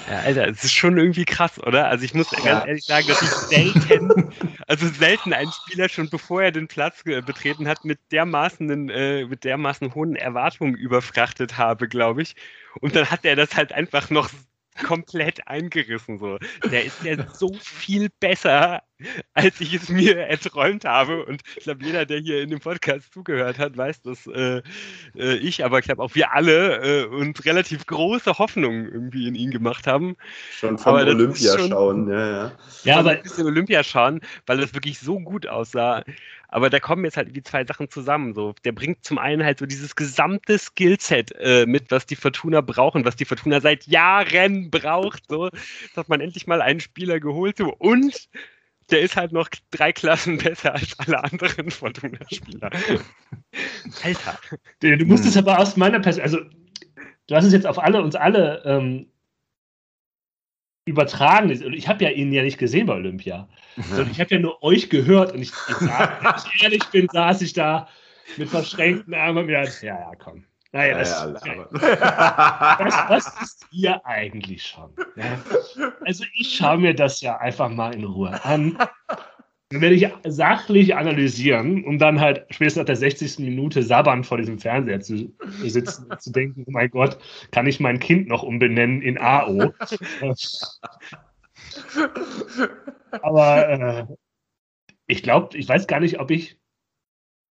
Ja, 0.08 0.18
Alter, 0.20 0.48
es 0.48 0.64
ist 0.64 0.72
schon 0.72 0.98
irgendwie 0.98 1.24
krass, 1.24 1.62
oder? 1.62 1.88
Also 1.88 2.04
ich 2.04 2.14
muss 2.14 2.30
ja. 2.32 2.40
ganz 2.44 2.66
ehrlich 2.66 2.84
sagen, 2.84 3.06
dass 3.06 3.22
ich 3.22 3.28
selten, 3.28 4.32
also 4.66 4.88
selten 4.88 5.32
einen 5.32 5.52
Spieler 5.52 5.88
schon 5.88 6.08
bevor 6.08 6.42
er 6.42 6.52
den 6.52 6.68
Platz 6.68 7.02
betreten 7.04 7.68
hat, 7.68 7.84
mit 7.84 8.00
dermaßen, 8.10 8.88
äh, 8.88 9.24
mit 9.26 9.44
dermaßen 9.44 9.94
hohen 9.94 10.16
Erwartungen 10.16 10.74
überfrachtet 10.74 11.56
habe, 11.56 11.88
glaube 11.88 12.22
ich. 12.22 12.34
Und 12.80 12.96
dann 12.96 13.10
hat 13.10 13.24
er 13.24 13.36
das 13.36 13.54
halt 13.56 13.72
einfach 13.72 14.10
noch 14.10 14.30
komplett 14.84 15.46
eingerissen. 15.46 16.18
So. 16.18 16.38
Der 16.70 16.84
ist 16.84 17.02
ja 17.04 17.16
so 17.32 17.52
viel 17.60 18.08
besser, 18.20 18.82
als 19.34 19.60
ich 19.60 19.74
es 19.74 19.88
mir 19.88 20.16
erträumt 20.18 20.84
habe. 20.84 21.24
Und 21.24 21.42
ich 21.56 21.64
glaube, 21.64 21.84
jeder, 21.84 22.06
der 22.06 22.20
hier 22.20 22.42
in 22.42 22.50
dem 22.50 22.60
Podcast 22.60 23.12
zugehört 23.12 23.58
hat, 23.58 23.76
weiß, 23.76 24.02
dass 24.02 24.26
äh, 24.26 24.62
äh 25.16 25.36
ich, 25.36 25.64
aber 25.64 25.78
ich 25.78 25.84
glaube 25.84 26.02
auch 26.02 26.14
wir 26.14 26.32
alle 26.32 27.02
äh, 27.02 27.06
uns 27.06 27.44
relativ 27.44 27.86
große 27.86 28.38
Hoffnungen 28.38 28.90
irgendwie 28.90 29.28
in 29.28 29.34
ihn 29.34 29.50
gemacht 29.50 29.86
haben. 29.86 30.16
Schon 30.50 30.78
vom 30.78 30.94
Olympia 30.94 31.58
schon, 31.58 31.70
schauen, 31.70 32.08
ja, 32.08 32.30
ja. 32.30 32.52
Ja, 32.84 32.98
aber 32.98 33.10
ein 33.10 33.22
bisschen 33.22 33.46
Olympia 33.46 33.82
schauen, 33.84 34.20
weil 34.46 34.58
das 34.58 34.74
wirklich 34.74 34.98
so 34.98 35.20
gut 35.20 35.46
aussah. 35.46 36.02
Aber 36.48 36.70
da 36.70 36.78
kommen 36.78 37.04
jetzt 37.04 37.16
halt 37.16 37.34
die 37.34 37.42
zwei 37.42 37.64
Sachen 37.64 37.90
zusammen. 37.90 38.32
So. 38.32 38.54
Der 38.64 38.72
bringt 38.72 39.04
zum 39.04 39.18
einen 39.18 39.44
halt 39.44 39.58
so 39.58 39.66
dieses 39.66 39.96
gesamte 39.96 40.58
Skillset 40.58 41.32
äh, 41.38 41.66
mit, 41.66 41.90
was 41.90 42.06
die 42.06 42.16
Fortuna 42.16 42.60
brauchen, 42.60 43.04
was 43.04 43.16
die 43.16 43.24
Fortuna 43.24 43.60
seit 43.60 43.86
Jahren 43.86 44.70
braucht. 44.70 45.24
So. 45.28 45.50
Hat 45.96 46.08
man 46.08 46.20
endlich 46.20 46.46
mal 46.46 46.62
einen 46.62 46.80
Spieler 46.80 47.18
geholt. 47.20 47.58
So. 47.58 47.74
Und 47.74 48.28
der 48.90 49.00
ist 49.00 49.16
halt 49.16 49.32
noch 49.32 49.48
drei 49.70 49.92
Klassen 49.92 50.38
besser 50.42 50.74
als 50.74 50.98
alle 50.98 51.22
anderen 51.22 51.70
Fortuna-Spieler. 51.70 52.70
Alter. 54.02 54.38
Du 54.80 55.06
musst 55.06 55.26
es 55.26 55.36
aber 55.36 55.58
aus 55.58 55.76
meiner 55.76 56.00
Perspektive, 56.00 56.38
also 56.38 56.50
du 57.26 57.34
hast 57.34 57.44
es 57.44 57.52
jetzt 57.52 57.66
auf 57.66 57.78
alle 57.78 58.02
uns 58.02 58.14
alle 58.14 58.62
ähm, 58.64 59.10
übertragen 60.88 61.50
ich 61.50 61.88
habe 61.88 62.04
ja 62.04 62.10
ihn 62.10 62.32
ja 62.32 62.44
nicht 62.44 62.58
gesehen 62.58 62.86
bei 62.86 62.94
Olympia. 62.94 63.48
Sondern 63.76 64.10
ich 64.10 64.20
habe 64.20 64.34
ja 64.34 64.40
nur 64.40 64.62
euch 64.62 64.88
gehört 64.88 65.32
und 65.32 65.42
ich, 65.42 65.50
ich 65.68 65.76
sag, 65.76 66.22
wenn 66.22 66.34
ich 66.36 66.62
ehrlich 66.62 66.84
bin, 66.92 67.08
saß 67.12 67.42
ich 67.42 67.52
da 67.52 67.88
mit 68.36 68.48
verschränkten 68.48 69.12
Armen 69.12 69.38
und 69.38 69.46
mir 69.46 69.62
dachte, 69.62 69.84
ja, 69.84 69.98
ja, 69.98 70.12
komm. 70.16 70.44
Naja, 70.72 70.98
das, 70.98 71.10
ja, 71.10 71.54
ja, 71.54 71.68
was, 72.80 73.08
was 73.08 73.42
ist 73.42 73.66
ihr 73.70 74.04
eigentlich 74.04 74.66
schon? 74.66 74.92
Ja? 75.16 75.38
Also 76.04 76.24
ich 76.34 76.56
schaue 76.56 76.78
mir 76.78 76.94
das 76.94 77.20
ja 77.20 77.36
einfach 77.38 77.68
mal 77.68 77.94
in 77.94 78.04
Ruhe 78.04 78.44
an 78.44 78.76
dann 79.70 79.80
werde 79.80 79.96
ich 79.96 80.08
sachlich 80.24 80.94
analysieren, 80.94 81.84
um 81.84 81.98
dann 81.98 82.20
halt 82.20 82.46
spätestens 82.50 82.82
nach 82.82 82.86
der 82.86 82.96
60. 82.96 83.40
Minute 83.40 83.82
sabbernd 83.82 84.24
vor 84.24 84.38
diesem 84.38 84.60
Fernseher 84.60 85.00
zu 85.00 85.34
sitzen 85.62 86.06
und 86.06 86.22
zu 86.22 86.30
denken, 86.30 86.64
oh 86.66 86.70
mein 86.70 86.90
Gott, 86.90 87.18
kann 87.50 87.66
ich 87.66 87.80
mein 87.80 87.98
Kind 87.98 88.28
noch 88.28 88.44
umbenennen 88.44 89.02
in 89.02 89.18
AO? 89.18 89.72
Aber 93.22 93.68
äh, 93.68 94.06
ich 95.08 95.24
glaube, 95.24 95.56
ich 95.56 95.68
weiß 95.68 95.88
gar 95.88 95.98
nicht, 95.98 96.20
ob 96.20 96.30
ich, 96.30 96.60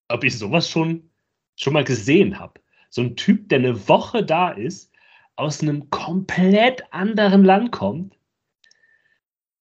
ob 0.07 0.23
ich 0.23 0.37
sowas 0.37 0.69
schon, 0.69 1.11
schon 1.57 1.73
mal 1.73 1.83
gesehen 1.83 2.39
habe. 2.39 2.61
So 2.95 3.01
ein 3.01 3.17
Typ, 3.17 3.49
der 3.49 3.59
eine 3.59 3.89
Woche 3.89 4.23
da 4.23 4.51
ist, 4.51 4.93
aus 5.35 5.61
einem 5.61 5.89
komplett 5.89 6.81
anderen 6.93 7.43
Land 7.43 7.73
kommt 7.73 8.15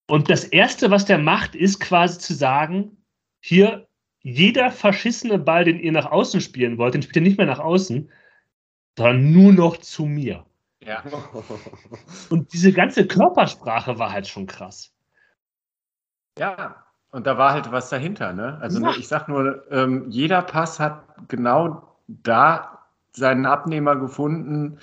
und 0.06 0.30
das 0.30 0.44
Erste, 0.44 0.90
was 0.90 1.04
der 1.04 1.18
macht, 1.18 1.54
ist 1.54 1.80
quasi 1.80 2.18
zu 2.18 2.34
sagen, 2.34 2.96
hier, 3.40 3.88
jeder 4.20 4.70
verschissene 4.70 5.38
Ball, 5.38 5.64
den 5.64 5.80
ihr 5.80 5.90
nach 5.90 6.10
außen 6.10 6.40
spielen 6.40 6.78
wollt, 6.78 6.94
den 6.94 7.02
spielt 7.02 7.16
ihr 7.16 7.22
nicht 7.22 7.38
mehr 7.38 7.46
nach 7.46 7.58
außen, 7.58 8.08
sondern 8.96 9.32
nur 9.32 9.52
noch 9.52 9.78
zu 9.78 10.06
mir. 10.06 10.44
Ja. 10.80 11.02
Und 12.30 12.52
diese 12.52 12.72
ganze 12.72 13.04
Körpersprache 13.06 13.98
war 13.98 14.12
halt 14.12 14.28
schon 14.28 14.46
krass. 14.46 14.94
Ja, 16.38 16.84
und 17.10 17.28
da 17.28 17.38
war 17.38 17.52
halt 17.52 17.70
was 17.70 17.90
dahinter, 17.90 18.32
ne? 18.32 18.58
Also 18.60 18.80
ja. 18.80 18.90
ich 18.90 19.06
sag 19.06 19.28
nur, 19.28 19.70
ähm, 19.70 20.10
jeder 20.10 20.42
Pass 20.42 20.80
hat 20.80 21.04
genau 21.28 21.96
da 22.08 22.73
seinen 23.14 23.46
Abnehmer 23.46 23.96
gefunden, 23.96 24.78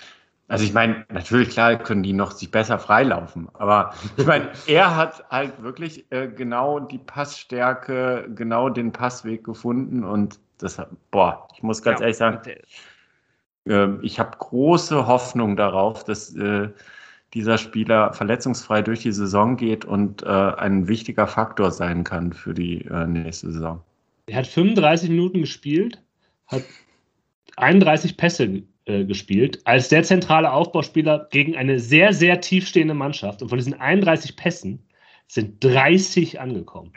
also 0.51 0.65
ich 0.65 0.73
meine, 0.73 1.05
natürlich 1.07 1.49
klar 1.49 1.77
können 1.77 2.03
die 2.03 2.11
noch 2.11 2.31
sich 2.31 2.51
besser 2.51 2.77
freilaufen, 2.77 3.47
aber 3.53 3.93
ich 4.17 4.25
meine, 4.25 4.49
er 4.67 4.97
hat 4.97 5.23
halt 5.29 5.63
wirklich 5.63 6.11
äh, 6.11 6.27
genau 6.27 6.81
die 6.81 6.97
Passstärke, 6.97 8.29
genau 8.35 8.67
den 8.67 8.91
Passweg 8.91 9.45
gefunden 9.45 10.03
und 10.03 10.39
das, 10.57 10.81
boah, 11.09 11.47
ich 11.55 11.63
muss 11.63 11.81
ganz 11.81 11.99
ja, 11.99 12.07
ehrlich 12.07 12.17
sagen, 12.17 12.41
äh, 13.65 13.87
ich 14.01 14.19
habe 14.19 14.37
große 14.37 15.07
Hoffnung 15.07 15.55
darauf, 15.55 16.03
dass 16.03 16.35
äh, 16.35 16.67
dieser 17.33 17.57
Spieler 17.57 18.11
verletzungsfrei 18.11 18.81
durch 18.81 19.03
die 19.03 19.13
Saison 19.13 19.55
geht 19.55 19.85
und 19.85 20.23
äh, 20.23 20.27
ein 20.27 20.89
wichtiger 20.89 21.27
Faktor 21.27 21.71
sein 21.71 22.03
kann 22.03 22.33
für 22.33 22.53
die 22.53 22.83
äh, 22.87 23.07
nächste 23.07 23.53
Saison. 23.53 23.81
Er 24.25 24.39
hat 24.39 24.47
35 24.47 25.09
Minuten 25.09 25.39
gespielt, 25.39 26.03
hat 26.47 26.63
31 27.57 28.17
Pässe 28.17 28.63
äh, 28.85 29.05
gespielt, 29.05 29.61
als 29.65 29.89
der 29.89 30.03
zentrale 30.03 30.51
Aufbauspieler 30.51 31.27
gegen 31.31 31.55
eine 31.55 31.79
sehr, 31.79 32.13
sehr 32.13 32.41
tiefstehende 32.41 32.93
Mannschaft. 32.93 33.41
Und 33.41 33.49
von 33.49 33.57
diesen 33.57 33.79
31 33.79 34.35
Pässen 34.35 34.87
sind 35.27 35.63
30 35.63 36.39
angekommen. 36.39 36.93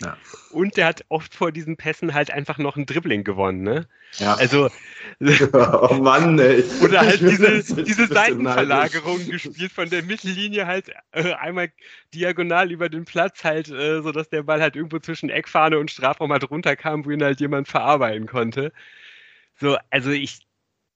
Ja. 0.00 0.16
Und 0.50 0.76
der 0.76 0.86
hat 0.86 1.04
oft 1.08 1.34
vor 1.34 1.52
diesen 1.52 1.76
Pässen 1.76 2.14
halt 2.14 2.30
einfach 2.30 2.58
noch 2.58 2.76
ein 2.76 2.86
Dribbling 2.86 3.22
gewonnen, 3.22 3.62
ne? 3.62 3.86
Ja. 4.18 4.34
Also. 4.34 4.68
oh 5.52 5.94
Mann, 5.94 6.38
ey. 6.38 6.64
Oder 6.82 7.00
halt 7.00 7.20
diese, 7.20 7.84
diese 7.84 8.06
Seitenverlagerung 8.08 9.24
gespielt 9.26 9.72
von 9.72 9.88
der 9.90 10.02
Mittellinie 10.02 10.66
halt 10.66 10.90
äh, 11.12 11.32
einmal 11.34 11.70
diagonal 12.12 12.72
über 12.72 12.88
den 12.88 13.04
Platz 13.04 13.44
halt, 13.44 13.70
äh, 13.70 14.02
sodass 14.02 14.28
der 14.28 14.42
Ball 14.42 14.60
halt 14.60 14.76
irgendwo 14.76 14.98
zwischen 14.98 15.30
Eckfahne 15.30 15.78
und 15.78 15.90
Strafraum 15.90 16.32
halt 16.32 16.50
runterkam, 16.50 17.04
wo 17.04 17.10
ihn 17.10 17.22
halt 17.22 17.40
jemand 17.40 17.68
verarbeiten 17.68 18.26
konnte. 18.26 18.72
So, 19.60 19.76
also 19.90 20.10
ich, 20.10 20.40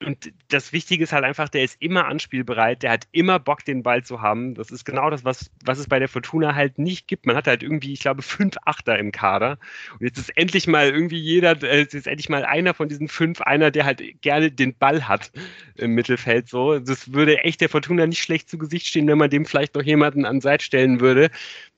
und 0.04 0.32
das 0.48 0.72
Wichtige 0.72 1.02
ist 1.02 1.12
halt 1.12 1.24
einfach, 1.24 1.48
der 1.48 1.64
ist 1.64 1.76
immer 1.80 2.06
anspielbereit, 2.06 2.84
der 2.84 2.92
hat 2.92 3.08
immer 3.10 3.40
Bock, 3.40 3.64
den 3.64 3.82
Ball 3.82 4.04
zu 4.04 4.22
haben. 4.22 4.54
Das 4.54 4.70
ist 4.70 4.84
genau 4.84 5.10
das, 5.10 5.24
was, 5.24 5.50
was 5.64 5.78
es 5.80 5.88
bei 5.88 5.98
der 5.98 6.08
Fortuna 6.08 6.54
halt 6.54 6.78
nicht 6.78 7.08
gibt. 7.08 7.26
Man 7.26 7.34
hat 7.34 7.48
halt 7.48 7.64
irgendwie, 7.64 7.94
ich 7.94 8.00
glaube, 8.00 8.22
fünf 8.22 8.56
Achter 8.64 8.96
im 8.98 9.10
Kader. 9.10 9.58
Und 9.98 10.06
jetzt 10.06 10.18
ist 10.18 10.36
endlich 10.36 10.68
mal 10.68 10.88
irgendwie 10.88 11.18
jeder, 11.18 11.60
äh, 11.64 11.80
jetzt 11.80 11.94
ist 11.94 12.06
endlich 12.06 12.28
mal 12.28 12.44
einer 12.44 12.74
von 12.74 12.88
diesen 12.88 13.08
fünf, 13.08 13.40
einer, 13.40 13.72
der 13.72 13.84
halt 13.86 14.02
gerne 14.22 14.52
den 14.52 14.76
Ball 14.76 15.08
hat 15.08 15.32
im 15.74 15.94
Mittelfeld. 15.94 16.48
So, 16.48 16.78
das 16.78 17.12
würde 17.12 17.42
echt 17.42 17.60
der 17.60 17.68
Fortuna 17.68 18.06
nicht 18.06 18.22
schlecht 18.22 18.48
zu 18.48 18.56
Gesicht 18.56 18.86
stehen, 18.86 19.08
wenn 19.08 19.18
man 19.18 19.30
dem 19.30 19.46
vielleicht 19.46 19.74
noch 19.74 19.82
jemanden 19.82 20.24
an 20.24 20.40
Seite 20.40 20.64
stellen 20.64 21.00
würde, 21.00 21.30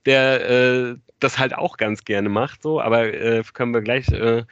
der 0.04 0.50
äh, 0.50 0.96
das 1.20 1.38
halt 1.38 1.54
auch 1.54 1.78
ganz 1.78 2.04
gerne 2.04 2.28
macht. 2.28 2.62
So, 2.62 2.80
aber 2.82 3.12
äh, 3.14 3.42
können 3.54 3.72
wir 3.72 3.82
gleich, 3.82 4.08
äh, 4.08 4.44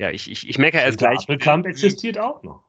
ja, 0.00 0.10
ich, 0.10 0.30
ich, 0.30 0.48
ich 0.48 0.56
meckere 0.56 0.82
erst 0.82 0.98
gleich. 0.98 1.18
Appelkamp 1.18 1.66
existiert 1.66 2.18
auch 2.18 2.42
noch. 2.42 2.64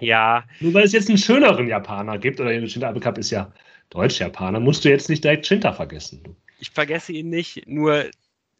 Ja. 0.00 0.44
Nur 0.60 0.72
weil 0.72 0.84
es 0.84 0.92
jetzt 0.92 1.10
einen 1.10 1.18
schöneren 1.18 1.68
Japaner 1.68 2.16
gibt, 2.16 2.40
oder 2.40 2.66
Shinta 2.66 2.88
Abe 2.88 3.20
ist 3.20 3.30
ja 3.30 3.52
Deutsch-Japaner, 3.90 4.58
musst 4.58 4.82
du 4.84 4.88
jetzt 4.88 5.10
nicht 5.10 5.22
direkt 5.22 5.46
Shinta 5.46 5.72
vergessen. 5.72 6.34
Ich 6.60 6.70
vergesse 6.70 7.12
ihn 7.12 7.28
nicht, 7.28 7.68
nur 7.68 8.06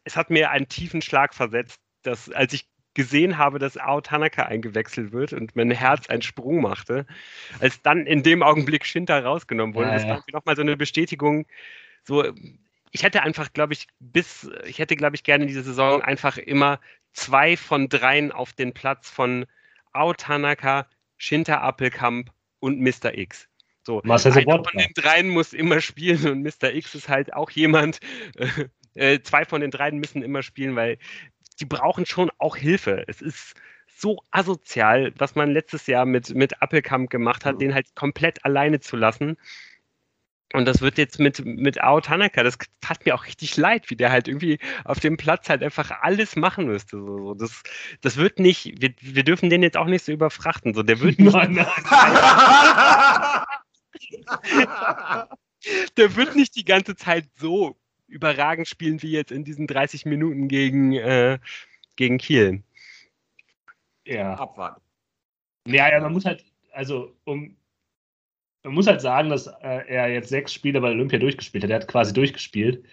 es 0.03 0.15
hat 0.15 0.29
mir 0.29 0.51
einen 0.51 0.67
tiefen 0.67 1.01
Schlag 1.01 1.33
versetzt, 1.33 1.81
dass 2.03 2.31
als 2.31 2.53
ich 2.53 2.67
gesehen 2.93 3.39
habe, 3.39 3.57
dass 3.57 3.77
Ao 3.77 3.99
Tanaka 3.99 4.43
eingewechselt 4.43 5.11
wird 5.11 5.33
und 5.33 5.55
mein 5.55 5.71
Herz 5.71 6.07
einen 6.07 6.21
Sprung 6.21 6.61
machte, 6.61 7.07
als 7.61 7.81
dann 7.81 8.05
in 8.05 8.21
dem 8.21 8.43
Augenblick 8.43 8.85
Shinta 8.85 9.17
rausgenommen 9.17 9.73
wurde. 9.73 9.87
Ja, 9.87 9.93
das 9.95 10.07
war 10.07 10.23
nochmal 10.31 10.55
so 10.55 10.61
eine 10.61 10.77
Bestätigung. 10.77 11.47
So, 12.03 12.31
ich 12.91 13.01
hätte 13.01 13.23
einfach, 13.23 13.53
glaube 13.53 13.73
ich, 13.73 13.87
bis, 13.99 14.51
ich 14.67 14.77
hätte, 14.77 14.95
glaube 14.95 15.15
ich, 15.15 15.23
gerne 15.23 15.45
in 15.45 15.47
dieser 15.47 15.63
Saison 15.63 16.03
einfach 16.03 16.37
immer 16.37 16.79
zwei 17.13 17.55
von 17.57 17.89
dreien 17.89 18.31
auf 18.31 18.53
den 18.53 18.73
Platz 18.73 19.09
von 19.09 19.45
Ao 19.93 20.13
Tanaka, 20.13 20.87
Shinta 21.17 21.61
Appelkamp 21.61 22.31
und 22.59 22.79
Mr. 22.79 23.17
X. 23.17 23.47
So, 23.85 24.01
Marcel 24.03 24.31
einer 24.33 24.63
von 24.63 24.77
den 24.77 24.93
dreien 24.95 25.29
muss 25.29 25.53
immer 25.53 25.81
spielen 25.81 26.27
und 26.27 26.41
Mr. 26.41 26.73
X 26.73 26.95
ist 26.95 27.09
halt 27.09 27.33
auch 27.33 27.51
jemand, 27.51 27.99
äh, 28.93 29.19
zwei 29.21 29.45
von 29.45 29.61
den 29.61 29.71
dreien 29.71 29.97
müssen 29.97 30.23
immer 30.23 30.41
spielen, 30.41 30.75
weil 30.75 30.97
die 31.59 31.65
brauchen 31.65 32.05
schon 32.05 32.31
auch 32.37 32.55
Hilfe. 32.55 33.03
Es 33.07 33.21
ist 33.21 33.55
so 33.95 34.21
asozial, 34.31 35.13
was 35.17 35.35
man 35.35 35.51
letztes 35.51 35.87
Jahr 35.87 36.05
mit, 36.05 36.33
mit 36.33 36.61
Appelkamp 36.61 37.09
gemacht 37.09 37.45
hat, 37.45 37.55
mhm. 37.55 37.59
den 37.59 37.73
halt 37.73 37.93
komplett 37.95 38.43
alleine 38.45 38.79
zu 38.79 38.95
lassen. 38.95 39.37
Und 40.53 40.65
das 40.65 40.81
wird 40.81 40.99
jetzt 40.99 41.19
mit, 41.19 41.43
mit 41.43 41.81
Ao 41.81 41.99
Tanaka, 41.99 42.43
das 42.43 42.59
tat 42.79 43.03
mir 43.05 43.15
auch 43.15 43.25
richtig 43.25 43.57
leid, 43.57 43.89
wie 43.89 43.95
der 43.95 44.11
halt 44.11 44.27
irgendwie 44.27 44.59
auf 44.85 44.99
dem 44.99 45.17
Platz 45.17 45.49
halt 45.49 45.63
einfach 45.63 45.89
alles 46.01 46.35
machen 46.35 46.67
müsste. 46.67 46.97
So, 46.97 47.33
das, 47.33 47.63
das 48.01 48.17
wird 48.17 48.37
nicht, 48.37 48.79
wir, 48.79 48.93
wir 49.01 49.23
dürfen 49.23 49.49
den 49.49 49.63
jetzt 49.63 49.77
auch 49.77 49.87
nicht 49.87 50.05
so 50.05 50.11
überfrachten. 50.11 50.75
So, 50.75 50.83
der 50.83 50.99
wird 50.99 51.17
nicht. 51.19 51.33
Nein, 51.33 51.53
nein, 51.53 51.65
nein. 51.89 53.45
der 55.97 56.15
wird 56.15 56.35
nicht 56.35 56.55
die 56.55 56.65
ganze 56.65 56.95
Zeit 56.95 57.27
so 57.35 57.75
überragend 58.05 58.67
spielen 58.67 59.01
wie 59.01 59.11
jetzt 59.11 59.31
in 59.31 59.43
diesen 59.43 59.65
30 59.65 60.05
Minuten 60.05 60.49
gegen, 60.49 60.93
äh, 60.93 61.39
gegen 61.95 62.19
Kiel. 62.19 62.61
Ja. 64.05 64.35
Abwarten. 64.35 64.81
Ja, 65.65 65.89
ja, 65.89 65.99
man 65.99 66.13
muss 66.13 66.25
halt, 66.25 66.45
also 66.73 67.15
um 67.23 67.57
man 68.63 68.73
muss 68.73 68.87
halt 68.87 69.01
sagen, 69.01 69.29
dass 69.29 69.47
äh, 69.47 69.87
er 69.87 70.09
jetzt 70.09 70.29
sechs 70.29 70.53
Spiele 70.53 70.81
bei 70.81 70.89
Olympia 70.89 71.19
durchgespielt 71.19 71.63
hat. 71.63 71.71
Er 71.71 71.77
hat 71.77 71.87
quasi 71.87 72.13
durchgespielt. 72.13 72.83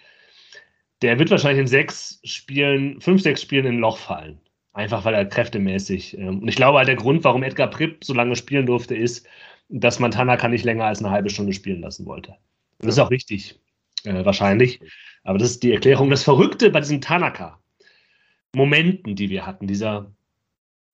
Der 1.01 1.17
wird 1.17 1.31
wahrscheinlich 1.31 1.61
in 1.61 1.67
sechs 1.67 2.19
Spielen, 2.23 3.01
fünf, 3.01 3.21
sechs 3.21 3.41
Spielen 3.41 3.65
in 3.65 3.75
ein 3.75 3.79
Loch 3.79 3.97
fallen. 3.97 4.39
Einfach 4.73 5.05
weil 5.05 5.13
er 5.13 5.25
kräftemäßig. 5.25 6.17
Ähm, 6.17 6.41
und 6.41 6.47
ich 6.47 6.55
glaube 6.55 6.77
halt, 6.77 6.87
der 6.87 6.95
Grund, 6.95 7.23
warum 7.23 7.43
Edgar 7.43 7.69
Pripp 7.69 8.03
so 8.03 8.13
lange 8.13 8.35
spielen 8.35 8.65
durfte, 8.65 8.95
ist, 8.95 9.27
dass 9.69 9.99
man 9.99 10.11
Tanaka 10.11 10.47
nicht 10.49 10.65
länger 10.65 10.85
als 10.85 10.99
eine 10.99 11.11
halbe 11.11 11.29
Stunde 11.29 11.53
spielen 11.53 11.81
lassen 11.81 12.05
wollte. 12.05 12.31
Und 12.31 12.87
das 12.87 12.95
ist 12.95 12.99
auch 12.99 13.11
richtig, 13.11 13.59
äh, 14.03 14.25
wahrscheinlich. 14.25 14.81
Aber 15.23 15.37
das 15.37 15.51
ist 15.51 15.63
die 15.63 15.71
Erklärung. 15.71 16.09
Das 16.09 16.23
Verrückte 16.23 16.69
bei 16.69 16.81
diesen 16.81 16.99
Tanaka-Momenten, 16.99 19.15
die 19.15 19.29
wir 19.29 19.45
hatten, 19.45 19.67
dieser, 19.67 20.11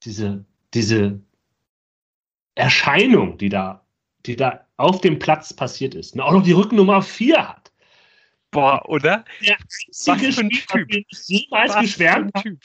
diese, 0.04 0.46
diese 0.74 1.22
Erscheinung, 2.56 3.38
die 3.38 3.50
da, 3.50 3.86
die 4.26 4.36
da 4.36 4.67
auf 4.78 5.02
dem 5.02 5.20
Platz 5.20 5.54
passiert 5.54 5.96
ist 5.96 6.14
und 6.14 6.22
auch 6.22 6.32
noch 6.32 6.44
die 6.44 6.54
Rückennummer 6.54 7.02
4 7.02 7.50
hat. 7.50 7.72
Boah, 8.52 8.88
oder? 8.88 9.26
Der 9.46 9.58
einzige 9.58 10.32
Spieler, 10.32 10.86
den 10.86 11.06
ich 11.10 11.28
jemals 11.28 11.74
Was 11.74 11.82
geschwärmt 11.82 12.34
habe. 12.36 12.58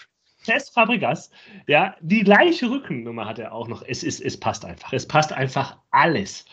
Test 0.45 0.75
Fabregas, 0.75 1.31
ja, 1.67 1.97
die 2.01 2.25
gleiche 2.25 2.69
Rückennummer 2.69 3.27
hat 3.27 3.39
er 3.39 3.53
auch 3.53 3.69
noch. 3.69 3.83
Es, 3.87 4.03
ist, 4.03 4.21
es 4.21 4.39
passt 4.39 4.65
einfach. 4.65 4.93
Es 4.93 5.07
passt 5.07 5.33
einfach 5.33 5.79
alles. 5.91 6.45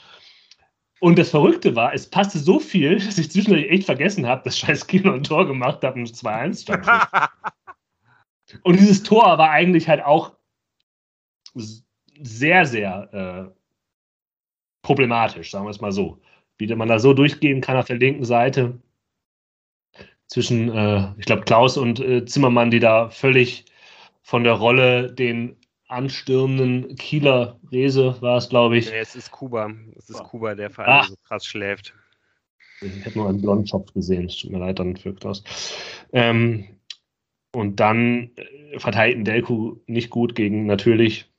Und 0.99 1.18
das 1.18 1.30
Verrückte 1.30 1.76
war, 1.76 1.93
es 1.93 2.10
passte 2.10 2.39
so 2.39 2.60
viel, 2.60 2.99
dass 2.99 3.18
ich 3.18 3.32
zwischendurch 3.32 3.68
echt 3.70 3.86
vergessen 3.86 4.28
habe, 4.28 4.43
dass 4.43 4.60
Scheiß 4.60 4.86
Kino 4.86 5.14
ein 5.14 5.24
Tor 5.24 5.47
gemacht 5.47 5.84
hat 5.84 5.95
und 5.95 6.07
2-1 6.07 6.62
stand. 6.62 6.86
und 8.64 8.80
dieses 8.80 9.01
Tor 9.03 9.38
war 9.38 9.49
eigentlich 9.49 9.88
halt 9.88 10.03
auch 10.03 10.36
sehr, 12.22 12.66
sehr 12.66 13.53
äh, 13.55 13.59
problematisch, 14.82 15.51
sagen 15.51 15.65
wir 15.65 15.71
es 15.71 15.82
mal 15.82 15.91
so. 15.91 16.21
Wie 16.57 16.73
man 16.75 16.89
da 16.89 16.99
so 16.99 17.13
durchgehen 17.13 17.61
kann 17.61 17.77
auf 17.77 17.88
der 17.88 17.97
linken 17.97 18.25
Seite 18.25 18.80
zwischen, 20.27 20.69
äh, 20.69 21.13
ich 21.17 21.25
glaube, 21.25 21.43
Klaus 21.43 21.77
und 21.77 21.99
äh, 21.99 22.25
Zimmermann, 22.25 22.71
die 22.71 22.80
da 22.80 23.09
völlig 23.09 23.65
von 24.21 24.43
der 24.43 24.53
Rolle 24.53 25.11
den 25.11 25.55
anstürmenden 25.88 26.95
Kieler 26.95 27.59
Rese 27.71 28.21
war 28.21 28.38
es, 28.38 28.49
glaube 28.49 28.77
ich. 28.77 28.88
Ja, 28.88 28.97
es 28.97 29.15
ist 29.15 29.32
Kuba. 29.32 29.71
Es 29.97 30.09
ist 30.09 30.23
Kuba, 30.23 30.53
der 30.53 30.69
vor 30.69 30.86
allem 30.86 31.07
so 31.07 31.15
krass 31.27 31.45
schläft. 31.45 31.95
Ich 32.82 33.05
hätte 33.05 33.17
nur 33.17 33.27
einen 33.27 33.41
blonden 33.41 33.67
Schopf 33.67 33.91
gesehen. 33.93 34.25
Es 34.25 34.38
tut 34.38 34.51
mir 34.51 34.59
leid 34.59 34.80
dann 34.80 34.95
für 34.95 35.13
Klaus. 35.13 35.43
Ähm, 36.13 36.80
und 37.53 37.80
dann 37.80 38.32
äh, 38.36 38.80
verteidigten 38.80 39.25
Delku 39.25 39.77
nicht 39.88 40.11
gut 40.11 40.36
gegen 40.36 40.67
natürlich 40.67 41.30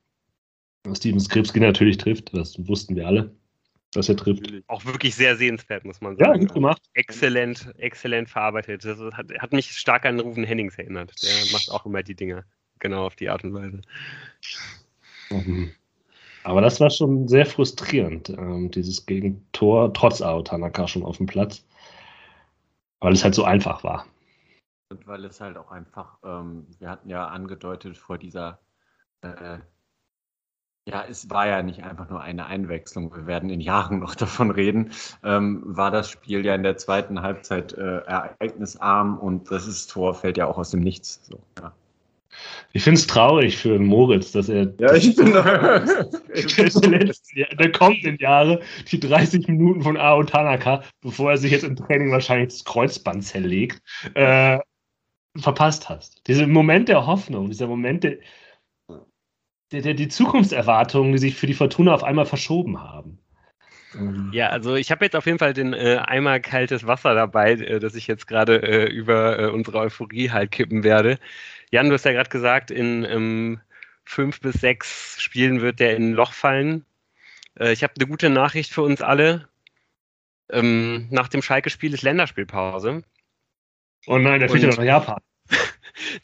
Steven 0.95 1.21
Skripski 1.21 1.61
natürlich 1.61 1.99
trifft. 1.99 2.35
Das 2.35 2.57
wussten 2.67 2.97
wir 2.97 3.07
alle 3.07 3.35
dass 3.93 4.09
er 4.09 4.17
trifft. 4.17 4.43
Auch 4.69 4.85
wirklich 4.85 5.15
sehr 5.15 5.37
sehenswert, 5.37 5.85
muss 5.85 6.01
man 6.01 6.17
sagen. 6.17 6.33
Ja, 6.33 6.39
gut 6.39 6.55
gemacht. 6.55 6.83
Exzellent, 6.95 7.73
exzellent 7.79 8.29
verarbeitet. 8.29 8.85
Das 8.85 8.99
hat, 9.13 9.27
hat 9.39 9.53
mich 9.53 9.71
stark 9.73 10.07
an 10.07 10.21
Rufen 10.21 10.45
Hennings 10.45 10.79
erinnert. 10.79 11.13
Der 11.23 11.53
macht 11.53 11.71
auch 11.71 11.87
immer 11.87 12.03
die 12.03 12.15
Dinger 12.15 12.45
genau 12.79 13.07
auf 13.07 13.17
die 13.17 13.29
Art 13.29 13.45
und 13.45 13.55
Weise. 13.55 13.81
Mhm. 15.31 15.73
Aber 16.45 16.61
das 16.61 16.81
war 16.81 16.89
schon 16.89 17.29
sehr 17.29 17.45
frustrierend, 17.45 18.31
ähm, 18.31 18.71
dieses 18.71 19.05
Gegentor, 19.05 19.93
trotz 19.93 20.23
Ao 20.23 20.43
Tanaka 20.43 20.89
schon 20.89 21.03
auf 21.03 21.19
dem 21.19 21.27
Platz. 21.27 21.65
Weil 23.01 23.13
es 23.13 23.25
halt 23.25 23.35
so 23.35 23.45
einfach 23.45 23.85
war. 23.85 24.07
Und 24.91 25.07
weil 25.07 25.25
es 25.25 25.41
halt 25.41 25.57
auch 25.57 25.71
einfach, 25.71 26.19
ähm, 26.25 26.67
wir 26.79 26.89
hatten 26.89 27.09
ja 27.09 27.27
angedeutet 27.27 27.99
vor 27.99 28.19
dieser 28.19 28.61
äh, 29.23 29.59
ja, 30.87 31.05
es 31.09 31.29
war 31.31 31.47
ja 31.47 31.63
nicht 31.63 31.83
einfach 31.85 32.09
nur 32.09 32.21
eine 32.21 32.47
Einwechslung. 32.47 33.15
Wir 33.15 33.27
werden 33.27 33.51
in 33.51 33.61
Jahren 33.61 34.01
noch 34.01 34.15
davon 34.17 34.51
reden. 34.51 34.93
Ähm, 35.23 35.63
war 35.65 35.91
das 35.91 36.11
Spiel 36.11 36.45
ja 36.45 36.55
in 36.55 36.63
der 36.63 36.77
zweiten 36.77 37.23
Halbzeit 37.23 37.73
äh, 37.75 37.99
ereignisarm 37.99 39.19
und 39.19 39.51
das 39.51 39.67
ist 39.67 39.91
Tor 39.91 40.15
fällt 40.15 40.37
ja 40.37 40.47
auch 40.47 40.59
aus 40.59 40.71
dem 40.71 40.81
Nichts. 40.81 41.21
So, 41.27 41.39
ja. 41.61 41.73
Ich 42.73 42.85
finde 42.85 43.01
es 43.01 43.07
traurig 43.07 43.59
für 43.59 43.79
Moritz, 43.79 44.33
dass 44.33 44.49
er 44.49 44.73
ja, 44.79 44.95
ich 44.95 45.17
bin 45.17 45.33
der, 45.33 45.81
letzten, 47.01 47.45
der 47.59 47.73
kommenden 47.73 48.17
Jahre 48.19 48.61
die 48.91 49.01
30 49.01 49.49
Minuten 49.49 49.83
von 49.83 49.97
Ao 49.97 50.23
Tanaka, 50.23 50.83
bevor 51.01 51.33
er 51.33 51.39
sich 51.39 51.51
jetzt 51.51 51.65
im 51.65 51.75
Training 51.75 52.13
wahrscheinlich 52.13 52.51
das 52.51 52.65
Kreuzband 52.65 53.25
zerlegt, 53.25 53.83
äh, 54.15 54.59
verpasst 55.37 55.89
hast. 55.89 56.27
Dieser 56.29 56.47
Moment 56.47 56.89
der 56.89 57.07
Hoffnung, 57.07 57.49
dieser 57.49 57.67
Moment 57.67 58.05
der, 58.05 58.19
der, 59.73 59.83
der, 59.83 59.95
die 59.95 60.09
Zukunftserwartungen, 60.09 61.13
die 61.13 61.19
sich 61.19 61.37
für 61.37 61.47
die 61.47 61.55
Fortuna 61.55 61.95
auf 61.95 62.05
einmal 62.05 62.27
verschoben 62.27 62.81
haben. 62.81 63.19
Ähm. 63.95 64.31
Ja, 64.33 64.49
also 64.49 64.75
ich 64.77 64.91
habe 64.91 65.05
jetzt 65.05 65.17
auf 65.17 65.27
jeden 65.27 65.39
Fall 65.39 65.53
den 65.53 65.73
äh, 65.73 66.01
Eimer 66.05 66.41
kaltes 66.41 66.87
Wasser 66.87 67.15
dabei, 67.15 67.53
äh, 67.53 67.81
das 67.81 67.95
ich 67.95 68.07
jetzt 68.07 68.27
gerade 68.27 68.63
äh, 68.63 68.91
über 68.91 69.39
äh, 69.39 69.47
unsere 69.47 69.79
Euphorie 69.79 70.31
halt 70.31 70.51
kippen 70.51 70.85
werde. 70.85 71.19
Jan, 71.71 71.89
du 71.89 71.95
hast 71.95 72.05
ja 72.05 72.13
gerade 72.13 72.31
gesagt, 72.31 72.71
in 72.71 73.05
ähm, 73.05 73.61
fünf 74.05 74.41
bis 74.41 74.55
sechs 74.55 75.21
Spielen 75.21 75.61
wird 75.61 75.81
der 75.81 75.97
in 75.97 76.11
ein 76.11 76.15
Loch 76.15 76.33
fallen. 76.33 76.85
Äh, 77.59 77.73
ich 77.73 77.83
habe 77.83 77.95
eine 77.97 78.09
gute 78.09 78.31
Nachricht 78.31 78.73
für 78.73 78.83
uns 78.83 79.03
alle. 79.03 79.49
Ähm, 80.51 81.07
nach 81.11 81.29
dem 81.29 81.43
Schalke-Spiel 81.43 81.95
ist 81.95 82.03
Länderspielpause. 82.03 83.03
Oh 84.07 84.19
nein, 84.19 84.41
der 84.41 84.49
fehlt 84.49 84.65
ja 84.65 84.71
noch 84.71 84.83
Japan. 84.83 85.21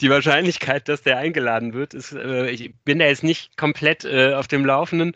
Die 0.00 0.10
Wahrscheinlichkeit, 0.10 0.88
dass 0.88 1.02
der 1.02 1.18
eingeladen 1.18 1.74
wird, 1.74 1.94
ist, 1.94 2.12
äh, 2.12 2.50
ich 2.50 2.74
bin 2.84 2.98
da 2.98 3.06
jetzt 3.06 3.24
nicht 3.24 3.56
komplett 3.56 4.04
äh, 4.04 4.34
auf 4.34 4.48
dem 4.48 4.64
Laufenden, 4.64 5.14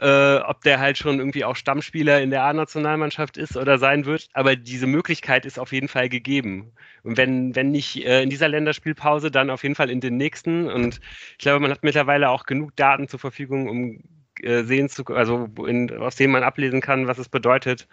äh, 0.00 0.36
ob 0.36 0.62
der 0.62 0.80
halt 0.80 0.98
schon 0.98 1.18
irgendwie 1.18 1.44
auch 1.44 1.56
Stammspieler 1.56 2.20
in 2.20 2.30
der 2.30 2.42
A-Nationalmannschaft 2.44 3.36
ist 3.36 3.56
oder 3.56 3.78
sein 3.78 4.06
wird, 4.06 4.28
aber 4.32 4.56
diese 4.56 4.86
Möglichkeit 4.86 5.44
ist 5.44 5.58
auf 5.58 5.72
jeden 5.72 5.88
Fall 5.88 6.08
gegeben. 6.08 6.72
Und 7.02 7.16
wenn, 7.16 7.54
wenn 7.54 7.70
nicht 7.70 8.04
äh, 8.04 8.22
in 8.22 8.30
dieser 8.30 8.48
Länderspielpause, 8.48 9.30
dann 9.30 9.50
auf 9.50 9.62
jeden 9.62 9.74
Fall 9.74 9.90
in 9.90 10.00
den 10.00 10.16
nächsten. 10.16 10.68
Und 10.68 11.00
ich 11.32 11.38
glaube, 11.38 11.60
man 11.60 11.70
hat 11.70 11.82
mittlerweile 11.82 12.30
auch 12.30 12.44
genug 12.44 12.74
Daten 12.76 13.08
zur 13.08 13.20
Verfügung, 13.20 13.68
um 13.68 14.02
äh, 14.42 14.62
sehen 14.64 14.88
zu, 14.88 15.04
also 15.06 15.48
in, 15.66 15.90
aus 15.98 16.16
denen 16.16 16.32
man 16.32 16.42
ablesen 16.42 16.80
kann, 16.80 17.06
was 17.06 17.18
es 17.18 17.28
bedeutet, 17.28 17.86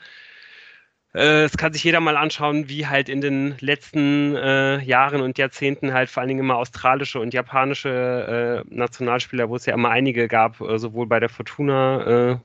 es 1.23 1.57
kann 1.57 1.73
sich 1.73 1.83
jeder 1.83 1.99
mal 1.99 2.17
anschauen, 2.17 2.69
wie 2.69 2.87
halt 2.87 3.09
in 3.09 3.21
den 3.21 3.55
letzten 3.59 4.35
äh, 4.35 4.79
Jahren 4.83 5.21
und 5.21 5.37
Jahrzehnten 5.37 5.93
halt 5.93 6.09
vor 6.09 6.21
allen 6.21 6.27
Dingen 6.29 6.41
immer 6.41 6.57
australische 6.57 7.19
und 7.19 7.33
japanische 7.33 8.63
äh, 8.69 8.75
Nationalspieler, 8.75 9.49
wo 9.49 9.55
es 9.55 9.65
ja 9.65 9.73
immer 9.73 9.89
einige 9.89 10.27
gab, 10.27 10.61
äh, 10.61 10.77
sowohl 10.77 11.07
bei 11.07 11.19
der 11.19 11.29
Fortuna 11.29 12.33
äh, 12.33 12.37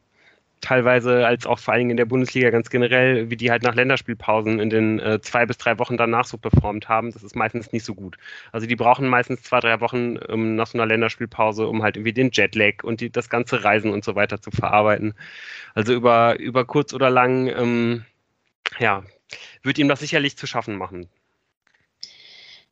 teilweise 0.63 1.27
als 1.27 1.45
auch 1.47 1.59
vor 1.59 1.75
allen 1.75 1.81
Dingen 1.81 1.91
in 1.91 1.97
der 1.99 2.07
Bundesliga 2.07 2.51
ganz 2.51 2.71
generell, 2.71 3.29
wie 3.31 3.37
die 3.37 3.51
halt 3.51 3.63
nach 3.63 3.75
Länderspielpausen 3.75 4.61
in 4.61 4.71
den 4.71 5.01
äh, 5.01 5.21
zwei 5.21 5.45
bis 5.45 5.59
drei 5.59 5.79
Wochen 5.79 5.97
danach 5.97 6.25
so 6.25 6.39
performt 6.39 6.89
haben. 6.89 7.13
Das 7.13 7.23
ist 7.23 7.37
meistens 7.37 7.73
nicht 7.73 7.85
so 7.85 7.95
gut. 7.95 8.17
Also 8.53 8.67
die 8.67 8.77
brauchen 8.77 9.09
meistens 9.09 9.43
zwei, 9.43 9.61
drei 9.61 9.81
Wochen 9.81 10.19
ähm, 10.29 10.55
nach 10.55 10.69
so 10.69 10.79
einer 10.79 10.87
Länderspielpause, 10.87 11.67
um 11.67 11.83
halt 11.83 11.97
irgendwie 11.97 12.13
den 12.13 12.31
Jetlag 12.33 12.85
und 12.85 13.01
die, 13.01 13.11
das 13.11 13.29
ganze 13.29 13.65
Reisen 13.65 13.93
und 13.93 14.05
so 14.05 14.15
weiter 14.15 14.41
zu 14.41 14.51
verarbeiten. 14.51 15.15
Also 15.75 15.93
über, 15.93 16.39
über 16.39 16.65
kurz 16.65 16.95
oder 16.95 17.11
lang 17.11 17.49
ähm, 17.49 18.05
ja, 18.79 19.03
wird 19.63 19.79
ihm 19.79 19.89
das 19.89 20.01
sicherlich 20.01 20.37
zu 20.37 20.47
schaffen 20.47 20.77
machen. 20.77 21.09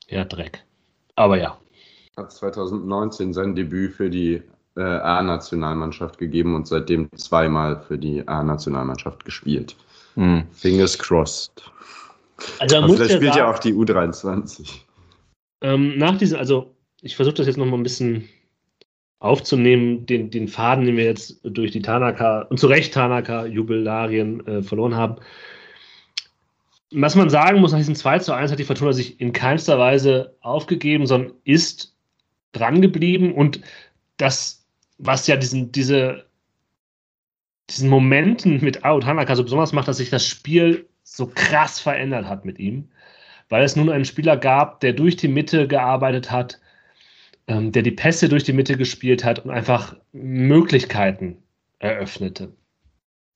Ja, 0.08 0.24
Dreck. 0.24 0.64
Aber 1.14 1.38
ja. 1.38 1.58
Hat 2.16 2.32
2019 2.32 3.32
sein 3.32 3.54
Debüt 3.54 3.94
für 3.94 4.10
die 4.10 4.42
äh, 4.76 4.82
A-Nationalmannschaft 4.82 6.18
gegeben 6.18 6.54
und 6.54 6.66
seitdem 6.66 7.08
zweimal 7.16 7.80
für 7.82 7.98
die 7.98 8.26
A-Nationalmannschaft 8.26 9.24
gespielt. 9.24 9.76
Hm. 10.14 10.44
Fingers 10.52 10.98
crossed. 10.98 11.62
Also 12.58 12.78
Aber 12.78 12.94
vielleicht 12.94 13.12
spielt 13.12 13.36
ja 13.36 13.50
auch 13.50 13.58
die 13.58 13.74
U23. 13.74 14.80
Ähm, 15.62 15.98
nach 15.98 16.16
diesem, 16.18 16.38
also 16.38 16.74
ich 17.02 17.16
versuche 17.16 17.36
das 17.36 17.46
jetzt 17.46 17.56
nochmal 17.56 17.78
ein 17.78 17.84
bisschen 17.84 18.28
aufzunehmen, 19.18 20.06
den, 20.06 20.30
den 20.30 20.48
Faden, 20.48 20.86
den 20.86 20.96
wir 20.96 21.04
jetzt 21.04 21.40
durch 21.44 21.70
die 21.70 21.82
Tanaka 21.82 22.42
und 22.42 22.58
zu 22.58 22.66
Recht 22.66 22.94
Tanaka-Jubilarien 22.94 24.46
äh, 24.46 24.62
verloren 24.62 24.96
haben 24.96 25.16
was 26.92 27.14
man 27.14 27.30
sagen 27.30 27.60
muss, 27.60 27.72
nach 27.72 27.78
diesem 27.78 27.94
2 27.94 28.18
zu 28.20 28.32
1 28.32 28.50
hat 28.50 28.58
die 28.58 28.64
Fortuna 28.64 28.92
sich 28.92 29.20
in 29.20 29.32
keinster 29.32 29.78
Weise 29.78 30.36
aufgegeben, 30.40 31.06
sondern 31.06 31.34
ist 31.44 31.94
dran 32.52 32.82
geblieben 32.82 33.32
und 33.32 33.60
das, 34.16 34.66
was 34.98 35.26
ja 35.26 35.36
diesen, 35.36 35.70
diese, 35.72 36.26
diesen 37.70 37.88
Momenten 37.88 38.62
mit 38.62 38.84
Out 38.84 39.06
Hanaka 39.06 39.36
so 39.36 39.44
besonders 39.44 39.72
macht, 39.72 39.88
dass 39.88 39.98
sich 39.98 40.10
das 40.10 40.26
Spiel 40.26 40.88
so 41.04 41.26
krass 41.26 41.78
verändert 41.78 42.26
hat 42.26 42.44
mit 42.44 42.58
ihm, 42.58 42.88
weil 43.48 43.62
es 43.62 43.76
nun 43.76 43.90
einen 43.90 44.04
Spieler 44.04 44.36
gab, 44.36 44.80
der 44.80 44.92
durch 44.92 45.16
die 45.16 45.28
Mitte 45.28 45.68
gearbeitet 45.68 46.30
hat, 46.30 46.60
ähm, 47.46 47.72
der 47.72 47.82
die 47.82 47.90
Pässe 47.92 48.28
durch 48.28 48.44
die 48.44 48.52
Mitte 48.52 48.76
gespielt 48.76 49.24
hat 49.24 49.40
und 49.40 49.50
einfach 49.50 49.96
Möglichkeiten 50.12 51.38
eröffnete. 51.78 52.52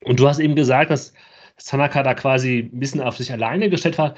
Und 0.02 0.20
du 0.20 0.28
hast 0.28 0.38
eben 0.38 0.56
gesagt, 0.56 0.90
dass 0.90 1.14
Sanaka 1.56 2.02
da 2.02 2.14
quasi 2.14 2.70
ein 2.72 2.78
bisschen 2.78 3.00
auf 3.00 3.16
sich 3.16 3.32
alleine 3.32 3.70
gestellt 3.70 3.98
war. 3.98 4.14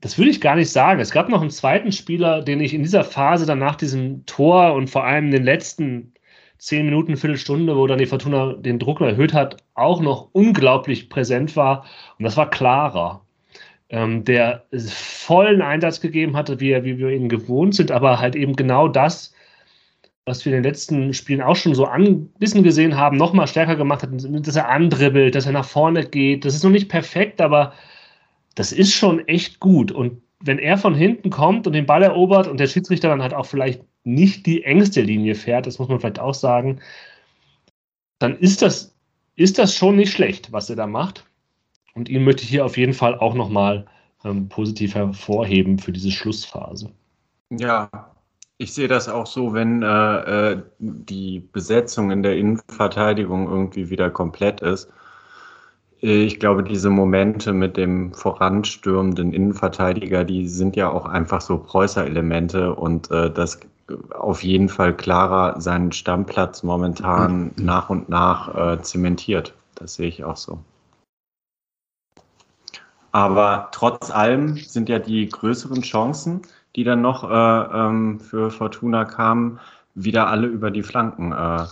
Das 0.00 0.16
würde 0.18 0.30
ich 0.30 0.40
gar 0.40 0.56
nicht 0.56 0.70
sagen. 0.70 1.00
Es 1.00 1.10
gab 1.10 1.28
noch 1.28 1.40
einen 1.40 1.50
zweiten 1.50 1.92
Spieler, 1.92 2.42
den 2.42 2.60
ich 2.60 2.74
in 2.74 2.82
dieser 2.82 3.04
Phase 3.04 3.46
dann 3.46 3.58
nach 3.58 3.76
diesem 3.76 4.24
Tor 4.26 4.74
und 4.74 4.88
vor 4.88 5.04
allem 5.04 5.26
in 5.26 5.32
den 5.32 5.44
letzten 5.44 6.12
zehn 6.58 6.84
Minuten, 6.84 7.16
Viertelstunde, 7.16 7.76
wo 7.76 7.86
dann 7.86 7.98
die 7.98 8.06
Fortuna 8.06 8.54
den 8.54 8.78
Druck 8.78 9.00
erhöht 9.00 9.32
hat, 9.32 9.62
auch 9.74 10.00
noch 10.00 10.28
unglaublich 10.32 11.08
präsent 11.08 11.56
war. 11.56 11.84
Und 12.18 12.24
das 12.24 12.36
war 12.36 12.50
Clara, 12.50 13.22
ähm, 13.88 14.24
der 14.24 14.64
vollen 14.72 15.62
Einsatz 15.62 16.00
gegeben 16.00 16.36
hatte, 16.36 16.60
wie, 16.60 16.84
wie 16.84 16.98
wir 16.98 17.10
ihn 17.10 17.28
gewohnt 17.28 17.74
sind, 17.74 17.90
aber 17.90 18.20
halt 18.20 18.36
eben 18.36 18.54
genau 18.56 18.88
das 18.88 19.34
was 20.28 20.44
wir 20.44 20.52
in 20.52 20.62
den 20.62 20.70
letzten 20.70 21.14
Spielen 21.14 21.42
auch 21.42 21.56
schon 21.56 21.74
so 21.74 21.86
ein 21.86 22.28
bisschen 22.38 22.62
gesehen 22.62 22.96
haben, 22.96 23.16
noch 23.16 23.32
mal 23.32 23.46
stärker 23.46 23.76
gemacht 23.76 24.02
hat, 24.02 24.10
dass 24.12 24.56
er 24.56 24.68
andribbelt, 24.68 25.34
dass 25.34 25.46
er 25.46 25.52
nach 25.52 25.64
vorne 25.64 26.04
geht. 26.06 26.44
Das 26.44 26.54
ist 26.54 26.62
noch 26.62 26.70
nicht 26.70 26.88
perfekt, 26.88 27.40
aber 27.40 27.72
das 28.54 28.72
ist 28.72 28.92
schon 28.92 29.26
echt 29.26 29.58
gut. 29.58 29.90
Und 29.90 30.20
wenn 30.40 30.58
er 30.58 30.78
von 30.78 30.94
hinten 30.94 31.30
kommt 31.30 31.66
und 31.66 31.72
den 31.72 31.86
Ball 31.86 32.02
erobert 32.02 32.46
und 32.46 32.60
der 32.60 32.68
Schiedsrichter 32.68 33.08
dann 33.08 33.22
halt 33.22 33.34
auch 33.34 33.46
vielleicht 33.46 33.82
nicht 34.04 34.46
die 34.46 34.62
engste 34.64 35.00
Linie 35.00 35.34
fährt, 35.34 35.66
das 35.66 35.78
muss 35.78 35.88
man 35.88 35.98
vielleicht 35.98 36.20
auch 36.20 36.34
sagen, 36.34 36.80
dann 38.18 38.36
ist 38.38 38.62
das, 38.62 38.94
ist 39.36 39.58
das 39.58 39.74
schon 39.74 39.96
nicht 39.96 40.12
schlecht, 40.12 40.52
was 40.52 40.70
er 40.70 40.76
da 40.76 40.86
macht. 40.86 41.24
Und 41.94 42.08
ihn 42.08 42.24
möchte 42.24 42.42
ich 42.42 42.50
hier 42.50 42.64
auf 42.64 42.76
jeden 42.76 42.94
Fall 42.94 43.18
auch 43.18 43.34
nochmal 43.34 43.86
ähm, 44.24 44.48
positiv 44.48 44.94
hervorheben 44.94 45.78
für 45.78 45.92
diese 45.92 46.10
Schlussphase. 46.10 46.92
Ja, 47.50 47.88
ich 48.58 48.74
sehe 48.74 48.88
das 48.88 49.08
auch 49.08 49.26
so, 49.26 49.54
wenn 49.54 49.82
äh, 49.82 50.52
äh, 50.52 50.62
die 50.80 51.40
Besetzung 51.52 52.10
in 52.10 52.24
der 52.24 52.36
Innenverteidigung 52.36 53.48
irgendwie 53.48 53.88
wieder 53.88 54.10
komplett 54.10 54.60
ist. 54.60 54.90
Ich 56.00 56.38
glaube, 56.38 56.62
diese 56.64 56.90
Momente 56.90 57.52
mit 57.52 57.76
dem 57.76 58.12
voranstürmenden 58.14 59.32
Innenverteidiger, 59.32 60.24
die 60.24 60.48
sind 60.48 60.76
ja 60.76 60.90
auch 60.90 61.06
einfach 61.06 61.40
so 61.40 61.58
Preußer-Elemente 61.58 62.74
und 62.74 63.10
äh, 63.10 63.30
das 63.32 63.60
auf 64.10 64.42
jeden 64.42 64.68
Fall 64.68 64.94
klarer 64.94 65.60
seinen 65.60 65.92
Stammplatz 65.92 66.62
momentan 66.62 67.52
nach 67.56 67.90
und 67.90 68.08
nach 68.08 68.54
äh, 68.54 68.82
zementiert. 68.82 69.54
Das 69.76 69.94
sehe 69.94 70.08
ich 70.08 70.24
auch 70.24 70.36
so. 70.36 70.58
Aber 73.12 73.68
trotz 73.72 74.10
allem 74.10 74.56
sind 74.56 74.88
ja 74.88 74.98
die 74.98 75.28
größeren 75.28 75.82
Chancen 75.82 76.42
die 76.78 76.84
dann 76.84 77.00
noch 77.02 77.28
äh, 77.28 77.76
ähm, 77.76 78.20
für 78.20 78.52
Fortuna 78.52 79.04
kamen, 79.04 79.58
wieder 79.96 80.28
alle 80.28 80.46
über 80.46 80.70
die 80.70 80.84
Flanken 80.84 81.32
äh, 81.32 81.34
ja. 81.34 81.66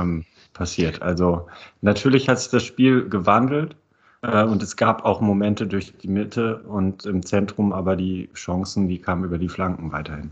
ähm, 0.00 0.24
passiert. 0.52 1.02
Also 1.02 1.48
natürlich 1.80 2.28
hat 2.28 2.38
sich 2.38 2.52
das 2.52 2.62
Spiel 2.62 3.08
gewandelt 3.08 3.74
äh, 4.22 4.44
und 4.44 4.62
es 4.62 4.76
gab 4.76 5.04
auch 5.04 5.20
Momente 5.20 5.66
durch 5.66 5.92
die 5.96 6.06
Mitte 6.06 6.58
und 6.68 7.04
im 7.04 7.26
Zentrum, 7.26 7.72
aber 7.72 7.96
die 7.96 8.30
Chancen, 8.34 8.86
die 8.86 9.00
kamen 9.00 9.24
über 9.24 9.38
die 9.38 9.48
Flanken 9.48 9.90
weiterhin. 9.90 10.30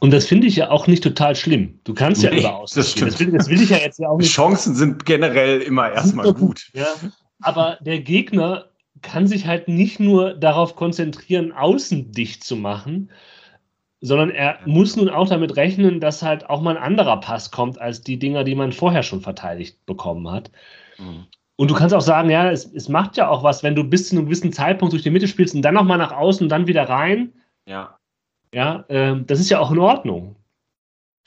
Und 0.00 0.12
das 0.12 0.26
finde 0.26 0.46
ich 0.46 0.56
ja 0.56 0.70
auch 0.70 0.86
nicht 0.86 1.02
total 1.02 1.34
schlimm. 1.34 1.80
Du 1.84 1.94
kannst 1.94 2.22
ja 2.22 2.30
nee, 2.30 2.44
aus. 2.44 2.72
Das, 2.72 2.94
das, 2.96 3.18
will, 3.18 3.32
das 3.32 3.48
will 3.48 3.62
ich 3.62 3.70
ja 3.70 3.78
jetzt 3.78 3.98
ja 3.98 4.10
auch 4.10 4.18
nicht. 4.18 4.30
Chancen 4.30 4.74
sind 4.74 5.06
generell 5.06 5.62
immer 5.62 5.90
erstmal 5.90 6.34
gut. 6.34 6.68
Ja, 6.74 6.88
aber 7.40 7.78
der 7.80 8.00
Gegner 8.00 8.66
kann 9.00 9.26
sich 9.26 9.46
halt 9.46 9.68
nicht 9.68 10.00
nur 10.00 10.34
darauf 10.34 10.76
konzentrieren, 10.76 11.52
außen 11.52 12.12
dicht 12.12 12.44
zu 12.44 12.56
machen, 12.56 13.08
sondern 14.00 14.30
er 14.30 14.58
muss 14.64 14.96
nun 14.96 15.08
auch 15.08 15.28
damit 15.28 15.56
rechnen, 15.56 16.00
dass 16.00 16.22
halt 16.22 16.48
auch 16.48 16.60
mal 16.60 16.76
ein 16.76 16.82
anderer 16.82 17.18
Pass 17.18 17.50
kommt 17.50 17.80
als 17.80 18.02
die 18.02 18.18
Dinger, 18.18 18.44
die 18.44 18.54
man 18.54 18.72
vorher 18.72 19.02
schon 19.02 19.20
verteidigt 19.20 19.84
bekommen 19.86 20.30
hat. 20.30 20.50
Mhm. 20.98 21.26
Und 21.56 21.70
du 21.70 21.74
kannst 21.74 21.94
auch 21.94 22.00
sagen, 22.00 22.30
ja, 22.30 22.50
es, 22.50 22.72
es, 22.72 22.88
macht 22.88 23.16
ja 23.16 23.28
auch 23.28 23.42
was, 23.42 23.64
wenn 23.64 23.74
du 23.74 23.82
bis 23.82 24.08
zu 24.08 24.16
einem 24.16 24.26
gewissen 24.26 24.52
Zeitpunkt 24.52 24.92
durch 24.92 25.02
die 25.02 25.10
Mitte 25.10 25.26
spielst 25.26 25.56
und 25.56 25.62
dann 25.62 25.74
nochmal 25.74 25.98
nach 25.98 26.12
außen 26.12 26.44
und 26.44 26.48
dann 26.48 26.68
wieder 26.68 26.88
rein. 26.88 27.32
Ja. 27.66 27.98
Ja, 28.54 28.84
äh, 28.88 29.16
das 29.26 29.40
ist 29.40 29.50
ja 29.50 29.58
auch 29.58 29.72
in 29.72 29.78
Ordnung. 29.78 30.36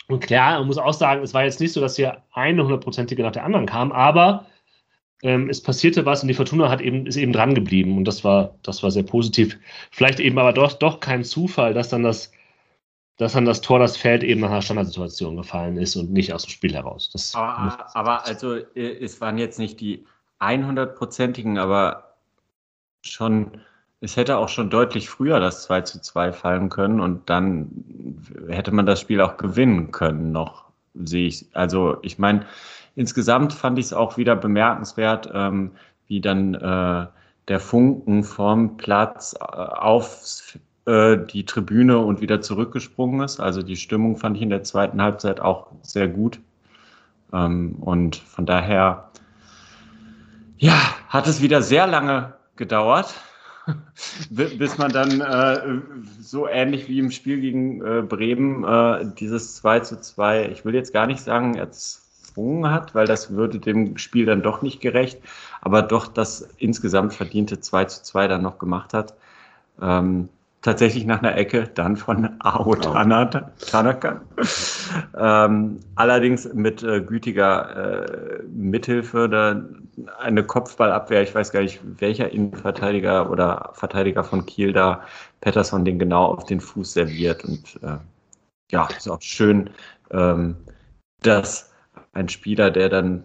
Und 0.08 0.22
klar, 0.22 0.60
man 0.60 0.68
muss 0.68 0.78
auch 0.78 0.94
sagen, 0.94 1.22
es 1.22 1.34
war 1.34 1.44
jetzt 1.44 1.60
nicht 1.60 1.74
so, 1.74 1.82
dass 1.82 1.98
hier 1.98 2.24
eine 2.32 2.64
hundertprozentige 2.64 3.24
nach 3.24 3.32
der 3.34 3.44
anderen 3.44 3.66
kam, 3.66 3.92
aber 3.92 4.46
ähm, 5.22 5.50
es 5.50 5.62
passierte 5.62 6.06
was 6.06 6.22
und 6.22 6.30
die 6.30 6.34
Fortuna 6.34 6.70
hat 6.70 6.82
eben, 6.82 7.06
ist 7.06 7.18
eben 7.18 7.34
dran 7.34 7.54
geblieben 7.54 7.98
und 7.98 8.06
das 8.06 8.24
war, 8.24 8.56
das 8.64 8.82
war 8.84 8.92
sehr 8.92 9.04
positiv. 9.04 9.58
Vielleicht 9.92 10.20
eben 10.20 10.40
aber 10.40 10.54
doch, 10.54 10.74
doch 10.74 11.00
kein 11.00 11.24
Zufall, 11.24 11.74
dass 11.74 11.90
dann 11.90 12.04
das 12.04 12.32
dass 13.18 13.34
dann 13.34 13.46
das 13.46 13.62
Tor, 13.62 13.80
das 13.80 13.98
Feld 13.98 14.24
eben 14.24 14.42
nach 14.42 14.50
einer 14.50 14.62
Standardsituation 14.62 15.38
gefallen 15.38 15.78
ist 15.78 15.96
und 15.96 16.12
nicht 16.12 16.34
aus 16.34 16.44
dem 16.44 16.50
Spiel 16.50 16.74
heraus. 16.74 17.10
Das 17.12 17.36
aber, 17.36 17.96
aber 17.96 18.26
also 18.26 18.56
äh, 18.56 18.98
es 19.00 19.22
waren 19.22 19.38
jetzt 19.38 19.60
nicht 19.60 19.80
die 19.80 20.06
100-prozentigen, 20.40 21.60
aber 21.60 22.16
schon, 23.04 23.62
es 24.00 24.18
hätte 24.18 24.38
auch 24.38 24.50
schon 24.50 24.70
deutlich 24.70 25.10
früher 25.10 25.40
das 25.40 25.64
2 25.64 25.82
zu 25.82 26.02
2 26.02 26.34
fallen 26.34 26.70
können 26.70 27.00
und 27.00 27.30
dann 27.30 27.70
hätte 28.48 28.72
man 28.72 28.86
das 28.86 29.00
Spiel 29.00 29.22
auch 29.22 29.38
gewinnen 29.38 29.92
können 29.92 30.32
noch, 30.32 30.66
sehe 30.96 31.28
ich. 31.28 31.46
Also 31.54 31.98
ich 32.02 32.18
meine, 32.18 32.46
insgesamt 32.96 33.54
fand 33.54 33.78
ich 33.78 33.86
es 33.86 33.94
auch 33.94 34.18
wieder 34.18 34.36
bemerkenswert, 34.36 35.30
ähm, 35.34 35.72
wie 36.08 36.22
dann 36.22 36.56
äh, 36.56 37.08
der 37.48 37.60
Funken 37.60 38.24
vom 38.24 38.78
Platz 38.78 39.36
äh, 39.40 39.44
aufs 39.44 40.58
äh, 40.86 41.18
die 41.18 41.46
Tribüne 41.46 42.00
und 42.00 42.22
wieder 42.22 42.42
zurückgesprungen 42.42 43.22
ist. 43.22 43.40
Also 43.40 43.62
die 43.62 43.76
Stimmung 43.76 44.18
fand 44.18 44.38
ich 44.38 44.44
in 44.44 44.50
der 44.50 44.64
zweiten 44.64 45.02
Halbzeit 45.02 45.40
auch 45.40 45.68
sehr 45.84 46.08
gut. 46.08 46.40
Ähm, 47.34 47.76
und 47.82 48.16
von 48.16 48.46
daher, 48.46 49.10
ja, 50.58 50.80
hat 51.08 51.28
es 51.28 51.42
wieder 51.42 51.62
sehr 51.62 51.88
lange 51.88 52.34
gedauert. 52.56 53.14
Bis 54.32 54.78
man 54.80 54.92
dann 54.92 55.22
äh, 55.22 55.82
so 56.20 56.48
ähnlich 56.48 56.88
wie 56.88 56.98
im 56.98 57.12
Spiel 57.12 57.40
gegen 57.42 57.86
äh, 57.86 58.02
Bremen 58.02 58.64
äh, 58.64 59.06
dieses 59.20 59.58
2 59.58 59.82
zu 59.82 60.02
2, 60.02 60.50
ich 60.50 60.66
will 60.66 60.74
jetzt 60.74 60.94
gar 60.94 61.06
nicht 61.06 61.22
sagen, 61.22 61.54
erzwungen 61.54 62.72
hat, 62.72 62.96
weil 62.96 63.06
das 63.06 63.32
würde 63.32 63.60
dem 63.60 64.00
Spiel 64.00 64.26
dann 64.26 64.42
doch 64.42 64.64
nicht 64.64 64.82
gerecht, 64.82 65.20
aber 65.62 65.84
doch 65.84 66.08
das 66.08 66.50
insgesamt 66.58 67.14
verdiente 67.14 67.60
2 67.60 67.86
zu 67.86 68.04
2 68.04 68.28
dann 68.28 68.42
noch 68.42 68.58
gemacht 68.58 68.96
hat. 68.96 69.14
Ähm, 69.80 70.30
tatsächlich 70.62 71.06
nach 71.06 71.20
einer 71.20 71.36
Ecke, 71.36 71.70
dann 71.74 71.98
von 71.98 72.30
Ao 72.40 72.76
Tanaka. 72.76 74.22
ähm, 75.18 75.80
allerdings 75.96 76.54
mit 76.54 76.84
äh, 76.84 77.02
gütiger 77.02 78.06
äh, 78.06 78.44
Mithilfe, 78.48 79.28
da 79.28 79.64
eine 80.20 80.44
Kopfballabwehr, 80.44 81.24
ich 81.24 81.34
weiß 81.34 81.52
gar 81.52 81.62
nicht, 81.62 81.82
welcher 82.00 82.32
Innenverteidiger 82.32 83.30
oder 83.30 83.72
Verteidiger 83.74 84.24
von 84.24 84.46
Kiel 84.46 84.74
da 84.74 85.04
Pettersson 85.42 85.86
den 85.86 86.00
genau 86.00 86.26
auf 86.26 86.46
den 86.46 86.62
Fuß 86.62 86.94
serviert. 86.94 87.44
Und 87.44 87.80
äh, 87.84 87.98
ja, 88.72 88.88
ist 88.98 89.10
auch 89.10 89.22
schön, 89.22 89.70
ähm, 90.12 90.56
dass 91.22 91.72
ein 92.14 92.30
Spieler, 92.30 92.72
der 92.72 92.90
dann 92.90 93.24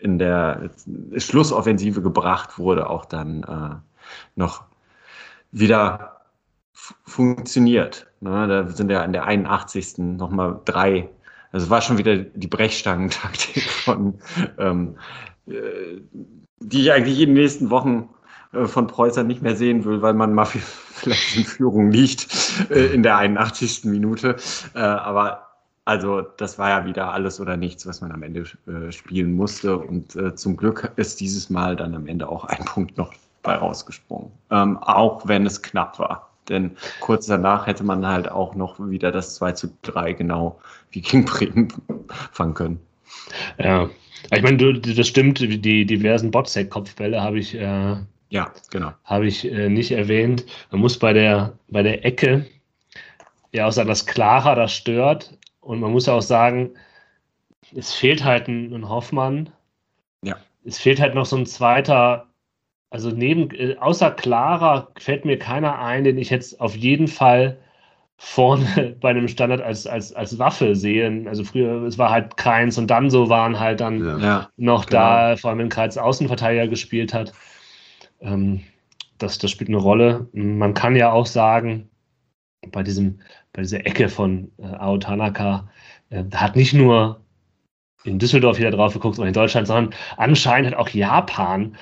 in 0.00 0.18
der 0.18 0.70
Schlussoffensive 1.16 2.00
gebracht 2.00 2.58
wurde, 2.58 2.88
auch 2.88 3.04
dann 3.04 3.42
äh, 3.42 3.76
noch 4.34 4.64
wieder 5.52 6.19
funktioniert. 7.20 8.06
Ne? 8.20 8.48
Da 8.48 8.66
sind 8.66 8.90
ja 8.90 9.04
in 9.04 9.12
der 9.12 9.24
81. 9.24 9.98
nochmal 9.98 10.58
drei. 10.64 11.10
Also 11.52 11.68
war 11.68 11.82
schon 11.82 11.98
wieder 11.98 12.16
die 12.16 12.46
Brechstangentaktik 12.46 13.62
von, 13.84 14.14
ähm, 14.56 14.96
äh, 15.46 15.52
die 16.60 16.80
ich 16.80 16.92
eigentlich 16.92 17.20
in 17.20 17.34
den 17.34 17.34
nächsten 17.34 17.68
Wochen 17.68 18.08
äh, 18.54 18.64
von 18.64 18.86
Preußern 18.86 19.26
nicht 19.26 19.42
mehr 19.42 19.54
sehen 19.54 19.84
will, 19.84 20.00
weil 20.00 20.14
man 20.14 20.32
mal 20.32 20.46
vielleicht 20.94 21.36
in 21.36 21.44
Führung 21.44 21.90
liegt 21.90 22.26
äh, 22.70 22.86
in 22.94 23.02
der 23.02 23.18
81. 23.18 23.84
Minute. 23.84 24.36
Aber 24.72 25.48
also 25.84 26.22
das 26.22 26.58
war 26.58 26.70
ja 26.70 26.86
wieder 26.86 27.12
alles 27.12 27.38
oder 27.38 27.58
nichts, 27.58 27.86
was 27.86 28.00
man 28.00 28.12
am 28.12 28.22
Ende 28.22 28.44
spielen 28.90 29.32
musste. 29.32 29.76
Und 29.76 30.16
zum 30.38 30.56
Glück 30.56 30.92
ist 30.96 31.20
dieses 31.20 31.50
Mal 31.50 31.74
dann 31.74 31.94
am 31.94 32.06
Ende 32.06 32.28
auch 32.28 32.44
ein 32.44 32.64
Punkt 32.64 32.96
noch 32.96 33.12
bei 33.42 33.56
rausgesprungen. 33.56 34.30
Ähm, 34.50 34.78
auch 34.78 35.26
wenn 35.26 35.46
es 35.46 35.62
knapp 35.62 35.98
war. 35.98 36.29
Denn 36.50 36.76
kurz 37.00 37.26
danach 37.26 37.66
hätte 37.66 37.84
man 37.84 38.06
halt 38.06 38.30
auch 38.30 38.54
noch 38.54 38.78
wieder 38.78 39.12
das 39.12 39.36
2 39.36 39.52
zu 39.52 39.72
3 39.82 40.12
genau 40.12 40.60
wie 40.90 41.00
gegen 41.00 41.24
Bremen 41.24 41.72
fangen 42.32 42.54
können. 42.54 42.80
Ja, 43.58 43.88
ich 44.32 44.42
meine, 44.42 44.80
das 44.80 45.08
stimmt, 45.08 45.40
die 45.40 45.86
diversen 45.86 46.30
Botsec-Kopfbälle 46.30 47.22
habe 47.22 47.38
ich, 47.38 47.54
äh, 47.54 47.96
ja, 48.28 48.52
genau. 48.70 48.92
Habe 49.04 49.26
ich 49.26 49.50
äh, 49.50 49.68
nicht 49.68 49.92
erwähnt. 49.92 50.44
Man 50.70 50.80
muss 50.80 50.98
bei 50.98 51.12
der, 51.12 51.58
bei 51.68 51.82
der 51.82 52.04
Ecke 52.04 52.46
ja 53.52 53.66
auch 53.66 53.72
sagen, 53.72 53.88
dass 53.88 54.06
Clara 54.06 54.54
das 54.54 54.72
stört. 54.72 55.36
Und 55.60 55.80
man 55.80 55.92
muss 55.92 56.08
auch 56.08 56.22
sagen, 56.22 56.70
es 57.74 57.92
fehlt 57.92 58.24
halt 58.24 58.48
ein, 58.48 58.72
ein 58.72 58.88
Hoffmann. 58.88 59.50
Ja. 60.22 60.36
Es 60.64 60.78
fehlt 60.78 61.00
halt 61.00 61.14
noch 61.14 61.26
so 61.26 61.36
ein 61.36 61.46
zweiter 61.46 62.29
also 62.90 63.10
neben, 63.10 63.50
äh, 63.52 63.76
außer 63.78 64.10
Clara 64.10 64.88
fällt 64.98 65.24
mir 65.24 65.38
keiner 65.38 65.78
ein, 65.78 66.04
den 66.04 66.18
ich 66.18 66.30
jetzt 66.30 66.60
auf 66.60 66.76
jeden 66.76 67.08
Fall 67.08 67.56
vorne 68.16 68.96
bei 69.00 69.10
einem 69.10 69.28
Standard 69.28 69.62
als, 69.62 69.86
als, 69.86 70.12
als 70.12 70.38
Waffe 70.38 70.74
sehe. 70.76 71.24
Also 71.26 71.44
früher, 71.44 71.84
es 71.84 71.98
war 71.98 72.10
halt 72.10 72.36
Kreins 72.36 72.76
und 72.78 72.88
dann 72.88 73.08
so 73.08 73.28
waren 73.28 73.58
halt 73.58 73.80
dann 73.80 74.20
ja, 74.20 74.48
noch 74.56 74.86
genau. 74.86 75.00
da, 75.00 75.36
vor 75.36 75.50
allem 75.50 75.60
wenn 75.60 75.68
Kreins 75.68 75.96
Außenverteidiger 75.96 76.68
gespielt 76.68 77.14
hat. 77.14 77.32
Ähm, 78.20 78.60
das, 79.18 79.38
das 79.38 79.50
spielt 79.50 79.70
eine 79.70 79.78
Rolle. 79.78 80.28
Man 80.32 80.74
kann 80.74 80.96
ja 80.96 81.12
auch 81.12 81.26
sagen, 81.26 81.88
bei 82.72 82.82
diesem, 82.82 83.20
bei 83.52 83.62
dieser 83.62 83.86
Ecke 83.86 84.08
von 84.08 84.50
äh, 84.58 84.66
Ao 84.66 84.98
Tanaka, 84.98 85.70
äh, 86.10 86.24
hat 86.34 86.56
nicht 86.56 86.74
nur 86.74 87.20
in 88.04 88.18
Düsseldorf 88.18 88.58
wieder 88.58 88.70
drauf 88.70 88.94
geguckt 88.94 89.18
oder 89.18 89.28
in 89.28 89.34
Deutschland, 89.34 89.66
sondern 89.66 89.94
anscheinend 90.16 90.72
hat 90.72 90.78
auch 90.78 90.88
Japan 90.88 91.76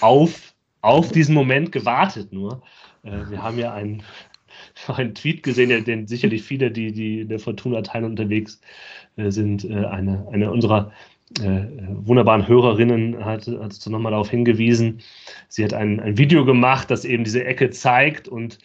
auf 0.00 0.51
auf 0.82 1.10
diesen 1.12 1.34
Moment 1.34 1.72
gewartet 1.72 2.32
nur. 2.32 2.62
Äh, 3.02 3.30
wir 3.30 3.42
haben 3.42 3.58
ja 3.58 3.72
einen, 3.72 4.02
einen 4.88 5.14
Tweet 5.14 5.42
gesehen, 5.42 5.84
den, 5.84 6.06
sicherlich 6.06 6.42
viele, 6.42 6.70
die, 6.70 6.92
die 6.92 7.20
in 7.22 7.28
der 7.28 7.38
Fortuna-Teil 7.38 8.04
unterwegs 8.04 8.60
äh, 9.16 9.30
sind, 9.30 9.64
äh, 9.64 9.86
eine, 9.86 10.26
eine 10.30 10.50
unserer 10.50 10.92
äh, 11.40 11.64
wunderbaren 11.88 12.46
Hörerinnen 12.46 13.24
hat, 13.24 13.46
hat 13.46 13.86
nochmal 13.86 14.12
darauf 14.12 14.28
hingewiesen. 14.28 15.00
Sie 15.48 15.64
hat 15.64 15.72
ein, 15.72 15.98
ein 16.00 16.18
Video 16.18 16.44
gemacht, 16.44 16.90
das 16.90 17.04
eben 17.04 17.24
diese 17.24 17.44
Ecke 17.44 17.70
zeigt 17.70 18.28
und 18.28 18.58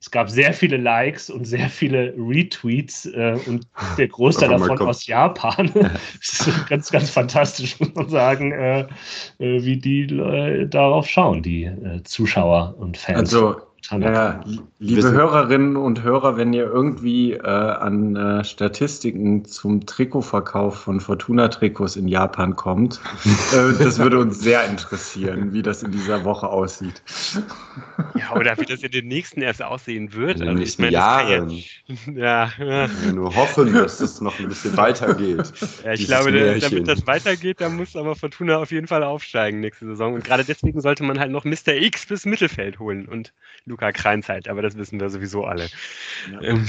es 0.00 0.10
gab 0.10 0.30
sehr 0.30 0.52
viele 0.52 0.76
Likes 0.76 1.30
und 1.30 1.46
sehr 1.46 1.68
viele 1.68 2.14
Retweets 2.16 3.06
äh, 3.06 3.38
und 3.46 3.66
der 3.98 4.08
Großteil 4.08 4.50
davon 4.50 4.78
aus 4.80 5.06
Japan. 5.06 5.70
das 5.74 6.46
ist 6.46 6.66
ganz, 6.68 6.90
ganz 6.90 7.10
fantastisch, 7.10 7.80
muss 7.80 7.94
man 7.94 8.08
sagen, 8.08 8.52
äh, 8.52 8.80
äh 9.38 9.64
wie 9.64 9.76
die 9.78 10.02
äh, 10.02 10.68
darauf 10.68 11.08
schauen, 11.08 11.42
die 11.42 11.64
äh, 11.64 12.02
Zuschauer 12.04 12.76
und 12.78 12.96
Fans. 12.96 13.18
Also 13.18 13.56
ja, 13.90 14.40
liebe 14.78 15.12
Hörerinnen 15.12 15.76
und 15.76 16.02
Hörer, 16.02 16.36
wenn 16.36 16.52
ihr 16.52 16.64
irgendwie 16.64 17.34
äh, 17.34 17.40
an 17.40 18.16
äh, 18.16 18.44
Statistiken 18.44 19.44
zum 19.44 19.86
Trikotverkauf 19.86 20.76
von 20.80 21.00
Fortuna-Trikots 21.00 21.96
in 21.96 22.08
Japan 22.08 22.56
kommt, 22.56 23.00
äh, 23.52 23.82
das 23.82 23.98
würde 23.98 24.18
uns 24.18 24.40
sehr 24.40 24.64
interessieren, 24.64 25.52
wie 25.52 25.62
das 25.62 25.82
in 25.82 25.92
dieser 25.92 26.24
Woche 26.24 26.48
aussieht. 26.48 27.02
Ja, 28.14 28.34
oder 28.34 28.58
wie 28.58 28.64
das 28.64 28.82
in 28.82 28.90
den 28.90 29.06
nächsten 29.06 29.40
erst 29.42 29.62
aussehen 29.62 30.12
wird. 30.12 30.36
In 30.36 30.40
den 30.40 30.48
also, 30.48 30.60
nächsten 30.60 30.82
meine, 30.82 30.92
Jahren. 30.92 31.62
Ja, 32.14 32.50
ja. 32.58 32.88
Nur 33.12 33.34
hoffen, 33.34 33.72
dass 33.72 34.00
es 34.00 34.20
noch 34.20 34.38
ein 34.38 34.48
bisschen 34.48 34.76
weitergeht. 34.76 35.52
Ja, 35.84 35.92
ich 35.92 36.06
glaube, 36.06 36.32
Märchen. 36.32 36.60
damit 36.60 36.88
das 36.88 37.06
weitergeht, 37.06 37.60
dann 37.60 37.76
muss 37.76 37.94
aber 37.94 38.16
Fortuna 38.16 38.56
auf 38.58 38.72
jeden 38.72 38.86
Fall 38.86 39.02
aufsteigen 39.02 39.60
nächste 39.60 39.86
Saison. 39.86 40.14
Und 40.14 40.24
gerade 40.24 40.44
deswegen 40.44 40.80
sollte 40.80 41.04
man 41.04 41.20
halt 41.20 41.30
noch 41.30 41.44
Mr. 41.44 41.74
X 41.74 42.06
bis 42.06 42.26
Mittelfeld 42.26 42.78
holen 42.78 43.06
und 43.06 43.32
Luca 43.76 43.92
Kreinzeit, 43.92 44.48
aber 44.48 44.62
das 44.62 44.76
wissen 44.78 44.98
wir 44.98 45.10
sowieso 45.10 45.44
alle. 45.44 45.68
Ja, 46.32 46.40
ähm, 46.40 46.66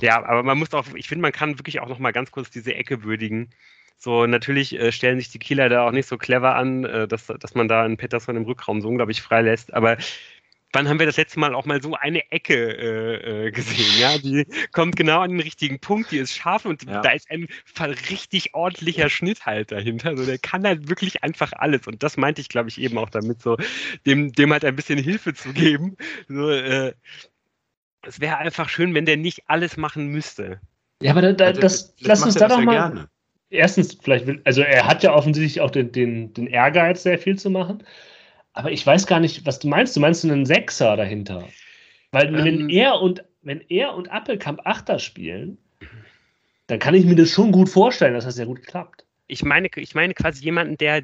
ja 0.00 0.24
aber 0.24 0.42
man 0.42 0.58
muss 0.58 0.74
auch, 0.74 0.86
ich 0.94 1.08
finde, 1.08 1.22
man 1.22 1.30
kann 1.30 1.56
wirklich 1.58 1.80
auch 1.80 1.88
noch 1.88 2.00
mal 2.00 2.12
ganz 2.12 2.32
kurz 2.32 2.50
diese 2.50 2.74
Ecke 2.74 3.04
würdigen. 3.04 3.50
So, 3.96 4.26
natürlich 4.26 4.78
äh, 4.78 4.90
stellen 4.90 5.18
sich 5.20 5.30
die 5.30 5.38
Kieler 5.38 5.68
da 5.68 5.86
auch 5.86 5.92
nicht 5.92 6.08
so 6.08 6.18
clever 6.18 6.56
an, 6.56 6.84
äh, 6.84 7.06
dass, 7.06 7.26
dass 7.26 7.54
man 7.54 7.68
da 7.68 7.84
einen 7.84 7.96
Pettersson 7.96 8.36
im 8.36 8.42
Rückraum 8.42 8.80
so 8.80 8.88
unglaublich 8.88 9.22
freilässt, 9.22 9.72
aber 9.72 9.96
wann 10.76 10.88
haben 10.90 10.98
wir 10.98 11.06
das 11.06 11.16
letzte 11.16 11.40
Mal 11.40 11.54
auch 11.54 11.64
mal 11.64 11.82
so 11.82 11.94
eine 11.94 12.30
Ecke 12.30 12.54
äh, 12.54 13.46
äh, 13.46 13.50
gesehen? 13.50 13.98
Ja, 13.98 14.18
die 14.18 14.46
kommt 14.72 14.94
genau 14.96 15.20
an 15.20 15.30
den 15.30 15.40
richtigen 15.40 15.80
Punkt, 15.80 16.10
die 16.10 16.18
ist 16.18 16.34
scharf 16.34 16.66
und 16.66 16.84
ja. 16.84 17.00
da 17.00 17.12
ist 17.12 17.30
ein 17.30 17.48
richtig 18.10 18.54
ordentlicher 18.54 19.08
Schnitt 19.08 19.46
halt 19.46 19.72
dahinter. 19.72 20.10
Also 20.10 20.26
der 20.26 20.38
kann 20.38 20.64
halt 20.64 20.90
wirklich 20.90 21.24
einfach 21.24 21.52
alles. 21.54 21.86
Und 21.86 22.02
das 22.02 22.18
meinte 22.18 22.42
ich, 22.42 22.50
glaube 22.50 22.68
ich, 22.68 22.78
eben 22.78 22.98
auch 22.98 23.08
damit, 23.08 23.40
so 23.40 23.56
dem, 24.04 24.32
dem 24.32 24.52
halt 24.52 24.66
ein 24.66 24.76
bisschen 24.76 24.98
Hilfe 24.98 25.32
zu 25.32 25.54
geben. 25.54 25.96
So, 26.28 26.50
äh, 26.50 26.92
es 28.02 28.20
wäre 28.20 28.36
einfach 28.36 28.68
schön, 28.68 28.92
wenn 28.92 29.06
der 29.06 29.16
nicht 29.16 29.44
alles 29.46 29.78
machen 29.78 30.08
müsste. 30.08 30.60
Ja, 31.00 31.12
aber 31.12 31.22
da, 31.22 31.32
da, 31.32 31.52
das, 31.52 31.94
lass 32.00 32.22
uns 32.22 32.34
da 32.34 32.48
doch 32.48 32.60
mal. 32.60 32.72
Gerne. 32.74 33.08
Erstens, 33.48 33.96
vielleicht 34.02 34.26
will, 34.26 34.42
also 34.44 34.60
er 34.60 34.86
hat 34.86 35.02
ja 35.02 35.14
offensichtlich 35.14 35.60
auch 35.60 35.70
den, 35.70 35.92
den, 35.92 36.34
den 36.34 36.48
Ehrgeiz, 36.48 37.04
sehr 37.04 37.18
viel 37.18 37.38
zu 37.38 37.48
machen. 37.48 37.82
Aber 38.56 38.72
ich 38.72 38.86
weiß 38.86 39.06
gar 39.06 39.20
nicht, 39.20 39.44
was 39.44 39.58
du 39.58 39.68
meinst. 39.68 39.94
Du 39.94 40.00
meinst 40.00 40.24
einen 40.24 40.46
Sechser 40.46 40.96
dahinter? 40.96 41.46
Weil 42.10 42.28
ähm, 42.28 42.44
wenn 42.44 42.70
er 42.70 43.00
und 43.02 43.22
wenn 43.42 43.60
er 43.68 43.94
und 43.94 44.10
Appelkamp 44.10 44.62
Achter 44.64 44.98
spielen, 44.98 45.58
dann 46.66 46.78
kann 46.78 46.94
ich 46.94 47.04
mir 47.04 47.16
das 47.16 47.30
schon 47.30 47.52
gut 47.52 47.68
vorstellen, 47.68 48.14
dass 48.14 48.24
das 48.24 48.36
sehr 48.36 48.46
gut 48.46 48.62
klappt. 48.66 49.04
Ich 49.26 49.44
meine, 49.44 49.68
ich 49.76 49.94
meine 49.94 50.14
quasi 50.14 50.42
jemanden, 50.42 50.78
der, 50.78 51.02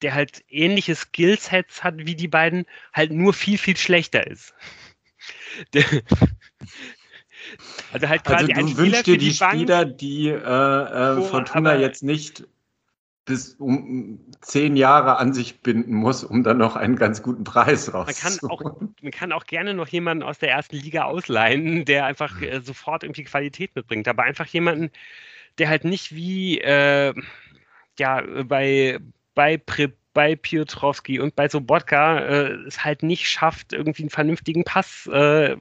der 0.00 0.14
halt 0.14 0.44
ähnliche 0.48 0.94
Skillsets 0.94 1.82
hat 1.82 1.94
wie 1.98 2.14
die 2.14 2.28
beiden, 2.28 2.66
halt 2.92 3.10
nur 3.10 3.34
viel, 3.34 3.58
viel 3.58 3.76
schlechter 3.76 4.24
ist. 4.26 4.54
Der, 5.74 5.84
also 7.92 8.08
halt 8.08 8.24
quasi 8.24 8.52
also 8.52 8.60
du 8.62 8.68
ein 8.68 8.76
wünschst 8.76 9.06
dir 9.06 9.18
die, 9.18 9.30
die 9.30 9.34
Spieler, 9.34 9.84
die 9.84 10.28
äh, 10.28 10.34
äh, 10.36 11.20
Fortuna 11.22 11.76
jetzt 11.76 12.02
nicht 12.02 12.46
bis 13.28 13.54
um 13.58 14.18
zehn 14.40 14.74
Jahre 14.74 15.18
an 15.18 15.34
sich 15.34 15.60
binden 15.60 15.92
muss, 15.92 16.24
um 16.24 16.42
dann 16.42 16.56
noch 16.56 16.76
einen 16.76 16.96
ganz 16.96 17.22
guten 17.22 17.44
Preis 17.44 17.92
rauszuholen. 17.92 18.38
Man 18.40 18.48
kann 18.48 18.50
auch, 18.50 18.80
man 19.02 19.12
kann 19.12 19.32
auch 19.32 19.44
gerne 19.44 19.74
noch 19.74 19.88
jemanden 19.88 20.22
aus 20.22 20.38
der 20.38 20.50
ersten 20.50 20.76
Liga 20.76 21.04
ausleihen, 21.04 21.84
der 21.84 22.06
einfach 22.06 22.40
äh, 22.40 22.60
sofort 22.60 23.04
irgendwie 23.04 23.24
Qualität 23.24 23.76
mitbringt, 23.76 24.08
aber 24.08 24.22
einfach 24.22 24.46
jemanden, 24.46 24.90
der 25.58 25.68
halt 25.68 25.84
nicht 25.84 26.14
wie 26.14 26.58
äh, 26.60 27.12
ja 27.98 28.22
bei 28.44 28.98
bei 29.34 29.58
Prep 29.58 29.97
bei 30.18 30.34
Piotrowski 30.34 31.20
und 31.20 31.36
bei 31.36 31.48
Sobotka 31.48 32.18
äh, 32.18 32.50
es 32.66 32.82
halt 32.82 33.04
nicht 33.04 33.28
schafft, 33.28 33.72
irgendwie 33.72 34.02
einen 34.02 34.10
vernünftigen 34.10 34.64
Pass 34.64 35.08
äh, 35.12 35.56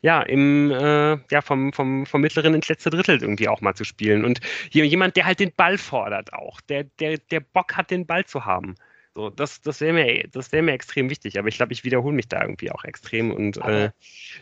ja, 0.00 0.22
im, 0.22 0.70
äh, 0.70 1.18
ja, 1.30 1.42
vom, 1.42 1.70
vom, 1.74 2.06
vom 2.06 2.20
mittleren 2.22 2.54
ins 2.54 2.70
letzte 2.70 2.88
Drittel 2.88 3.20
irgendwie 3.20 3.46
auch 3.46 3.60
mal 3.60 3.74
zu 3.74 3.84
spielen. 3.84 4.24
Und 4.24 4.40
jemand, 4.70 5.16
der 5.16 5.26
halt 5.26 5.38
den 5.38 5.52
Ball 5.54 5.76
fordert 5.76 6.32
auch, 6.32 6.62
der, 6.62 6.84
der, 6.98 7.18
der 7.18 7.40
Bock 7.40 7.76
hat, 7.76 7.90
den 7.90 8.06
Ball 8.06 8.24
zu 8.24 8.46
haben. 8.46 8.74
So, 9.14 9.28
das 9.28 9.60
das 9.60 9.82
wäre 9.82 9.92
mir, 9.92 10.28
das 10.32 10.50
wär 10.50 10.62
mir 10.62 10.72
extrem 10.72 11.10
wichtig, 11.10 11.38
aber 11.38 11.48
ich 11.48 11.56
glaube, 11.56 11.74
ich 11.74 11.84
wiederhole 11.84 12.16
mich 12.16 12.26
da 12.28 12.40
irgendwie 12.40 12.72
auch 12.72 12.84
extrem 12.84 13.30
und 13.32 13.58
äh, 13.58 13.90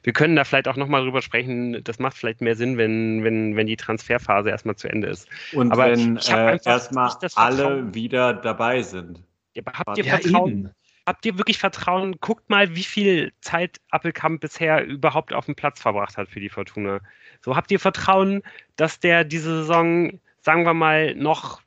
wir 0.04 0.12
können 0.12 0.36
da 0.36 0.44
vielleicht 0.44 0.68
auch 0.68 0.76
nochmal 0.76 1.02
drüber 1.02 1.20
sprechen. 1.20 1.82
Das 1.82 1.98
macht 1.98 2.16
vielleicht 2.16 2.40
mehr 2.40 2.54
Sinn, 2.54 2.78
wenn, 2.78 3.24
wenn, 3.24 3.56
wenn 3.56 3.66
die 3.66 3.76
Transferphase 3.76 4.50
erstmal 4.50 4.76
zu 4.76 4.88
Ende 4.88 5.08
ist. 5.08 5.28
Und 5.52 5.72
aber 5.72 5.90
wenn 5.90 6.16
äh, 6.16 6.60
erstmal 6.64 7.12
alle 7.34 7.92
wieder 7.92 8.34
dabei 8.34 8.82
sind. 8.82 9.24
Habt 9.66 9.98
ihr 9.98 10.04
Ja, 10.04 10.18
Vertrauen? 10.18 10.50
eben. 10.50 10.70
Habt 11.04 11.26
ihr 11.26 11.36
wirklich 11.36 11.58
Vertrauen? 11.58 12.16
Guckt 12.20 12.48
mal, 12.48 12.76
wie 12.76 12.84
viel 12.84 13.32
Zeit 13.40 13.80
Appelkamp 13.90 14.40
bisher 14.40 14.84
überhaupt 14.84 15.32
auf 15.32 15.46
dem 15.46 15.56
Platz 15.56 15.80
verbracht 15.80 16.16
hat 16.16 16.28
für 16.28 16.38
die 16.38 16.48
Fortuna. 16.48 17.00
So 17.40 17.56
habt 17.56 17.72
ihr 17.72 17.80
Vertrauen, 17.80 18.42
dass 18.76 19.00
der 19.00 19.24
diese 19.24 19.62
Saison, 19.62 20.20
sagen 20.40 20.64
wir 20.64 20.74
mal, 20.74 21.14
noch 21.16 21.60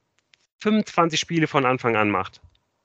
25 0.60 1.20
Spiele 1.20 1.48
von 1.48 1.66
Anfang 1.66 1.98
an 1.98 2.10
macht? 2.10 2.40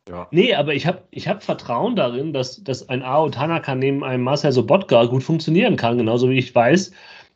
Ja. 0.08 0.26
Nee, 0.32 0.54
aber 0.54 0.74
ich 0.74 0.86
habe 0.86 1.02
ich 1.12 1.28
hab 1.28 1.44
Vertrauen 1.44 1.94
darin, 1.94 2.32
dass, 2.32 2.64
dass 2.64 2.88
ein 2.88 3.02
Ao 3.04 3.28
Tanaka 3.30 3.76
neben 3.76 4.02
einem 4.02 4.24
Marcel 4.24 4.50
Sobotka 4.50 5.04
gut 5.04 5.22
funktionieren 5.22 5.76
kann, 5.76 5.98
genauso 5.98 6.28
wie 6.30 6.38
ich 6.38 6.52
weiß, 6.52 6.90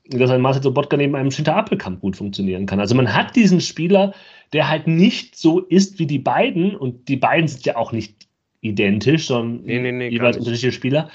dass 0.09 0.30
ein 0.30 0.40
Marcel 0.40 0.62
Sobotka 0.62 0.96
neben 0.96 1.16
einem 1.16 1.30
Schinter 1.30 1.57
Appelkamp 1.57 2.00
gut 2.00 2.16
funktionieren 2.16 2.66
kann. 2.66 2.80
Also 2.80 2.94
man 2.94 3.14
hat 3.14 3.34
diesen 3.36 3.61
Spieler, 3.61 4.14
der 4.52 4.68
halt 4.68 4.86
nicht 4.86 5.36
so 5.36 5.61
ist 5.61 5.98
wie 5.98 6.07
die 6.07 6.18
beiden, 6.18 6.76
und 6.76 7.09
die 7.09 7.16
beiden 7.16 7.48
sind 7.48 7.64
ja 7.64 7.76
auch 7.76 7.92
nicht 7.92 8.28
identisch, 8.61 9.26
sondern 9.26 9.64
Nee, 9.64 9.80
nee, 9.80 9.92
nee, 9.92 10.09
jeweils 10.09 10.36
unterschiedliche 10.36 10.72
Spieler. 10.72 11.11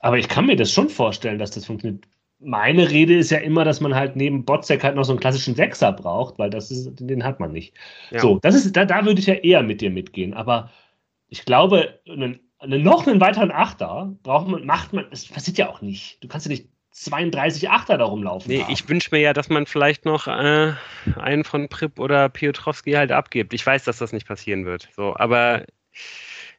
Aber 0.00 0.18
ich 0.18 0.28
kann 0.28 0.46
mir 0.46 0.56
das 0.56 0.72
schon 0.72 0.88
vorstellen, 0.88 1.38
dass 1.38 1.50
das 1.50 1.66
funktioniert. 1.66 2.04
Meine 2.42 2.90
Rede 2.90 3.16
ist 3.16 3.30
ja 3.30 3.38
immer, 3.38 3.64
dass 3.64 3.80
man 3.80 3.94
halt 3.94 4.16
neben 4.16 4.46
Botzek 4.46 4.82
halt 4.82 4.96
noch 4.96 5.04
so 5.04 5.12
einen 5.12 5.20
klassischen 5.20 5.54
Sechser 5.54 5.92
braucht, 5.92 6.38
weil 6.38 6.48
das 6.48 6.70
ist, 6.70 6.88
den 6.98 7.22
hat 7.22 7.38
man 7.38 7.52
nicht. 7.52 7.74
Ja. 8.10 8.20
So, 8.20 8.38
das 8.40 8.54
ist, 8.54 8.74
da, 8.74 8.86
da 8.86 9.04
würde 9.04 9.20
ich 9.20 9.26
ja 9.26 9.34
eher 9.34 9.62
mit 9.62 9.82
dir 9.82 9.90
mitgehen. 9.90 10.32
Aber 10.32 10.70
ich 11.28 11.44
glaube, 11.44 12.00
einen, 12.08 12.40
einen, 12.58 12.82
noch 12.82 13.06
einen 13.06 13.20
weiteren 13.20 13.50
Achter 13.50 14.16
braucht 14.22 14.48
man, 14.48 14.64
macht 14.64 14.94
man, 14.94 15.04
das 15.10 15.26
passiert 15.26 15.58
ja 15.58 15.68
auch 15.68 15.82
nicht. 15.82 16.24
Du 16.24 16.28
kannst 16.28 16.46
ja 16.46 16.50
nicht 16.50 16.68
32 17.04 17.70
Achter 17.70 17.96
da 17.96 18.04
rumlaufen. 18.04 18.50
Nee, 18.50 18.62
haben. 18.62 18.72
ich 18.72 18.88
wünsche 18.88 19.08
mir 19.12 19.20
ja, 19.20 19.32
dass 19.32 19.48
man 19.48 19.66
vielleicht 19.66 20.04
noch 20.04 20.26
äh, 20.26 20.74
einen 21.16 21.44
von 21.44 21.68
Prip 21.68 21.98
oder 21.98 22.28
Piotrowski 22.28 22.92
halt 22.92 23.10
abgibt. 23.10 23.54
Ich 23.54 23.64
weiß, 23.64 23.84
dass 23.84 23.98
das 23.98 24.12
nicht 24.12 24.26
passieren 24.26 24.66
wird. 24.66 24.88
So, 24.94 25.16
aber 25.16 25.64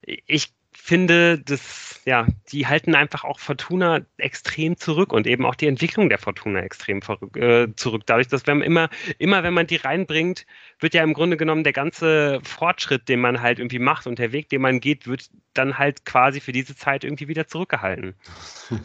ich 0.03 0.51
finde, 0.71 1.39
dass, 1.39 1.90
ja, 2.05 2.25
die 2.51 2.67
halten 2.67 2.95
einfach 2.95 3.23
auch 3.23 3.39
Fortuna 3.39 4.01
extrem 4.17 4.77
zurück 4.77 5.13
und 5.13 5.27
eben 5.27 5.45
auch 5.45 5.55
die 5.55 5.67
Entwicklung 5.67 6.09
der 6.09 6.17
Fortuna 6.17 6.61
extrem 6.61 7.01
verrück- 7.01 7.37
äh, 7.37 7.75
zurück. 7.75 8.03
Dadurch, 8.05 8.27
dass 8.27 8.47
wenn 8.47 8.59
man 8.59 8.67
immer, 8.67 8.89
immer, 9.19 9.43
wenn 9.43 9.53
man 9.53 9.67
die 9.67 9.75
reinbringt, 9.75 10.45
wird 10.79 10.93
ja 10.93 11.03
im 11.03 11.13
Grunde 11.13 11.37
genommen 11.37 11.63
der 11.63 11.73
ganze 11.73 12.39
Fortschritt, 12.43 13.07
den 13.07 13.19
man 13.19 13.41
halt 13.41 13.59
irgendwie 13.59 13.79
macht 13.79 14.07
und 14.07 14.19
der 14.19 14.31
Weg, 14.31 14.49
den 14.49 14.61
man 14.61 14.79
geht, 14.79 15.07
wird 15.07 15.29
dann 15.53 15.77
halt 15.77 16.05
quasi 16.05 16.39
für 16.39 16.51
diese 16.51 16.75
Zeit 16.75 17.03
irgendwie 17.03 17.27
wieder 17.27 17.47
zurückgehalten. 17.47 18.15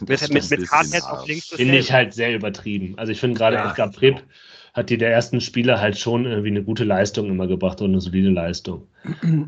Das 0.01 0.21
Mit, 0.29 0.49
mit, 0.49 0.59
ist 0.59 0.93
mit 0.93 1.03
auf 1.03 1.27
links 1.27 1.47
Finde 1.47 1.77
ich 1.77 1.91
halt 1.91 2.13
sehr 2.13 2.35
übertrieben. 2.35 2.97
Also 2.97 3.11
ich 3.11 3.19
finde 3.19 3.37
gerade 3.37 3.55
Ja. 3.55 3.71
Edgar 3.71 3.91
Pripp 3.91 4.23
hat 4.77 4.91
die 4.91 4.97
der 4.97 5.11
ersten 5.11 5.41
Spieler 5.41 5.81
halt 5.81 5.97
schon 5.97 6.25
irgendwie 6.25 6.49
eine 6.49 6.63
gute 6.63 6.83
Leistung 6.83 7.27
immer 7.27 7.47
gebracht 7.47 7.81
und 7.81 7.89
eine 7.89 7.99
solide 7.99 8.29
Leistung. 8.29 8.87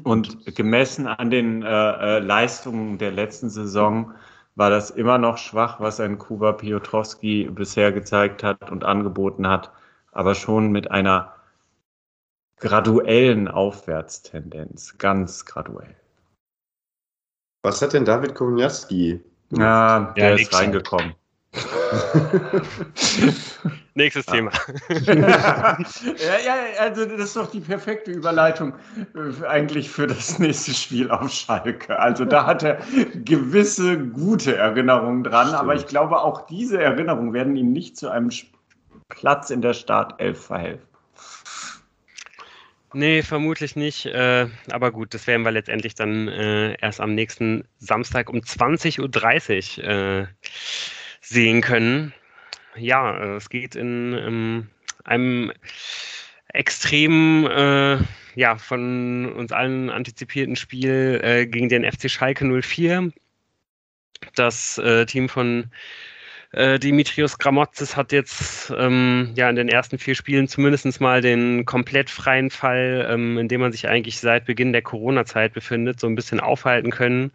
Und 0.03 0.55
gemessen 0.55 1.05
an 1.05 1.29
den 1.29 1.61
äh, 1.61 1.67
äh, 1.67 2.19
Leistungen 2.19 2.97
der 2.97 3.11
letzten 3.11 3.51
Saison 3.51 4.13
war 4.55 4.71
das 4.71 4.89
immer 4.89 5.19
noch 5.19 5.37
schwach, 5.37 5.79
was 5.79 5.99
ein 5.99 6.17
Kuba 6.17 6.53
Piotrowski 6.53 7.47
bisher 7.51 7.91
gezeigt 7.91 8.43
hat 8.43 8.71
und 8.71 8.83
angeboten 8.83 9.47
hat, 9.47 9.71
aber 10.11 10.33
schon 10.33 10.71
mit 10.71 10.89
einer 10.89 11.33
graduellen 12.57 13.47
Aufwärtstendenz, 13.47 14.97
ganz 14.97 15.45
graduell. 15.45 15.95
Was 17.61 17.81
hat 17.81 17.93
denn 17.93 18.03
David 18.03 18.33
Kowalski? 18.33 19.21
Ja, 19.51 20.11
der 20.17 20.29
Ja, 20.29 20.35
ist 20.35 20.53
reingekommen. 20.53 21.13
Nächstes 23.95 24.27
Thema. 24.27 24.51
ja, 25.01 25.77
ja, 26.45 26.55
also 26.79 27.05
das 27.05 27.19
ist 27.19 27.35
doch 27.35 27.49
die 27.51 27.59
perfekte 27.59 28.11
Überleitung 28.11 28.73
äh, 29.15 29.45
eigentlich 29.45 29.89
für 29.89 30.07
das 30.07 30.39
nächste 30.39 30.73
Spiel 30.73 31.11
auf 31.11 31.31
Schalke. 31.31 31.99
Also 31.99 32.23
da 32.25 32.45
hat 32.45 32.63
er 32.63 32.79
gewisse 33.15 33.97
gute 33.97 34.55
Erinnerungen 34.55 35.23
dran, 35.23 35.55
aber 35.55 35.75
ich 35.75 35.87
glaube, 35.87 36.21
auch 36.21 36.45
diese 36.47 36.81
Erinnerungen 36.81 37.33
werden 37.33 37.55
ihm 37.55 37.71
nicht 37.73 37.97
zu 37.97 38.09
einem 38.09 38.29
Sp- 38.29 38.53
Platz 39.09 39.49
in 39.49 39.61
der 39.61 39.73
Startelf 39.73 40.45
verhelfen. 40.45 40.87
Nee, 42.93 43.21
vermutlich 43.21 43.75
nicht. 43.75 44.05
Äh, 44.05 44.47
aber 44.71 44.91
gut, 44.91 45.13
das 45.13 45.27
werden 45.27 45.43
wir 45.43 45.51
letztendlich 45.51 45.95
dann 45.95 46.27
äh, 46.27 46.75
erst 46.79 47.01
am 47.01 47.13
nächsten 47.13 47.65
Samstag 47.77 48.29
um 48.29 48.39
20.30 48.39 49.79
Uhr 49.79 49.87
äh, 49.87 50.27
sehen 51.29 51.61
können. 51.61 52.13
Ja, 52.75 53.17
äh, 53.17 53.35
es 53.35 53.49
geht 53.49 53.75
in 53.75 54.13
ähm, 54.13 54.67
einem 55.03 55.51
extrem 56.53 57.45
äh, 57.45 57.97
ja, 58.35 58.57
von 58.57 59.31
uns 59.33 59.51
allen 59.51 59.89
antizipierten 59.89 60.55
Spiel 60.55 61.19
äh, 61.23 61.45
gegen 61.45 61.69
den 61.69 61.89
FC 61.89 62.09
Schalke 62.09 62.45
04. 62.45 63.11
Das 64.35 64.77
äh, 64.79 65.05
Team 65.05 65.29
von 65.29 65.71
äh, 66.51 66.79
Dimitrios 66.79 67.37
Gramotzes 67.37 67.95
hat 67.95 68.11
jetzt 68.11 68.73
ähm, 68.75 69.31
ja 69.35 69.49
in 69.49 69.55
den 69.55 69.69
ersten 69.69 69.99
vier 69.99 70.15
Spielen 70.15 70.47
zumindest 70.47 70.99
mal 70.99 71.21
den 71.21 71.65
komplett 71.65 72.09
freien 72.09 72.49
Fall, 72.49 73.07
ähm, 73.09 73.37
in 73.37 73.47
dem 73.47 73.61
man 73.61 73.71
sich 73.71 73.87
eigentlich 73.87 74.19
seit 74.19 74.45
Beginn 74.45 74.73
der 74.73 74.81
Corona-Zeit 74.81 75.53
befindet, 75.53 75.99
so 75.99 76.07
ein 76.07 76.15
bisschen 76.15 76.39
aufhalten 76.39 76.89
können. 76.89 77.31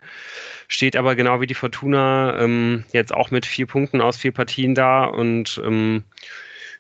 Steht 0.66 0.96
aber 0.96 1.14
genau 1.14 1.40
wie 1.40 1.46
die 1.46 1.54
Fortuna 1.54 2.40
ähm, 2.40 2.84
jetzt 2.92 3.14
auch 3.14 3.30
mit 3.30 3.46
vier 3.46 3.66
Punkten 3.66 4.00
aus 4.00 4.16
vier 4.16 4.32
Partien 4.32 4.74
da 4.74 5.04
und 5.04 5.60
ähm, 5.64 6.02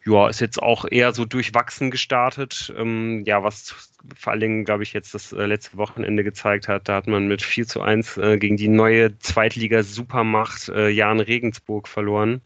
ja, 0.06 0.28
ist 0.28 0.40
jetzt 0.40 0.62
auch 0.62 0.84
eher 0.90 1.12
so 1.14 1.24
durchwachsen 1.24 1.90
gestartet. 1.90 2.72
Ähm, 2.76 3.22
ja, 3.26 3.42
was 3.42 3.74
vor 4.16 4.32
allen 4.32 4.40
Dingen, 4.40 4.64
glaube 4.64 4.82
ich, 4.82 4.92
jetzt 4.92 5.14
das 5.14 5.32
äh, 5.32 5.46
letzte 5.46 5.76
Wochenende 5.78 6.24
gezeigt 6.24 6.68
hat. 6.68 6.88
Da 6.88 6.96
hat 6.96 7.06
man 7.06 7.26
mit 7.26 7.42
4 7.42 7.66
zu 7.66 7.80
1 7.80 8.18
äh, 8.18 8.38
gegen 8.38 8.56
die 8.56 8.68
neue 8.68 9.18
Zweitliga-Supermacht 9.18 10.68
äh, 10.68 10.88
Jan 10.90 11.20
Regensburg 11.20 11.88
verloren. 11.88 12.42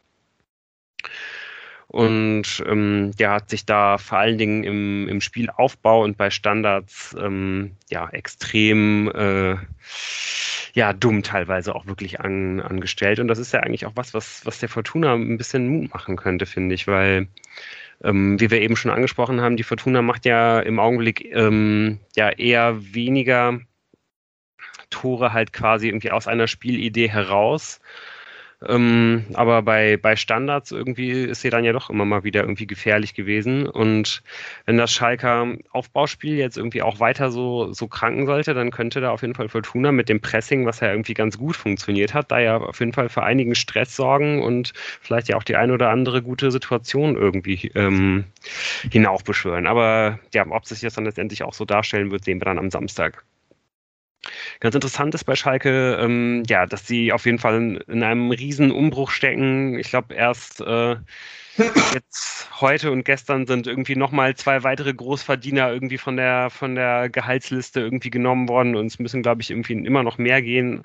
Und 1.88 2.62
ähm, 2.66 3.12
der 3.18 3.30
hat 3.30 3.48
sich 3.48 3.64
da 3.64 3.96
vor 3.96 4.18
allen 4.18 4.36
Dingen 4.36 4.62
im, 4.62 5.08
im 5.08 5.22
Spielaufbau 5.22 6.04
und 6.04 6.18
bei 6.18 6.28
Standards 6.28 7.16
ähm, 7.18 7.76
ja 7.88 8.08
extrem 8.10 9.10
äh, 9.14 9.56
ja 10.74 10.92
dumm 10.92 11.22
teilweise 11.22 11.74
auch 11.74 11.86
wirklich 11.86 12.20
an, 12.20 12.60
angestellt. 12.60 13.20
Und 13.20 13.28
das 13.28 13.38
ist 13.38 13.54
ja 13.54 13.60
eigentlich 13.60 13.86
auch 13.86 13.92
was, 13.94 14.12
was, 14.12 14.44
was 14.44 14.58
der 14.58 14.68
Fortuna 14.68 15.14
ein 15.14 15.38
bisschen 15.38 15.68
Mut 15.68 15.94
machen 15.94 16.16
könnte, 16.16 16.44
finde 16.44 16.74
ich, 16.74 16.86
weil 16.86 17.26
ähm, 18.04 18.38
wie 18.38 18.50
wir 18.50 18.60
eben 18.60 18.76
schon 18.76 18.90
angesprochen 18.90 19.40
haben, 19.40 19.56
die 19.56 19.62
Fortuna 19.62 20.02
macht 20.02 20.26
ja 20.26 20.60
im 20.60 20.78
Augenblick 20.78 21.24
ähm, 21.32 22.00
ja 22.14 22.28
eher 22.28 22.76
weniger 22.94 23.60
Tore 24.90 25.32
halt 25.32 25.52
quasi 25.52 25.88
irgendwie 25.88 26.10
aus 26.10 26.28
einer 26.28 26.46
Spielidee 26.48 27.08
heraus. 27.08 27.80
Ähm, 28.66 29.24
aber 29.34 29.62
bei, 29.62 29.96
bei 29.96 30.16
Standards 30.16 30.72
irgendwie 30.72 31.10
ist 31.10 31.42
sie 31.42 31.50
dann 31.50 31.64
ja 31.64 31.72
doch 31.72 31.90
immer 31.90 32.04
mal 32.04 32.24
wieder 32.24 32.40
irgendwie 32.40 32.66
gefährlich 32.66 33.14
gewesen. 33.14 33.68
Und 33.68 34.22
wenn 34.66 34.76
das 34.76 34.92
Schalker 34.92 35.54
Aufbauspiel 35.70 36.36
jetzt 36.36 36.56
irgendwie 36.56 36.82
auch 36.82 36.98
weiter 36.98 37.30
so, 37.30 37.72
so 37.72 37.86
kranken 37.86 38.26
sollte, 38.26 38.54
dann 38.54 38.70
könnte 38.72 39.00
da 39.00 39.10
auf 39.10 39.22
jeden 39.22 39.34
Fall 39.34 39.48
Fortuna 39.48 39.92
mit 39.92 40.08
dem 40.08 40.20
Pressing, 40.20 40.66
was 40.66 40.80
ja 40.80 40.90
irgendwie 40.90 41.14
ganz 41.14 41.38
gut 41.38 41.54
funktioniert 41.56 42.14
hat, 42.14 42.32
da 42.32 42.40
ja 42.40 42.56
auf 42.58 42.80
jeden 42.80 42.92
Fall 42.92 43.08
für 43.08 43.22
einigen 43.22 43.54
Stress 43.54 43.94
sorgen 43.94 44.42
und 44.42 44.72
vielleicht 45.00 45.28
ja 45.28 45.36
auch 45.36 45.44
die 45.44 45.56
ein 45.56 45.70
oder 45.70 45.90
andere 45.90 46.20
gute 46.22 46.50
Situation 46.50 47.16
irgendwie 47.16 47.70
ähm, 47.76 48.24
hinaufbeschwören. 48.90 49.68
Aber 49.68 50.18
ja, 50.34 50.44
ob 50.48 50.66
sich 50.66 50.80
das 50.80 50.94
dann 50.94 51.04
letztendlich 51.04 51.44
auch 51.44 51.54
so 51.54 51.64
darstellen 51.64 52.10
wird, 52.10 52.24
sehen 52.24 52.40
wir 52.40 52.46
dann 52.46 52.58
am 52.58 52.70
Samstag. 52.70 53.24
Ganz 54.60 54.74
interessant 54.74 55.14
ist 55.14 55.24
bei 55.24 55.34
Schalke, 55.34 55.98
ähm, 56.00 56.42
ja, 56.48 56.66
dass 56.66 56.86
sie 56.86 57.12
auf 57.12 57.26
jeden 57.26 57.38
Fall 57.38 57.56
in, 57.56 57.76
in 57.76 58.02
einem 58.02 58.30
riesen 58.30 58.70
Umbruch 58.70 59.10
stecken. 59.10 59.78
Ich 59.78 59.90
glaube, 59.90 60.14
erst 60.14 60.60
äh, 60.60 60.96
jetzt 61.94 62.48
heute 62.60 62.90
und 62.90 63.04
gestern 63.04 63.46
sind 63.46 63.66
irgendwie 63.66 63.96
nochmal 63.96 64.36
zwei 64.36 64.62
weitere 64.62 64.94
Großverdiener 64.94 65.72
irgendwie 65.72 65.98
von 65.98 66.16
der 66.16 66.50
von 66.50 66.74
der 66.74 67.08
Gehaltsliste 67.08 67.80
irgendwie 67.80 68.10
genommen 68.10 68.48
worden 68.48 68.76
und 68.76 68.86
es 68.86 68.98
müssen, 68.98 69.22
glaube 69.22 69.42
ich, 69.42 69.50
irgendwie 69.50 69.74
immer 69.74 70.02
noch 70.02 70.18
mehr 70.18 70.42
gehen. 70.42 70.82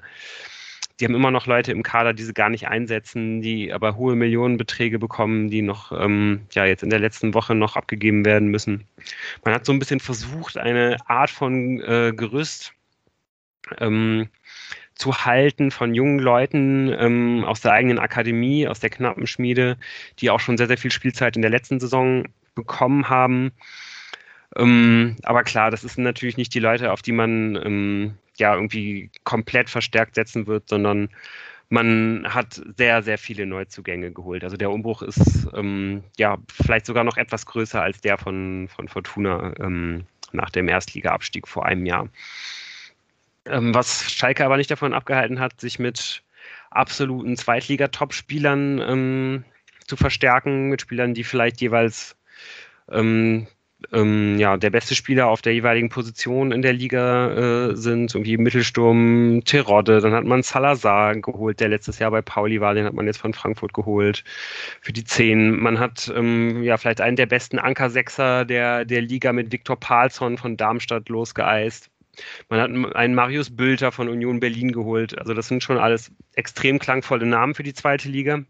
Die 0.99 1.05
haben 1.05 1.15
immer 1.15 1.31
noch 1.31 1.47
Leute 1.47 1.71
im 1.71 1.81
Kader, 1.81 2.13
die 2.13 2.23
sie 2.23 2.33
gar 2.33 2.49
nicht 2.49 2.67
einsetzen, 2.67 3.41
die 3.41 3.73
aber 3.73 3.95
hohe 3.95 4.15
Millionenbeträge 4.15 4.99
bekommen, 4.99 5.49
die 5.49 5.63
noch 5.63 5.91
ähm, 5.91 6.41
ja 6.51 6.65
jetzt 6.65 6.83
in 6.83 6.91
der 6.91 6.99
letzten 6.99 7.33
Woche 7.33 7.55
noch 7.55 7.75
abgegeben 7.75 8.25
werden 8.25 8.49
müssen. 8.49 8.85
Man 9.43 9.53
hat 9.55 9.65
so 9.65 9.73
ein 9.73 9.79
bisschen 9.79 9.99
versucht, 9.99 10.57
eine 10.57 10.97
Art 11.07 11.31
von 11.31 11.81
äh, 11.81 12.13
Gerüst 12.15 12.73
ähm, 13.79 14.29
zu 14.95 15.25
halten 15.25 15.71
von 15.71 15.93
jungen 15.93 16.19
Leuten 16.19 16.93
ähm, 16.97 17.43
aus 17.45 17.61
der 17.61 17.73
eigenen 17.73 17.99
Akademie, 17.99 18.67
aus 18.67 18.79
der 18.79 18.89
knappen 18.89 19.27
Schmiede, 19.27 19.77
die 20.19 20.29
auch 20.29 20.39
schon 20.39 20.57
sehr, 20.57 20.67
sehr 20.67 20.77
viel 20.77 20.91
Spielzeit 20.91 21.35
in 21.35 21.41
der 21.41 21.51
letzten 21.51 21.79
Saison 21.79 22.25
bekommen 22.55 23.09
haben. 23.09 23.51
Ähm, 24.55 25.15
aber 25.23 25.43
klar, 25.43 25.71
das 25.71 25.81
sind 25.81 26.03
natürlich 26.03 26.37
nicht 26.37 26.53
die 26.53 26.59
Leute, 26.59 26.91
auf 26.91 27.01
die 27.01 27.11
man 27.11 27.55
ähm, 27.63 28.17
ja 28.37 28.53
irgendwie 28.53 29.09
komplett 29.23 29.69
verstärkt 29.69 30.15
setzen 30.15 30.47
wird, 30.47 30.69
sondern 30.69 31.09
man 31.69 32.27
hat 32.31 32.61
sehr, 32.77 33.01
sehr 33.01 33.17
viele 33.17 33.47
Neuzugänge 33.47 34.11
geholt. 34.11 34.43
Also 34.43 34.57
der 34.57 34.69
Umbruch 34.69 35.01
ist 35.01 35.47
ähm, 35.55 36.03
ja 36.17 36.37
vielleicht 36.51 36.85
sogar 36.85 37.03
noch 37.03 37.17
etwas 37.17 37.47
größer 37.47 37.81
als 37.81 37.99
der 38.01 38.19
von, 38.19 38.67
von 38.67 38.87
Fortuna 38.87 39.53
ähm, 39.59 40.03
nach 40.33 40.51
dem 40.51 40.67
Erstliga-Abstieg 40.67 41.47
vor 41.47 41.65
einem 41.65 41.85
Jahr. 41.87 42.09
Ähm, 43.45 43.73
was 43.73 44.11
Schalke 44.11 44.45
aber 44.45 44.57
nicht 44.57 44.71
davon 44.71 44.93
abgehalten 44.93 45.39
hat, 45.39 45.59
sich 45.59 45.79
mit 45.79 46.23
absoluten 46.71 47.37
Zweitliga-Top-Spielern 47.37 48.79
ähm, 48.79 49.43
zu 49.85 49.95
verstärken, 49.97 50.69
mit 50.69 50.81
Spielern, 50.81 51.13
die 51.13 51.23
vielleicht 51.23 51.61
jeweils 51.61 52.15
ähm, 52.89 53.47
ähm, 53.91 54.37
ja, 54.39 54.57
der 54.57 54.69
beste 54.69 54.95
Spieler 54.95 55.27
auf 55.27 55.41
der 55.41 55.53
jeweiligen 55.53 55.89
Position 55.89 56.51
in 56.51 56.61
der 56.61 56.73
Liga 56.73 57.71
äh, 57.71 57.75
sind, 57.75 58.13
irgendwie 58.13 58.37
Mittelsturm, 58.37 59.41
Terodde, 59.45 59.99
dann 59.99 60.13
hat 60.13 60.23
man 60.23 60.43
Salazar 60.43 61.15
geholt, 61.15 61.59
der 61.59 61.69
letztes 61.69 61.99
Jahr 61.99 62.11
bei 62.11 62.21
Pauli 62.21 62.61
war, 62.61 62.73
den 62.73 62.85
hat 62.85 62.93
man 62.93 63.07
jetzt 63.07 63.17
von 63.17 63.33
Frankfurt 63.33 63.73
geholt 63.73 64.23
für 64.81 64.93
die 64.93 65.03
Zehn. 65.03 65.59
Man 65.59 65.79
hat 65.79 66.11
ähm, 66.15 66.63
ja 66.63 66.77
vielleicht 66.77 67.01
einen 67.01 67.17
der 67.17 67.25
besten 67.25 67.59
Ankersechser 67.59 68.45
der, 68.45 68.85
der 68.85 69.01
Liga 69.01 69.33
mit 69.33 69.51
Viktor 69.51 69.79
Palsson 69.79 70.37
von 70.37 70.57
Darmstadt 70.57 71.09
losgeeist. 71.09 71.89
Man 72.49 72.59
hat 72.59 72.95
einen 72.95 73.15
Marius 73.15 73.55
Bülter 73.55 73.91
von 73.91 74.09
Union 74.09 74.39
Berlin 74.39 74.71
geholt. 74.71 75.17
Also 75.17 75.33
das 75.33 75.47
sind 75.47 75.63
schon 75.63 75.77
alles 75.77 76.11
extrem 76.33 76.79
klangvolle 76.79 77.25
Namen 77.25 77.55
für 77.55 77.63
die 77.63 77.73
zweite 77.73 78.09
Liga. 78.09 78.43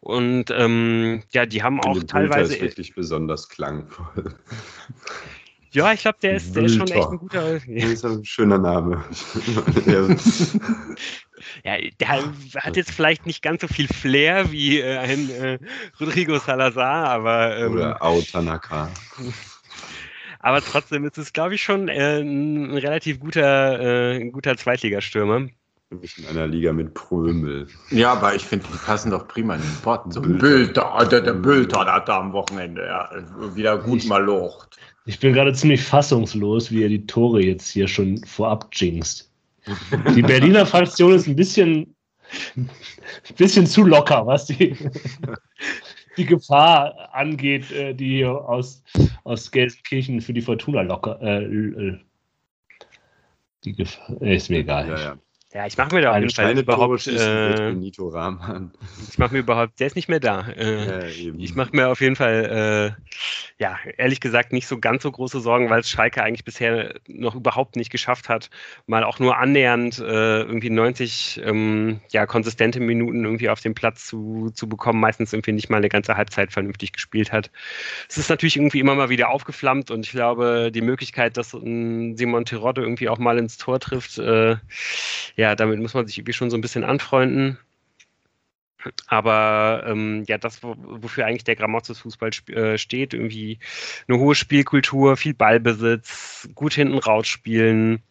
Und 0.00 0.50
ähm, 0.50 1.22
ja, 1.30 1.46
die 1.46 1.62
haben 1.62 1.80
auch 1.80 2.02
teilweise. 2.02 2.54
ist 2.54 2.60
wirklich 2.62 2.94
besonders 2.94 3.48
klangvoll. 3.48 4.34
Ja, 5.74 5.92
ich 5.92 6.02
glaube, 6.02 6.18
der 6.22 6.36
ist, 6.36 6.54
der 6.54 6.62
ist 6.62 6.76
schon 6.76 6.86
echt 6.86 7.08
ein 7.08 7.18
guter. 7.18 7.56
Ja. 7.66 7.82
Das 7.82 7.90
ist 7.90 8.04
ein 8.04 8.24
schöner 8.24 8.58
Name. 8.58 9.04
ja, 11.64 11.78
der 11.98 12.08
hat 12.08 12.76
jetzt 12.76 12.92
vielleicht 12.92 13.26
nicht 13.26 13.42
ganz 13.42 13.62
so 13.62 13.66
viel 13.66 13.88
Flair 13.88 14.52
wie 14.52 14.78
äh, 14.78 14.98
ein 14.98 15.30
äh, 15.30 15.58
Rodrigo 15.98 16.38
Salazar, 16.38 17.08
aber. 17.08 17.58
Ähm, 17.58 17.72
Oder 17.72 18.00
Autanaka. 18.00 18.88
Aber 20.44 20.60
trotzdem 20.60 21.06
ist 21.06 21.16
es, 21.16 21.32
glaube 21.32 21.54
ich, 21.54 21.62
schon 21.62 21.88
äh, 21.88 22.20
ein 22.20 22.70
relativ 22.76 23.18
guter, 23.18 23.80
äh, 23.80 24.28
guter 24.28 24.58
Zweitligastürmer. 24.58 25.48
Nämlich 25.88 26.18
in 26.18 26.26
einer 26.26 26.46
Liga 26.46 26.74
mit 26.74 26.92
Prömel. 26.92 27.66
Ja, 27.88 28.12
aber 28.12 28.34
ich 28.34 28.44
finde, 28.44 28.66
die 28.70 28.76
passen 28.76 29.10
doch 29.10 29.26
prima 29.26 29.54
in 29.54 29.62
den 29.62 29.76
Potten. 29.82 30.12
So 30.12 30.20
Bülter, 30.20 31.08
der, 31.10 31.22
der 31.22 31.32
Bülter 31.32 31.86
hat 31.86 32.10
da 32.10 32.18
am 32.18 32.34
Wochenende 32.34 32.84
ja, 32.84 33.10
wieder 33.56 33.78
gut 33.78 34.02
ich, 34.02 34.06
mal 34.06 34.22
locht. 34.22 34.76
Ich 35.06 35.18
bin 35.18 35.32
gerade 35.32 35.54
ziemlich 35.54 35.82
fassungslos, 35.82 36.70
wie 36.70 36.82
er 36.82 36.90
die 36.90 37.06
Tore 37.06 37.40
jetzt 37.40 37.70
hier 37.70 37.88
schon 37.88 38.18
vorab 38.24 38.68
jinxt. 38.72 39.30
Die 40.14 40.22
Berliner 40.22 40.66
Fraktion 40.66 41.14
ist 41.14 41.26
ein 41.26 41.36
bisschen, 41.36 41.96
ein 42.54 42.68
bisschen 43.38 43.66
zu 43.66 43.82
locker, 43.82 44.26
was 44.26 44.44
die, 44.44 44.76
die 46.16 46.26
Gefahr 46.26 47.14
angeht, 47.14 47.70
äh, 47.72 47.94
die 47.94 48.24
aus, 48.24 48.82
aus 49.24 49.50
Gelsenkirchen 49.50 50.20
für 50.20 50.32
die 50.32 50.42
Fortuna 50.42 50.82
locker. 50.82 51.20
Äh, 51.20 51.44
äh 51.44 52.00
die 53.64 53.72
Gefahr, 53.72 54.20
ist 54.20 54.50
mir 54.50 54.58
egal. 54.58 54.88
Ja, 54.88 54.98
ja. 54.98 55.16
Ja, 55.54 55.66
ich 55.66 55.76
mache 55.76 55.94
mir 55.94 56.00
da 56.00 56.10
auf 56.10 56.18
jeden 56.18 56.30
Fall 56.30 56.58
überhaupt. 56.58 57.06
Äh, 57.06 57.72
Nito 57.74 58.08
Rahman. 58.08 58.72
Ich 59.08 59.18
mache 59.18 59.34
mir 59.34 59.38
überhaupt, 59.38 59.78
der 59.78 59.86
ist 59.86 59.94
nicht 59.94 60.08
mehr 60.08 60.18
da. 60.18 60.48
Äh, 60.48 61.06
ja, 61.06 61.32
ich 61.38 61.54
mache 61.54 61.70
mir 61.76 61.90
auf 61.90 62.00
jeden 62.00 62.16
Fall, 62.16 62.96
äh, 62.98 63.62
ja, 63.62 63.78
ehrlich 63.96 64.18
gesagt, 64.18 64.52
nicht 64.52 64.66
so 64.66 64.80
ganz 64.80 65.04
so 65.04 65.12
große 65.12 65.38
Sorgen, 65.38 65.70
weil 65.70 65.78
es 65.78 65.88
Schalke 65.88 66.24
eigentlich 66.24 66.44
bisher 66.44 66.94
noch 67.06 67.36
überhaupt 67.36 67.76
nicht 67.76 67.90
geschafft 67.90 68.28
hat, 68.28 68.50
mal 68.88 69.04
auch 69.04 69.20
nur 69.20 69.38
annähernd 69.38 70.00
äh, 70.00 70.40
irgendwie 70.40 70.70
90 70.70 71.42
ähm, 71.44 72.00
ja, 72.10 72.26
konsistente 72.26 72.80
Minuten 72.80 73.24
irgendwie 73.24 73.48
auf 73.48 73.60
dem 73.60 73.76
Platz 73.76 74.06
zu, 74.06 74.50
zu 74.52 74.68
bekommen, 74.68 74.98
meistens 74.98 75.32
irgendwie 75.32 75.52
nicht 75.52 75.70
mal 75.70 75.76
eine 75.76 75.88
ganze 75.88 76.16
Halbzeit 76.16 76.50
vernünftig 76.50 76.90
gespielt 76.90 77.30
hat. 77.30 77.52
Es 78.08 78.18
ist 78.18 78.28
natürlich 78.28 78.56
irgendwie 78.56 78.80
immer 78.80 78.96
mal 78.96 79.08
wieder 79.08 79.28
aufgeflammt 79.28 79.92
und 79.92 80.04
ich 80.04 80.10
glaube, 80.10 80.72
die 80.74 80.82
Möglichkeit, 80.82 81.36
dass 81.36 81.54
ein 81.54 82.16
Simon 82.16 82.44
Terodde 82.44 82.82
irgendwie 82.82 83.08
auch 83.08 83.18
mal 83.18 83.38
ins 83.38 83.56
Tor 83.56 83.78
trifft, 83.78 84.18
äh, 84.18 84.56
ja, 85.36 85.43
ja, 85.44 85.54
damit 85.54 85.78
muss 85.78 85.92
man 85.92 86.06
sich 86.06 86.16
irgendwie 86.16 86.32
schon 86.32 86.48
so 86.48 86.56
ein 86.56 86.62
bisschen 86.62 86.84
anfreunden. 86.84 87.58
Aber 89.08 89.84
ähm, 89.86 90.24
ja, 90.26 90.38
das, 90.38 90.62
wofür 90.62 91.26
eigentlich 91.26 91.44
der 91.44 91.56
Gramozis 91.56 91.98
Fußball 91.98 92.30
äh, 92.48 92.78
steht, 92.78 93.12
irgendwie 93.12 93.58
eine 94.08 94.18
hohe 94.18 94.34
Spielkultur, 94.34 95.18
viel 95.18 95.34
Ballbesitz, 95.34 96.48
gut 96.54 96.72
hinten 96.72 96.96
rausspielen. 96.96 98.02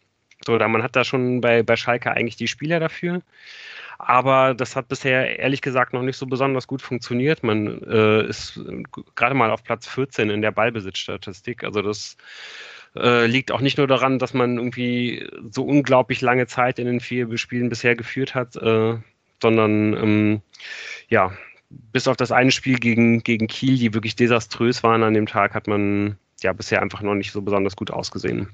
So, 0.46 0.58
da 0.58 0.68
man 0.68 0.84
hat 0.84 0.94
da 0.94 1.02
schon 1.02 1.40
bei, 1.40 1.64
bei 1.64 1.74
Schalke 1.74 2.12
eigentlich 2.12 2.36
die 2.36 2.48
Spieler 2.48 2.78
dafür. 2.78 3.20
Aber 3.98 4.54
das 4.54 4.76
hat 4.76 4.86
bisher 4.86 5.40
ehrlich 5.40 5.60
gesagt 5.60 5.92
noch 5.92 6.02
nicht 6.02 6.16
so 6.16 6.26
besonders 6.26 6.68
gut 6.68 6.82
funktioniert. 6.82 7.42
Man 7.42 7.82
äh, 7.82 8.26
ist 8.28 8.60
gerade 9.16 9.34
mal 9.34 9.50
auf 9.50 9.64
Platz 9.64 9.88
14 9.88 10.30
in 10.30 10.40
der 10.40 10.52
Ballbesitzstatistik. 10.52 11.64
Also 11.64 11.82
das 11.82 12.16
äh, 12.96 13.26
liegt 13.26 13.52
auch 13.52 13.60
nicht 13.60 13.78
nur 13.78 13.86
daran, 13.86 14.18
dass 14.18 14.34
man 14.34 14.56
irgendwie 14.56 15.28
so 15.50 15.64
unglaublich 15.64 16.20
lange 16.20 16.46
Zeit 16.46 16.78
in 16.78 16.86
den 16.86 17.00
vier 17.00 17.36
Spielen 17.36 17.68
bisher 17.68 17.96
geführt 17.96 18.34
hat, 18.34 18.56
äh, 18.56 18.96
sondern 19.42 19.94
ähm, 19.94 20.42
ja, 21.08 21.32
bis 21.68 22.08
auf 22.08 22.16
das 22.16 22.32
eine 22.32 22.50
Spiel 22.50 22.78
gegen, 22.78 23.22
gegen 23.22 23.46
Kiel, 23.46 23.78
die 23.78 23.94
wirklich 23.94 24.16
desaströs 24.16 24.82
waren 24.82 25.02
an 25.02 25.14
dem 25.14 25.26
Tag, 25.26 25.54
hat 25.54 25.66
man 25.66 26.18
ja 26.42 26.52
bisher 26.52 26.82
einfach 26.82 27.02
noch 27.02 27.14
nicht 27.14 27.32
so 27.32 27.42
besonders 27.42 27.76
gut 27.76 27.90
ausgesehen. 27.90 28.48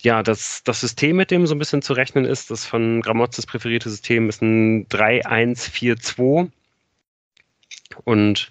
Ja, 0.00 0.22
das, 0.22 0.64
das 0.64 0.80
System, 0.80 1.16
mit 1.16 1.30
dem 1.30 1.46
so 1.46 1.54
ein 1.54 1.58
bisschen 1.58 1.82
zu 1.82 1.92
rechnen 1.92 2.24
ist, 2.24 2.50
das 2.50 2.66
von 2.66 3.02
Gramotzes 3.02 3.46
präferierte 3.46 3.90
System 3.90 4.28
ist 4.28 4.42
ein 4.42 4.86
3-1-4-2. 4.88 6.50
Und 8.04 8.50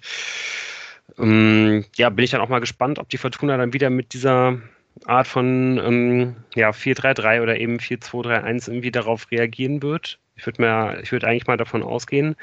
ähm, 1.18 1.84
ja, 1.96 2.10
bin 2.10 2.24
ich 2.24 2.30
dann 2.30 2.40
auch 2.40 2.48
mal 2.48 2.60
gespannt, 2.60 2.98
ob 2.98 3.08
die 3.08 3.18
Fortuna 3.18 3.56
dann 3.56 3.72
wieder 3.72 3.90
mit 3.90 4.12
dieser 4.14 4.58
Art 5.06 5.26
von 5.26 5.78
ähm, 5.78 6.36
ja, 6.54 6.70
4-3-3 6.70 7.42
oder 7.42 7.58
eben 7.58 7.78
4-2-3-1 7.78 8.68
irgendwie 8.68 8.90
darauf 8.90 9.30
reagieren 9.30 9.82
wird. 9.82 10.18
Ich 10.36 10.46
würde 10.46 10.58
würde 10.58 11.26
eigentlich 11.26 11.46
mal 11.46 11.56
davon 11.56 11.82
ausgehen. 11.82 12.36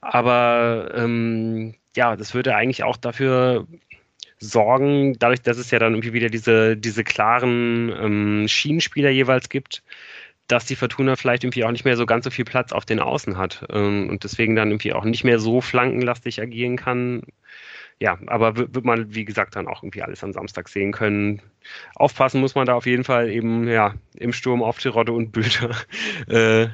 Aber 0.00 0.92
ähm, 0.94 1.74
ja, 1.96 2.16
das 2.16 2.34
würde 2.34 2.54
eigentlich 2.54 2.84
auch 2.84 2.96
dafür 2.96 3.66
sorgen, 4.38 5.18
dadurch, 5.18 5.42
dass 5.42 5.58
es 5.58 5.70
ja 5.70 5.78
dann 5.78 5.94
irgendwie 5.94 6.12
wieder 6.12 6.28
diese, 6.28 6.76
diese 6.76 7.04
klaren 7.04 7.90
ähm, 7.90 8.48
Schienenspieler 8.48 9.10
jeweils 9.10 9.48
gibt, 9.48 9.82
dass 10.48 10.66
die 10.66 10.76
Fortuna 10.76 11.16
vielleicht 11.16 11.44
irgendwie 11.44 11.64
auch 11.64 11.70
nicht 11.70 11.84
mehr 11.84 11.96
so 11.96 12.04
ganz 12.06 12.24
so 12.24 12.30
viel 12.30 12.44
Platz 12.44 12.72
auf 12.72 12.84
den 12.84 13.00
Außen 13.00 13.38
hat 13.38 13.64
ähm, 13.70 14.10
und 14.10 14.24
deswegen 14.24 14.56
dann 14.56 14.70
irgendwie 14.70 14.92
auch 14.92 15.04
nicht 15.04 15.24
mehr 15.24 15.38
so 15.38 15.60
flankenlastig 15.60 16.40
agieren 16.42 16.76
kann, 16.76 17.22
ja, 18.00 18.18
aber 18.26 18.56
wird 18.56 18.84
man, 18.84 19.14
wie 19.14 19.24
gesagt, 19.24 19.56
dann 19.56 19.68
auch 19.68 19.82
irgendwie 19.82 20.02
alles 20.02 20.24
am 20.24 20.32
Samstag 20.32 20.68
sehen 20.68 20.92
können. 20.92 21.40
Aufpassen 21.94 22.40
muss 22.40 22.54
man 22.54 22.66
da 22.66 22.74
auf 22.74 22.86
jeden 22.86 23.04
Fall 23.04 23.30
eben, 23.30 23.68
ja, 23.68 23.94
im 24.16 24.32
Sturm 24.32 24.62
auf 24.62 24.78
Tirode 24.78 25.12
und 25.12 25.32
Bülter. 25.32 25.70
äh, 26.28 26.68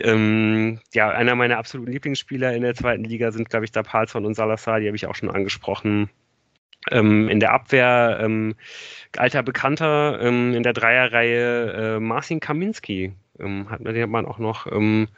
ähm, 0.00 0.80
ja, 0.92 1.10
einer 1.10 1.34
meiner 1.34 1.58
absoluten 1.58 1.92
Lieblingsspieler 1.92 2.54
in 2.54 2.62
der 2.62 2.74
zweiten 2.74 3.04
Liga 3.04 3.32
sind, 3.32 3.50
glaube 3.50 3.64
ich, 3.64 3.72
da 3.72 3.82
Palsson 3.82 4.24
und 4.24 4.34
Salazar, 4.34 4.80
die 4.80 4.86
habe 4.86 4.96
ich 4.96 5.06
auch 5.06 5.14
schon 5.14 5.30
angesprochen. 5.30 6.08
Ähm, 6.90 7.28
in 7.28 7.40
der 7.40 7.52
Abwehr 7.52 8.18
ähm, 8.22 8.54
alter 9.16 9.42
Bekannter 9.42 10.20
ähm, 10.20 10.54
in 10.54 10.62
der 10.62 10.74
Dreierreihe 10.74 11.96
äh, 11.96 12.00
Marcin 12.00 12.40
Kaminski. 12.40 13.12
Ähm, 13.40 13.68
hat, 13.68 13.80
den 13.84 14.10
man 14.10 14.26
auch 14.26 14.38
noch 14.38 14.70
ähm, 14.70 15.08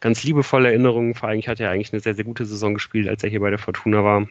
ganz 0.00 0.22
liebevolle 0.24 0.68
Erinnerungen. 0.68 1.14
Vor 1.14 1.30
allem 1.30 1.40
hat 1.40 1.58
er 1.58 1.70
eigentlich 1.70 1.92
eine 1.92 2.00
sehr, 2.00 2.14
sehr 2.14 2.24
gute 2.24 2.44
Saison 2.44 2.74
gespielt, 2.74 3.08
als 3.08 3.24
er 3.24 3.30
hier 3.30 3.40
bei 3.40 3.48
der 3.48 3.58
Fortuna 3.58 4.04
war. 4.04 4.26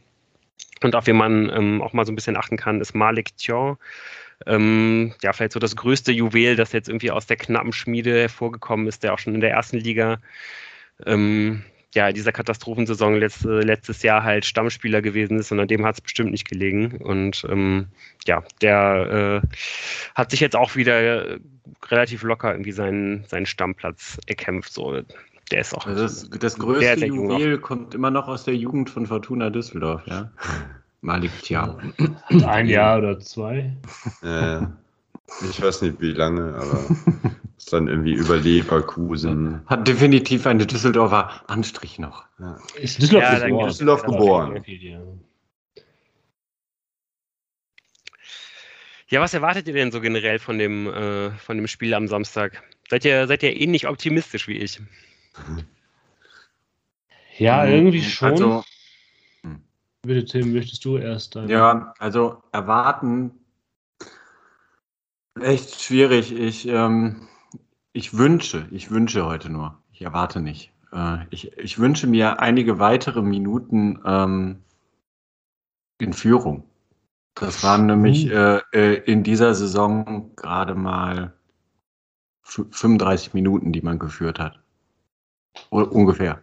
Und 0.84 0.96
auf 0.96 1.08
wen 1.08 1.16
man 1.16 1.50
ähm, 1.50 1.82
auch 1.82 1.94
mal 1.94 2.06
so 2.06 2.12
ein 2.12 2.16
bisschen 2.16 2.38
achten 2.38 2.58
kann, 2.58 2.82
ist 2.82 2.96
Malik 2.96 3.38
Thion. 3.38 3.78
Ähm, 4.48 5.14
ja, 5.22 5.34
vielleicht 5.34 5.54
so 5.54 5.60
das 5.60 5.76
größte 5.76 6.12
Juwel, 6.12 6.56
das 6.56 6.72
jetzt 6.72 6.90
irgendwie 6.90 7.12
aus 7.12 7.28
der 7.28 7.38
knappen 7.38 7.74
Schmiede 7.74 8.22
hervorgekommen 8.22 8.88
ist, 8.88 9.04
der 9.04 9.14
auch 9.14 9.20
schon 9.20 9.36
in 9.36 9.42
der 9.42 9.52
ersten 9.52 9.78
Liga, 9.78 10.20
ähm, 11.06 11.64
ja, 11.94 12.12
dieser 12.12 12.32
Katastrophensaison 12.32 13.20
letzte, 13.20 13.60
letztes 13.60 14.02
Jahr 14.02 14.24
halt 14.24 14.46
Stammspieler 14.46 15.02
gewesen 15.02 15.38
ist 15.38 15.52
und 15.52 15.60
an 15.60 15.68
dem 15.68 15.86
hat 15.86 15.96
es 15.96 16.02
bestimmt 16.02 16.32
nicht 16.32 16.50
gelegen. 16.50 16.98
Und 16.98 17.46
ähm, 17.50 17.88
ja, 18.26 18.44
der 18.62 19.42
äh, 19.44 19.48
hat 20.16 20.32
sich 20.32 20.40
jetzt 20.40 20.56
auch 20.56 20.76
wieder 20.76 21.38
relativ 21.90 22.24
locker 22.24 22.52
irgendwie 22.52 22.72
seinen, 22.72 23.26
seinen 23.26 23.46
Stammplatz 23.46 24.18
erkämpft. 24.26 24.72
So 24.74 25.02
der 25.52 25.62
ist 25.62 25.74
auch. 25.74 25.86
Das, 25.86 26.30
das 26.30 26.58
größte 26.58 26.98
sehr 26.98 27.08
Juwel 27.08 27.60
kommt 27.60 27.94
immer 27.94 28.12
noch 28.12 28.28
aus 28.28 28.46
der 28.46 28.56
Jugend 28.56 28.90
von 28.90 29.06
Fortuna 29.06 29.50
Düsseldorf, 29.50 30.06
ja. 30.08 30.32
Malik 31.02 31.32
Tja. 31.42 31.78
Ein 32.46 32.68
Jahr 32.68 33.00
oder 33.00 33.20
zwei. 33.20 33.76
Äh, 34.24 34.62
ich 35.50 35.62
weiß 35.62 35.82
nicht 35.82 36.00
wie 36.00 36.12
lange, 36.12 36.54
aber 36.56 36.86
ist 37.58 37.74
dann 37.74 37.88
irgendwie 37.88 38.14
über 38.14 38.38
Leverkusen. 38.38 39.62
Hat 39.66 39.88
definitiv 39.88 40.46
eine 40.46 40.66
Düsseldorfer 40.66 41.50
Anstrich 41.50 42.00
noch. 42.00 42.26
Ja. 42.40 42.58
Ist 42.80 43.02
Düsseldorf, 43.02 43.24
ja, 43.24 43.48
geboren. 43.48 43.68
Düsseldorf 43.68 44.04
geboren. 44.04 44.64
Ja, 49.10 49.20
was 49.20 49.34
erwartet 49.34 49.68
ihr 49.68 49.74
denn 49.74 49.92
so 49.92 50.00
generell 50.00 50.40
von 50.40 50.58
dem, 50.58 50.88
äh, 50.88 51.32
von 51.32 51.58
dem 51.58 51.68
Spiel 51.68 51.94
am 51.94 52.08
Samstag? 52.08 52.64
Seid 52.90 53.04
ihr, 53.06 53.28
seid 53.28 53.44
ihr 53.44 53.60
ähnlich 53.60 53.88
optimistisch 53.88 54.48
wie 54.48 54.58
ich? 54.58 54.80
Ja, 57.38 57.64
Mhm, 57.64 57.72
irgendwie 57.72 58.04
schon. 58.04 58.32
Also, 58.32 58.64
Bitte, 60.04 60.26
Tim, 60.26 60.54
möchtest 60.54 60.84
du 60.86 60.98
erst? 60.98 61.36
Dann? 61.36 61.48
ja, 61.48 61.94
also 62.00 62.42
erwarten 62.52 63.32
echt 65.40 65.82
schwierig. 65.82 66.32
Ich, 66.34 66.68
ähm, 66.68 67.28
ich 67.94 68.18
wünsche, 68.18 68.68
ich 68.72 68.90
wünsche 68.92 69.26
heute 69.26 69.50
nur. 69.50 69.78
Ich 69.92 70.02
erwarte 70.02 70.42
nicht. 70.42 70.72
Äh, 70.92 71.26
ich, 71.30 71.56
ich 71.58 71.78
wünsche 71.80 72.08
mir 72.08 72.40
einige 72.40 72.80
weitere 72.80 73.22
Minuten 73.22 74.00
ähm, 74.06 74.64
in 76.00 76.14
Führung. 76.14 76.64
Das 77.36 77.64
waren 77.64 77.86
nämlich 77.86 78.30
äh, 78.30 78.62
äh, 78.74 78.96
in 79.06 79.24
dieser 79.24 79.54
Saison 79.56 80.36
gerade 80.36 80.76
mal 80.76 81.34
fü- 82.46 82.72
35 82.74 83.34
Minuten, 83.34 83.72
die 83.72 83.82
man 83.82 84.00
geführt 84.00 84.40
hat. 84.40 84.61
Ungefähr. 85.70 86.42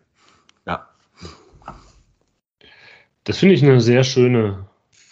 Ja. 0.67 0.89
Das 3.25 3.39
finde 3.39 3.55
ich 3.55 3.63
eine 3.63 3.81
sehr 3.81 4.05
schöne, 4.05 4.67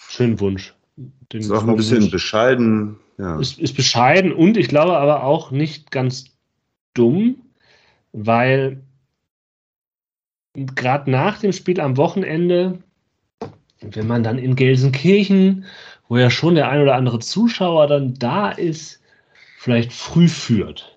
schönen 0.08 0.40
Wunsch. 0.40 0.74
Den 0.96 1.40
Ist 1.40 1.50
auch 1.50 1.66
ein 1.66 1.76
bisschen 1.76 2.10
bescheiden. 2.10 2.96
Ja. 3.18 3.38
ist, 3.40 3.58
ist 3.58 3.74
bescheiden 3.74 4.32
und 4.32 4.58
ich 4.58 4.68
glaube 4.68 4.96
aber 4.98 5.24
auch 5.24 5.50
nicht 5.50 5.90
ganz 5.90 6.36
dumm, 6.92 7.36
weil 8.12 8.82
gerade 10.54 11.10
nach 11.10 11.38
dem 11.38 11.52
Spiel 11.52 11.80
am 11.80 11.96
Wochenende, 11.96 12.78
wenn 13.80 14.06
man 14.06 14.22
dann 14.22 14.38
in 14.38 14.56
Gelsenkirchen, 14.56 15.64
wo 16.08 16.16
ja 16.16 16.30
schon 16.30 16.54
der 16.54 16.68
ein 16.68 16.82
oder 16.82 16.94
andere 16.94 17.18
Zuschauer 17.18 17.86
dann 17.86 18.14
da 18.14 18.50
ist, 18.50 19.00
vielleicht 19.58 19.92
früh 19.92 20.28
führt. 20.28 20.95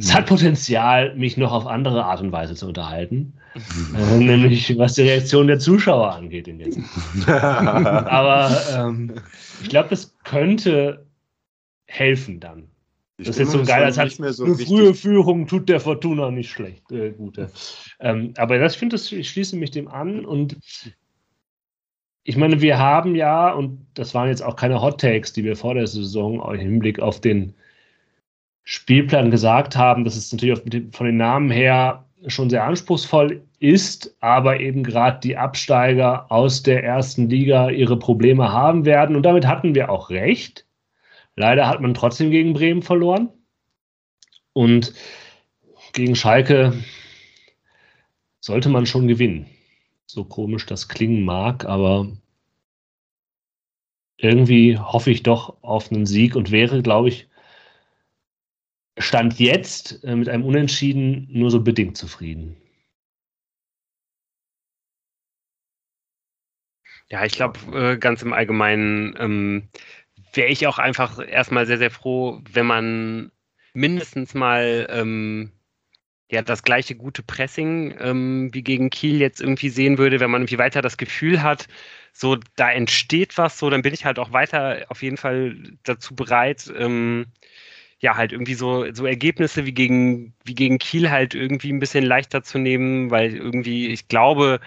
Es 0.00 0.14
hat 0.14 0.26
Potenzial, 0.26 1.14
mich 1.14 1.36
noch 1.36 1.52
auf 1.52 1.66
andere 1.66 2.04
Art 2.04 2.20
und 2.20 2.32
Weise 2.32 2.54
zu 2.54 2.66
unterhalten, 2.66 3.34
äh, 3.96 4.16
nämlich 4.16 4.76
was 4.78 4.94
die 4.94 5.02
Reaktion 5.02 5.46
der 5.46 5.58
Zuschauer 5.58 6.14
angeht. 6.14 6.48
In 6.48 6.58
jetzt. 6.58 6.78
Aber 7.28 8.50
ähm, 8.74 9.14
ich 9.62 9.68
glaube, 9.68 9.90
das 9.90 10.16
könnte 10.24 11.06
helfen 11.86 12.40
dann. 12.40 12.68
Die 13.18 13.24
Das 13.24 13.36
ist 13.36 13.40
jetzt 13.40 13.52
so 13.52 13.58
Stimmung 13.58 13.66
geil, 13.66 13.76
schon 13.76 13.86
als 13.86 13.98
hat 13.98 14.04
nicht 14.06 14.20
mehr 14.20 14.32
so 14.32 14.44
eine 14.44 14.54
frühe 14.56 14.94
Führung 14.94 15.46
tut 15.46 15.68
der 15.68 15.80
Fortuna 15.80 16.30
nicht 16.30 16.50
schlecht. 16.50 16.90
Äh, 16.90 17.10
gute. 17.10 17.50
Ähm, 18.00 18.32
aber 18.38 18.58
das, 18.58 18.72
ich 18.72 18.78
finde, 18.78 18.96
ich 18.96 19.28
schließe 19.28 19.56
mich 19.56 19.70
dem 19.70 19.88
an 19.88 20.24
und 20.24 20.56
ich 22.22 22.36
meine, 22.36 22.60
wir 22.60 22.78
haben 22.78 23.16
ja, 23.16 23.52
und 23.52 23.86
das 23.94 24.14
waren 24.14 24.28
jetzt 24.28 24.42
auch 24.42 24.56
keine 24.56 24.80
Hot 24.80 25.00
Takes, 25.00 25.32
die 25.32 25.44
wir 25.44 25.56
vor 25.56 25.74
der 25.74 25.86
Saison 25.86 26.42
im 26.54 26.60
Hinblick 26.60 27.00
auf 27.00 27.20
den 27.20 27.54
Spielplan 28.72 29.32
gesagt 29.32 29.74
haben, 29.74 30.04
dass 30.04 30.14
es 30.14 30.30
natürlich 30.30 30.60
von 30.92 31.04
den 31.04 31.16
Namen 31.16 31.50
her 31.50 32.04
schon 32.28 32.48
sehr 32.50 32.62
anspruchsvoll 32.62 33.42
ist, 33.58 34.16
aber 34.20 34.60
eben 34.60 34.84
gerade 34.84 35.18
die 35.18 35.36
Absteiger 35.36 36.30
aus 36.30 36.62
der 36.62 36.84
ersten 36.84 37.28
Liga 37.28 37.68
ihre 37.70 37.98
Probleme 37.98 38.52
haben 38.52 38.84
werden. 38.84 39.16
Und 39.16 39.24
damit 39.24 39.44
hatten 39.44 39.74
wir 39.74 39.90
auch 39.90 40.10
recht. 40.10 40.66
Leider 41.34 41.66
hat 41.66 41.80
man 41.80 41.94
trotzdem 41.94 42.30
gegen 42.30 42.52
Bremen 42.52 42.82
verloren. 42.82 43.30
Und 44.52 44.94
gegen 45.92 46.14
Schalke 46.14 46.72
sollte 48.38 48.68
man 48.68 48.86
schon 48.86 49.08
gewinnen. 49.08 49.46
So 50.06 50.22
komisch 50.22 50.66
das 50.66 50.86
klingen 50.86 51.24
mag, 51.24 51.64
aber 51.64 52.06
irgendwie 54.16 54.78
hoffe 54.78 55.10
ich 55.10 55.24
doch 55.24 55.60
auf 55.60 55.90
einen 55.90 56.06
Sieg 56.06 56.36
und 56.36 56.52
wäre, 56.52 56.82
glaube 56.82 57.08
ich, 57.08 57.29
Stand 59.00 59.38
jetzt 59.38 60.04
äh, 60.04 60.14
mit 60.14 60.28
einem 60.28 60.44
Unentschieden 60.44 61.26
nur 61.30 61.50
so 61.50 61.60
bedingt 61.62 61.96
zufrieden. 61.96 62.56
Ja, 67.10 67.24
ich 67.24 67.32
glaube, 67.32 67.58
äh, 67.76 67.98
ganz 67.98 68.22
im 68.22 68.32
Allgemeinen 68.32 69.16
ähm, 69.18 69.68
wäre 70.32 70.48
ich 70.48 70.66
auch 70.66 70.78
einfach 70.78 71.18
erstmal 71.18 71.66
sehr, 71.66 71.78
sehr 71.78 71.90
froh, 71.90 72.40
wenn 72.52 72.66
man 72.66 73.32
mindestens 73.74 74.34
mal 74.34 74.86
ähm, 74.90 75.52
ja, 76.30 76.42
das 76.42 76.62
gleiche 76.62 76.94
gute 76.96 77.22
Pressing 77.22 77.96
ähm, 78.00 78.50
wie 78.54 78.62
gegen 78.62 78.90
Kiel 78.90 79.20
jetzt 79.20 79.40
irgendwie 79.40 79.68
sehen 79.70 79.98
würde, 79.98 80.20
wenn 80.20 80.30
man 80.30 80.42
irgendwie 80.42 80.58
weiter 80.58 80.82
das 80.82 80.96
Gefühl 80.96 81.42
hat, 81.42 81.66
so 82.12 82.36
da 82.56 82.70
entsteht 82.70 83.38
was, 83.38 83.58
so 83.58 83.70
dann 83.70 83.82
bin 83.82 83.94
ich 83.94 84.04
halt 84.04 84.18
auch 84.18 84.32
weiter 84.32 84.86
auf 84.88 85.02
jeden 85.02 85.16
Fall 85.16 85.56
dazu 85.84 86.14
bereit, 86.14 86.72
ähm, 86.76 87.26
ja, 88.00 88.16
halt 88.16 88.32
irgendwie 88.32 88.54
so, 88.54 88.92
so 88.92 89.06
Ergebnisse 89.06 89.66
wie 89.66 89.74
gegen, 89.74 90.34
wie 90.44 90.54
gegen 90.54 90.78
Kiel 90.78 91.10
halt 91.10 91.34
irgendwie 91.34 91.72
ein 91.72 91.80
bisschen 91.80 92.04
leichter 92.04 92.42
zu 92.42 92.58
nehmen, 92.58 93.10
weil 93.10 93.36
irgendwie, 93.36 93.88
ich 93.88 94.08
glaube, 94.08 94.60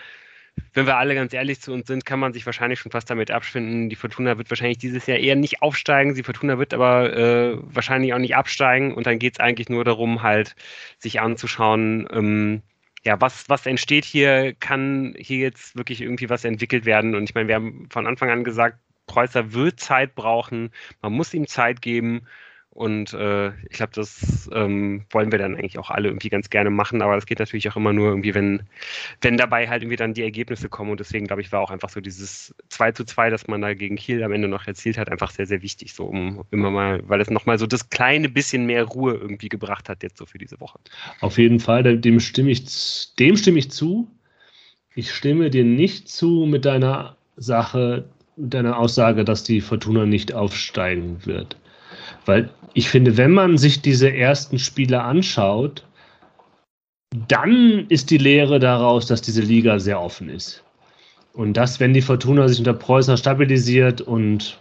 wenn 0.74 0.86
wir 0.86 0.98
alle 0.98 1.16
ganz 1.16 1.34
ehrlich 1.34 1.62
zu 1.62 1.74
uns 1.74 1.88
sind, 1.88 2.06
kann 2.06 2.20
man 2.20 2.34
sich 2.34 2.46
wahrscheinlich 2.46 2.80
schon 2.80 2.92
fast 2.92 3.10
damit 3.10 3.32
abfinden. 3.32 3.90
Die 3.90 3.96
Fortuna 3.96 4.38
wird 4.38 4.50
wahrscheinlich 4.52 4.78
dieses 4.78 5.08
Jahr 5.08 5.18
eher 5.18 5.36
nicht 5.36 5.62
aufsteigen. 5.62 6.14
Die 6.16 6.24
Fortuna 6.24 6.60
wird 6.60 6.74
aber 6.74 7.14
äh, 7.16 7.58
wahrscheinlich 7.64 8.14
auch 8.14 8.20
nicht 8.20 8.36
absteigen. 8.36 8.94
Und 8.94 9.08
dann 9.08 9.20
geht 9.20 9.34
es 9.34 9.40
eigentlich 9.40 9.70
nur 9.70 9.84
darum, 9.84 10.22
halt 10.22 10.56
sich 11.00 11.22
anzuschauen, 11.22 12.08
ähm, 12.12 12.62
ja, 13.06 13.20
was, 13.20 13.50
was 13.50 13.66
entsteht 13.66 14.06
hier? 14.06 14.54
Kann 14.60 15.16
hier 15.18 15.40
jetzt 15.40 15.76
wirklich 15.76 16.02
irgendwie 16.02 16.30
was 16.30 16.46
entwickelt 16.46 16.86
werden? 16.86 17.16
Und 17.16 17.24
ich 17.24 17.36
meine, 17.36 17.48
wir 17.48 17.56
haben 17.56 17.88
von 17.90 18.08
Anfang 18.08 18.30
an 18.30 18.44
gesagt, 18.44 18.80
Preußer 19.08 19.54
wird 19.54 19.80
Zeit 19.80 20.16
brauchen. 20.16 20.72
Man 21.02 21.14
muss 21.14 21.34
ihm 21.34 21.48
Zeit 21.48 21.82
geben. 21.82 22.26
Und 22.74 23.14
äh, 23.14 23.50
ich 23.70 23.74
glaube, 23.74 23.92
das 23.94 24.50
ähm, 24.52 25.06
wollen 25.12 25.32
wir 25.32 25.38
dann 25.38 25.56
eigentlich 25.56 25.78
auch 25.78 25.92
alle 25.92 26.08
irgendwie 26.08 26.30
ganz 26.30 26.50
gerne 26.50 26.72
machen. 26.72 27.04
Aber 27.04 27.14
das 27.14 27.28
geht 27.28 27.38
natürlich 27.38 27.70
auch 27.70 27.76
immer 27.76 27.94
nur 27.94 28.08
irgendwie, 28.08 28.34
wenn, 28.34 28.64
wenn 29.22 29.38
dabei 29.38 29.70
halt 29.70 29.84
irgendwie 29.84 29.96
dann 29.96 30.16
die 30.16 30.24
Ergebnisse 30.24 30.70
kommen. 30.70 30.90
Und 30.90 31.00
deswegen, 31.00 31.28
glaube 31.28 31.44
ich, 31.44 31.52
war 31.52 31.62
auch 31.62 31.70
einfach 31.70 31.90
so 31.90 32.02
dieses 32.02 32.56
2 32.70 32.94
zu 32.94 33.06
2, 33.06 33.30
das 33.30 33.48
man 33.48 33.62
da 33.62 33.76
gegen 33.76 33.96
Kiel 33.96 34.24
am 34.24 34.32
Ende 34.32 34.48
noch 34.48 34.66
erzielt 34.66 34.98
hat, 34.98 35.12
einfach 35.12 35.30
sehr, 35.30 35.46
sehr 35.46 35.62
wichtig. 35.62 35.94
So 35.94 36.06
um 36.06 36.46
immer 36.50 36.72
mal, 36.72 37.08
weil 37.08 37.22
es 37.22 37.30
nochmal 37.30 37.60
so 37.60 37.68
das 37.68 37.92
kleine 37.92 38.28
bisschen 38.28 38.66
mehr 38.66 38.86
Ruhe 38.86 39.14
irgendwie 39.14 39.50
gebracht 39.50 39.88
hat, 39.88 40.02
jetzt 40.02 40.18
so 40.18 40.26
für 40.26 40.40
diese 40.40 40.60
Woche. 40.60 40.80
Auf 41.22 41.38
jeden 41.38 41.60
Fall, 41.60 42.00
dem 42.00 42.20
stimme 42.20 42.50
ich, 42.50 43.14
dem 43.16 43.38
stimme 43.38 43.60
ich 43.60 43.70
zu. 43.70 44.10
Ich 44.96 45.12
stimme 45.12 45.52
dir 45.52 45.64
nicht 45.64 46.10
zu 46.10 46.48
mit 46.48 46.66
deiner 46.66 47.18
Sache, 47.36 48.10
mit 48.36 48.56
deiner 48.56 48.80
Aussage, 48.80 49.24
dass 49.24 49.44
die 49.44 49.62
Fortuna 49.62 50.08
nicht 50.08 50.34
aufsteigen 50.34 51.24
wird. 51.26 51.58
Weil 52.26 52.50
ich 52.74 52.90
finde, 52.90 53.18
wenn 53.18 53.32
man 53.32 53.58
sich 53.58 53.82
diese 53.82 54.12
ersten 54.12 54.60
Spiele 54.60 55.02
anschaut, 55.02 55.86
dann 57.28 57.86
ist 57.90 58.10
die 58.10 58.18
Lehre 58.18 58.60
daraus, 58.60 59.06
dass 59.06 59.22
diese 59.22 59.42
Liga 59.42 59.80
sehr 59.80 60.02
offen 60.02 60.30
ist. 60.30 60.64
Und 61.34 61.54
dass, 61.58 61.80
wenn 61.80 61.94
die 61.94 62.02
Fortuna 62.02 62.48
sich 62.48 62.60
unter 62.60 62.74
Preußer 62.74 63.18
stabilisiert 63.18 64.02
und 64.02 64.58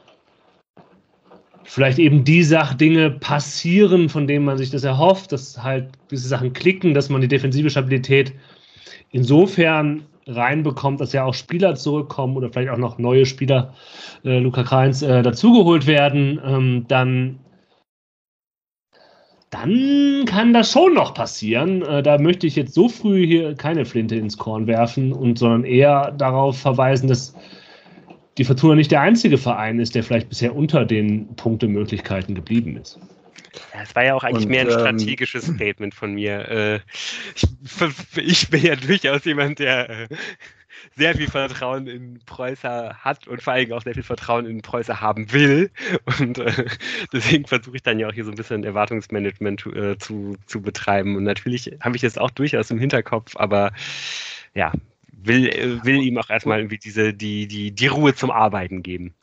vielleicht 1.64 1.98
eben 1.98 2.24
die 2.24 2.42
Sach 2.42 2.74
Dinge 2.74 3.10
passieren, 3.10 4.08
von 4.08 4.26
denen 4.26 4.44
man 4.44 4.58
sich 4.58 4.70
das 4.70 4.84
erhofft, 4.84 5.32
dass 5.32 5.62
halt 5.62 5.88
diese 6.10 6.28
Sachen 6.28 6.52
klicken, 6.52 6.94
dass 6.94 7.08
man 7.08 7.20
die 7.20 7.28
defensive 7.28 7.70
Stabilität 7.70 8.32
insofern 9.10 10.04
reinbekommt, 10.26 11.00
dass 11.00 11.12
ja 11.12 11.24
auch 11.24 11.34
Spieler 11.34 11.74
zurückkommen 11.74 12.36
oder 12.36 12.50
vielleicht 12.50 12.70
auch 12.70 12.78
noch 12.78 12.98
neue 12.98 13.26
Spieler, 13.26 13.74
äh, 14.24 14.38
Luca 14.38 14.62
Kreins, 14.62 15.02
äh, 15.02 15.22
dazugeholt 15.22 15.86
werden, 15.86 16.40
ähm, 16.44 16.84
dann, 16.88 17.40
dann 19.50 20.24
kann 20.26 20.52
das 20.52 20.70
schon 20.70 20.94
noch 20.94 21.14
passieren. 21.14 21.82
Äh, 21.82 22.02
da 22.02 22.18
möchte 22.18 22.46
ich 22.46 22.56
jetzt 22.56 22.74
so 22.74 22.88
früh 22.88 23.26
hier 23.26 23.54
keine 23.54 23.84
Flinte 23.84 24.16
ins 24.16 24.38
Korn 24.38 24.66
werfen 24.66 25.12
und 25.12 25.38
sondern 25.38 25.64
eher 25.64 26.12
darauf 26.12 26.58
verweisen, 26.58 27.08
dass 27.08 27.34
die 28.38 28.44
Fortuna 28.44 28.76
nicht 28.76 28.90
der 28.90 29.02
einzige 29.02 29.38
Verein 29.38 29.78
ist, 29.78 29.94
der 29.94 30.02
vielleicht 30.02 30.28
bisher 30.28 30.56
unter 30.56 30.84
den 30.84 31.34
Punktemöglichkeiten 31.36 32.34
geblieben 32.34 32.76
ist. 32.76 32.98
Ja, 33.74 33.82
es 33.82 33.94
war 33.94 34.04
ja 34.04 34.14
auch 34.14 34.24
eigentlich 34.24 34.46
Und, 34.46 34.50
mehr 34.50 34.62
ein 34.62 34.68
ähm, 34.68 34.78
strategisches 34.78 35.46
Statement 35.46 35.94
von 35.94 36.14
mir. 36.14 36.48
Äh, 36.48 36.80
ich, 37.34 38.16
ich 38.16 38.50
bin 38.50 38.62
ja 38.62 38.76
durchaus 38.76 39.24
jemand, 39.24 39.58
der 39.58 39.90
äh, 39.90 40.08
sehr 40.96 41.14
viel 41.14 41.28
Vertrauen 41.28 41.86
in 41.86 42.20
Preußer 42.26 42.96
hat 42.98 43.26
und 43.28 43.42
vor 43.42 43.52
allem 43.52 43.72
auch 43.72 43.82
sehr 43.82 43.94
viel 43.94 44.02
Vertrauen 44.02 44.46
in 44.46 44.62
Preußer 44.62 45.00
haben 45.00 45.32
will. 45.32 45.70
Und 46.18 46.38
äh, 46.38 46.66
deswegen 47.12 47.46
versuche 47.46 47.76
ich 47.76 47.82
dann 47.82 47.98
ja 47.98 48.08
auch 48.08 48.12
hier 48.12 48.24
so 48.24 48.30
ein 48.30 48.36
bisschen 48.36 48.64
Erwartungsmanagement 48.64 49.66
äh, 49.66 49.98
zu, 49.98 50.36
zu 50.46 50.60
betreiben. 50.60 51.16
Und 51.16 51.24
natürlich 51.24 51.76
habe 51.80 51.96
ich 51.96 52.02
das 52.02 52.18
auch 52.18 52.30
durchaus 52.30 52.70
im 52.70 52.78
Hinterkopf, 52.78 53.36
aber 53.36 53.72
ja, 54.54 54.72
will, 55.12 55.48
äh, 55.48 55.84
will 55.84 56.02
ihm 56.02 56.18
auch 56.18 56.30
erstmal 56.30 56.58
irgendwie 56.58 56.78
diese, 56.78 57.14
die, 57.14 57.46
die, 57.46 57.72
die 57.72 57.86
Ruhe 57.86 58.14
zum 58.14 58.30
Arbeiten 58.30 58.82
geben. 58.82 59.14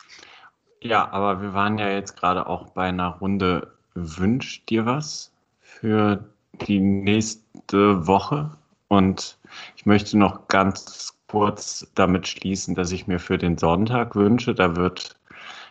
Ja, 0.82 1.10
aber 1.10 1.42
wir 1.42 1.52
waren 1.52 1.78
ja 1.78 1.90
jetzt 1.90 2.16
gerade 2.16 2.46
auch 2.46 2.70
bei 2.70 2.88
einer 2.88 3.08
Runde 3.08 3.74
Wünsch 4.18 4.64
dir 4.66 4.86
was 4.86 5.32
für 5.60 6.24
die 6.66 6.80
nächste 6.80 8.06
Woche. 8.06 8.50
Und 8.88 9.38
ich 9.76 9.86
möchte 9.86 10.18
noch 10.18 10.48
ganz 10.48 11.14
kurz 11.28 11.86
damit 11.94 12.26
schließen, 12.26 12.74
dass 12.74 12.90
ich 12.90 13.06
mir 13.06 13.20
für 13.20 13.38
den 13.38 13.56
Sonntag 13.56 14.16
wünsche, 14.16 14.54
da 14.54 14.74
wird 14.74 15.16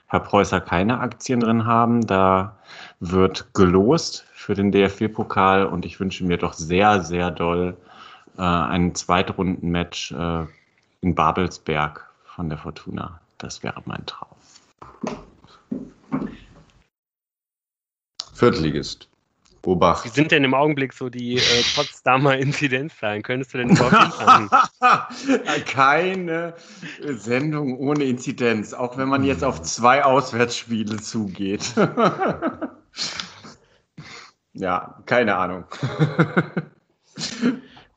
Herr 0.09 0.21
Preußer 0.21 0.59
keine 0.59 0.99
Aktien 0.99 1.39
drin 1.39 1.65
haben. 1.65 2.07
Da 2.07 2.57
wird 2.99 3.53
gelost 3.53 4.25
für 4.33 4.55
den 4.55 4.71
DFB-Pokal 4.71 5.67
und 5.67 5.85
ich 5.85 5.99
wünsche 5.99 6.25
mir 6.25 6.37
doch 6.37 6.53
sehr, 6.53 7.03
sehr 7.03 7.29
doll 7.29 7.77
äh, 8.37 8.41
ein 8.41 8.95
Zweitrunden-Match 8.95 10.11
äh, 10.11 10.45
in 11.01 11.13
Babelsberg 11.13 12.09
von 12.23 12.49
der 12.49 12.57
Fortuna. 12.57 13.21
Das 13.37 13.61
wäre 13.61 13.83
mein 13.85 14.03
Traum. 14.07 14.29
Viertligist. 18.39 19.09
Obacht. 19.65 20.05
Wie 20.05 20.09
sind 20.09 20.31
denn 20.31 20.45
im 20.45 20.53
Augenblick 20.53 20.93
so 20.93 21.09
die 21.09 21.35
äh, 21.35 21.63
Potsdamer 21.75 22.37
Inzidenzzahlen? 22.37 23.21
Könntest 23.21 23.53
du 23.53 23.57
denn 23.57 23.71
überhaupt 23.71 24.13
sagen? 24.13 24.49
Keine 25.65 26.53
Sendung 27.01 27.77
ohne 27.77 28.05
Inzidenz, 28.05 28.73
auch 28.73 28.97
wenn 28.97 29.09
man 29.09 29.25
jetzt 29.25 29.43
auf 29.43 29.61
zwei 29.61 30.05
Auswärtsspiele 30.05 30.95
zugeht. 30.97 31.73
ja, 34.53 35.03
keine 35.05 35.35
Ahnung. 35.35 35.65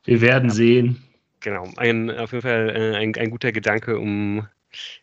Wir 0.03 0.21
werden 0.21 0.49
sehen. 0.49 1.01
Genau, 1.39 1.69
ein, 1.77 2.11
auf 2.11 2.33
jeden 2.33 2.41
Fall 2.41 2.69
äh, 2.75 2.97
ein, 2.97 3.15
ein 3.15 3.31
guter 3.31 3.53
Gedanke, 3.53 3.97
um 3.97 4.47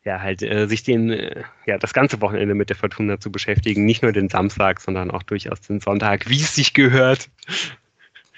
ja, 0.04 0.20
halt 0.20 0.42
äh, 0.42 0.66
sich 0.66 0.82
den, 0.82 1.10
äh, 1.10 1.42
ja, 1.66 1.78
das 1.78 1.92
ganze 1.92 2.20
Wochenende 2.20 2.54
mit 2.54 2.68
der 2.68 2.76
Fortuna 2.76 3.20
zu 3.20 3.30
beschäftigen. 3.30 3.84
Nicht 3.84 4.02
nur 4.02 4.12
den 4.12 4.28
Samstag, 4.28 4.80
sondern 4.80 5.10
auch 5.10 5.22
durchaus 5.22 5.60
den 5.60 5.80
Sonntag, 5.80 6.28
wie 6.28 6.40
es 6.40 6.54
sich 6.54 6.74
gehört. 6.74 7.28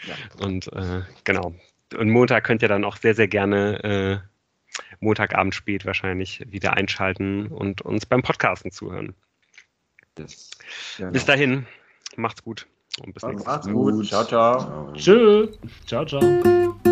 Ja. 0.06 0.44
Und 0.44 0.72
äh, 0.72 1.02
genau. 1.24 1.54
Und 1.96 2.10
Montag 2.10 2.44
könnt 2.44 2.62
ihr 2.62 2.68
dann 2.68 2.84
auch 2.84 2.96
sehr, 2.96 3.14
sehr 3.14 3.28
gerne 3.28 4.22
äh, 4.22 4.32
Montagabend 5.00 5.54
spät 5.54 5.84
wahrscheinlich 5.84 6.42
wieder 6.50 6.74
einschalten 6.74 7.48
und 7.48 7.82
uns 7.82 8.06
beim 8.06 8.22
Podcasten 8.22 8.70
zuhören. 8.70 9.14
Das, 10.14 10.50
genau. 10.96 11.12
Bis 11.12 11.24
dahin, 11.24 11.66
macht's 12.16 12.42
gut 12.42 12.66
und 13.00 13.14
bis 13.14 13.22
nächstes 13.22 13.46
Mal. 13.46 13.52
Macht's 13.52 13.68
gut. 13.68 14.06
Ciao, 14.06 14.24
ciao. 14.24 14.92
Tschö. 14.94 15.48
Ciao, 15.86 16.04
ciao. 16.04 16.91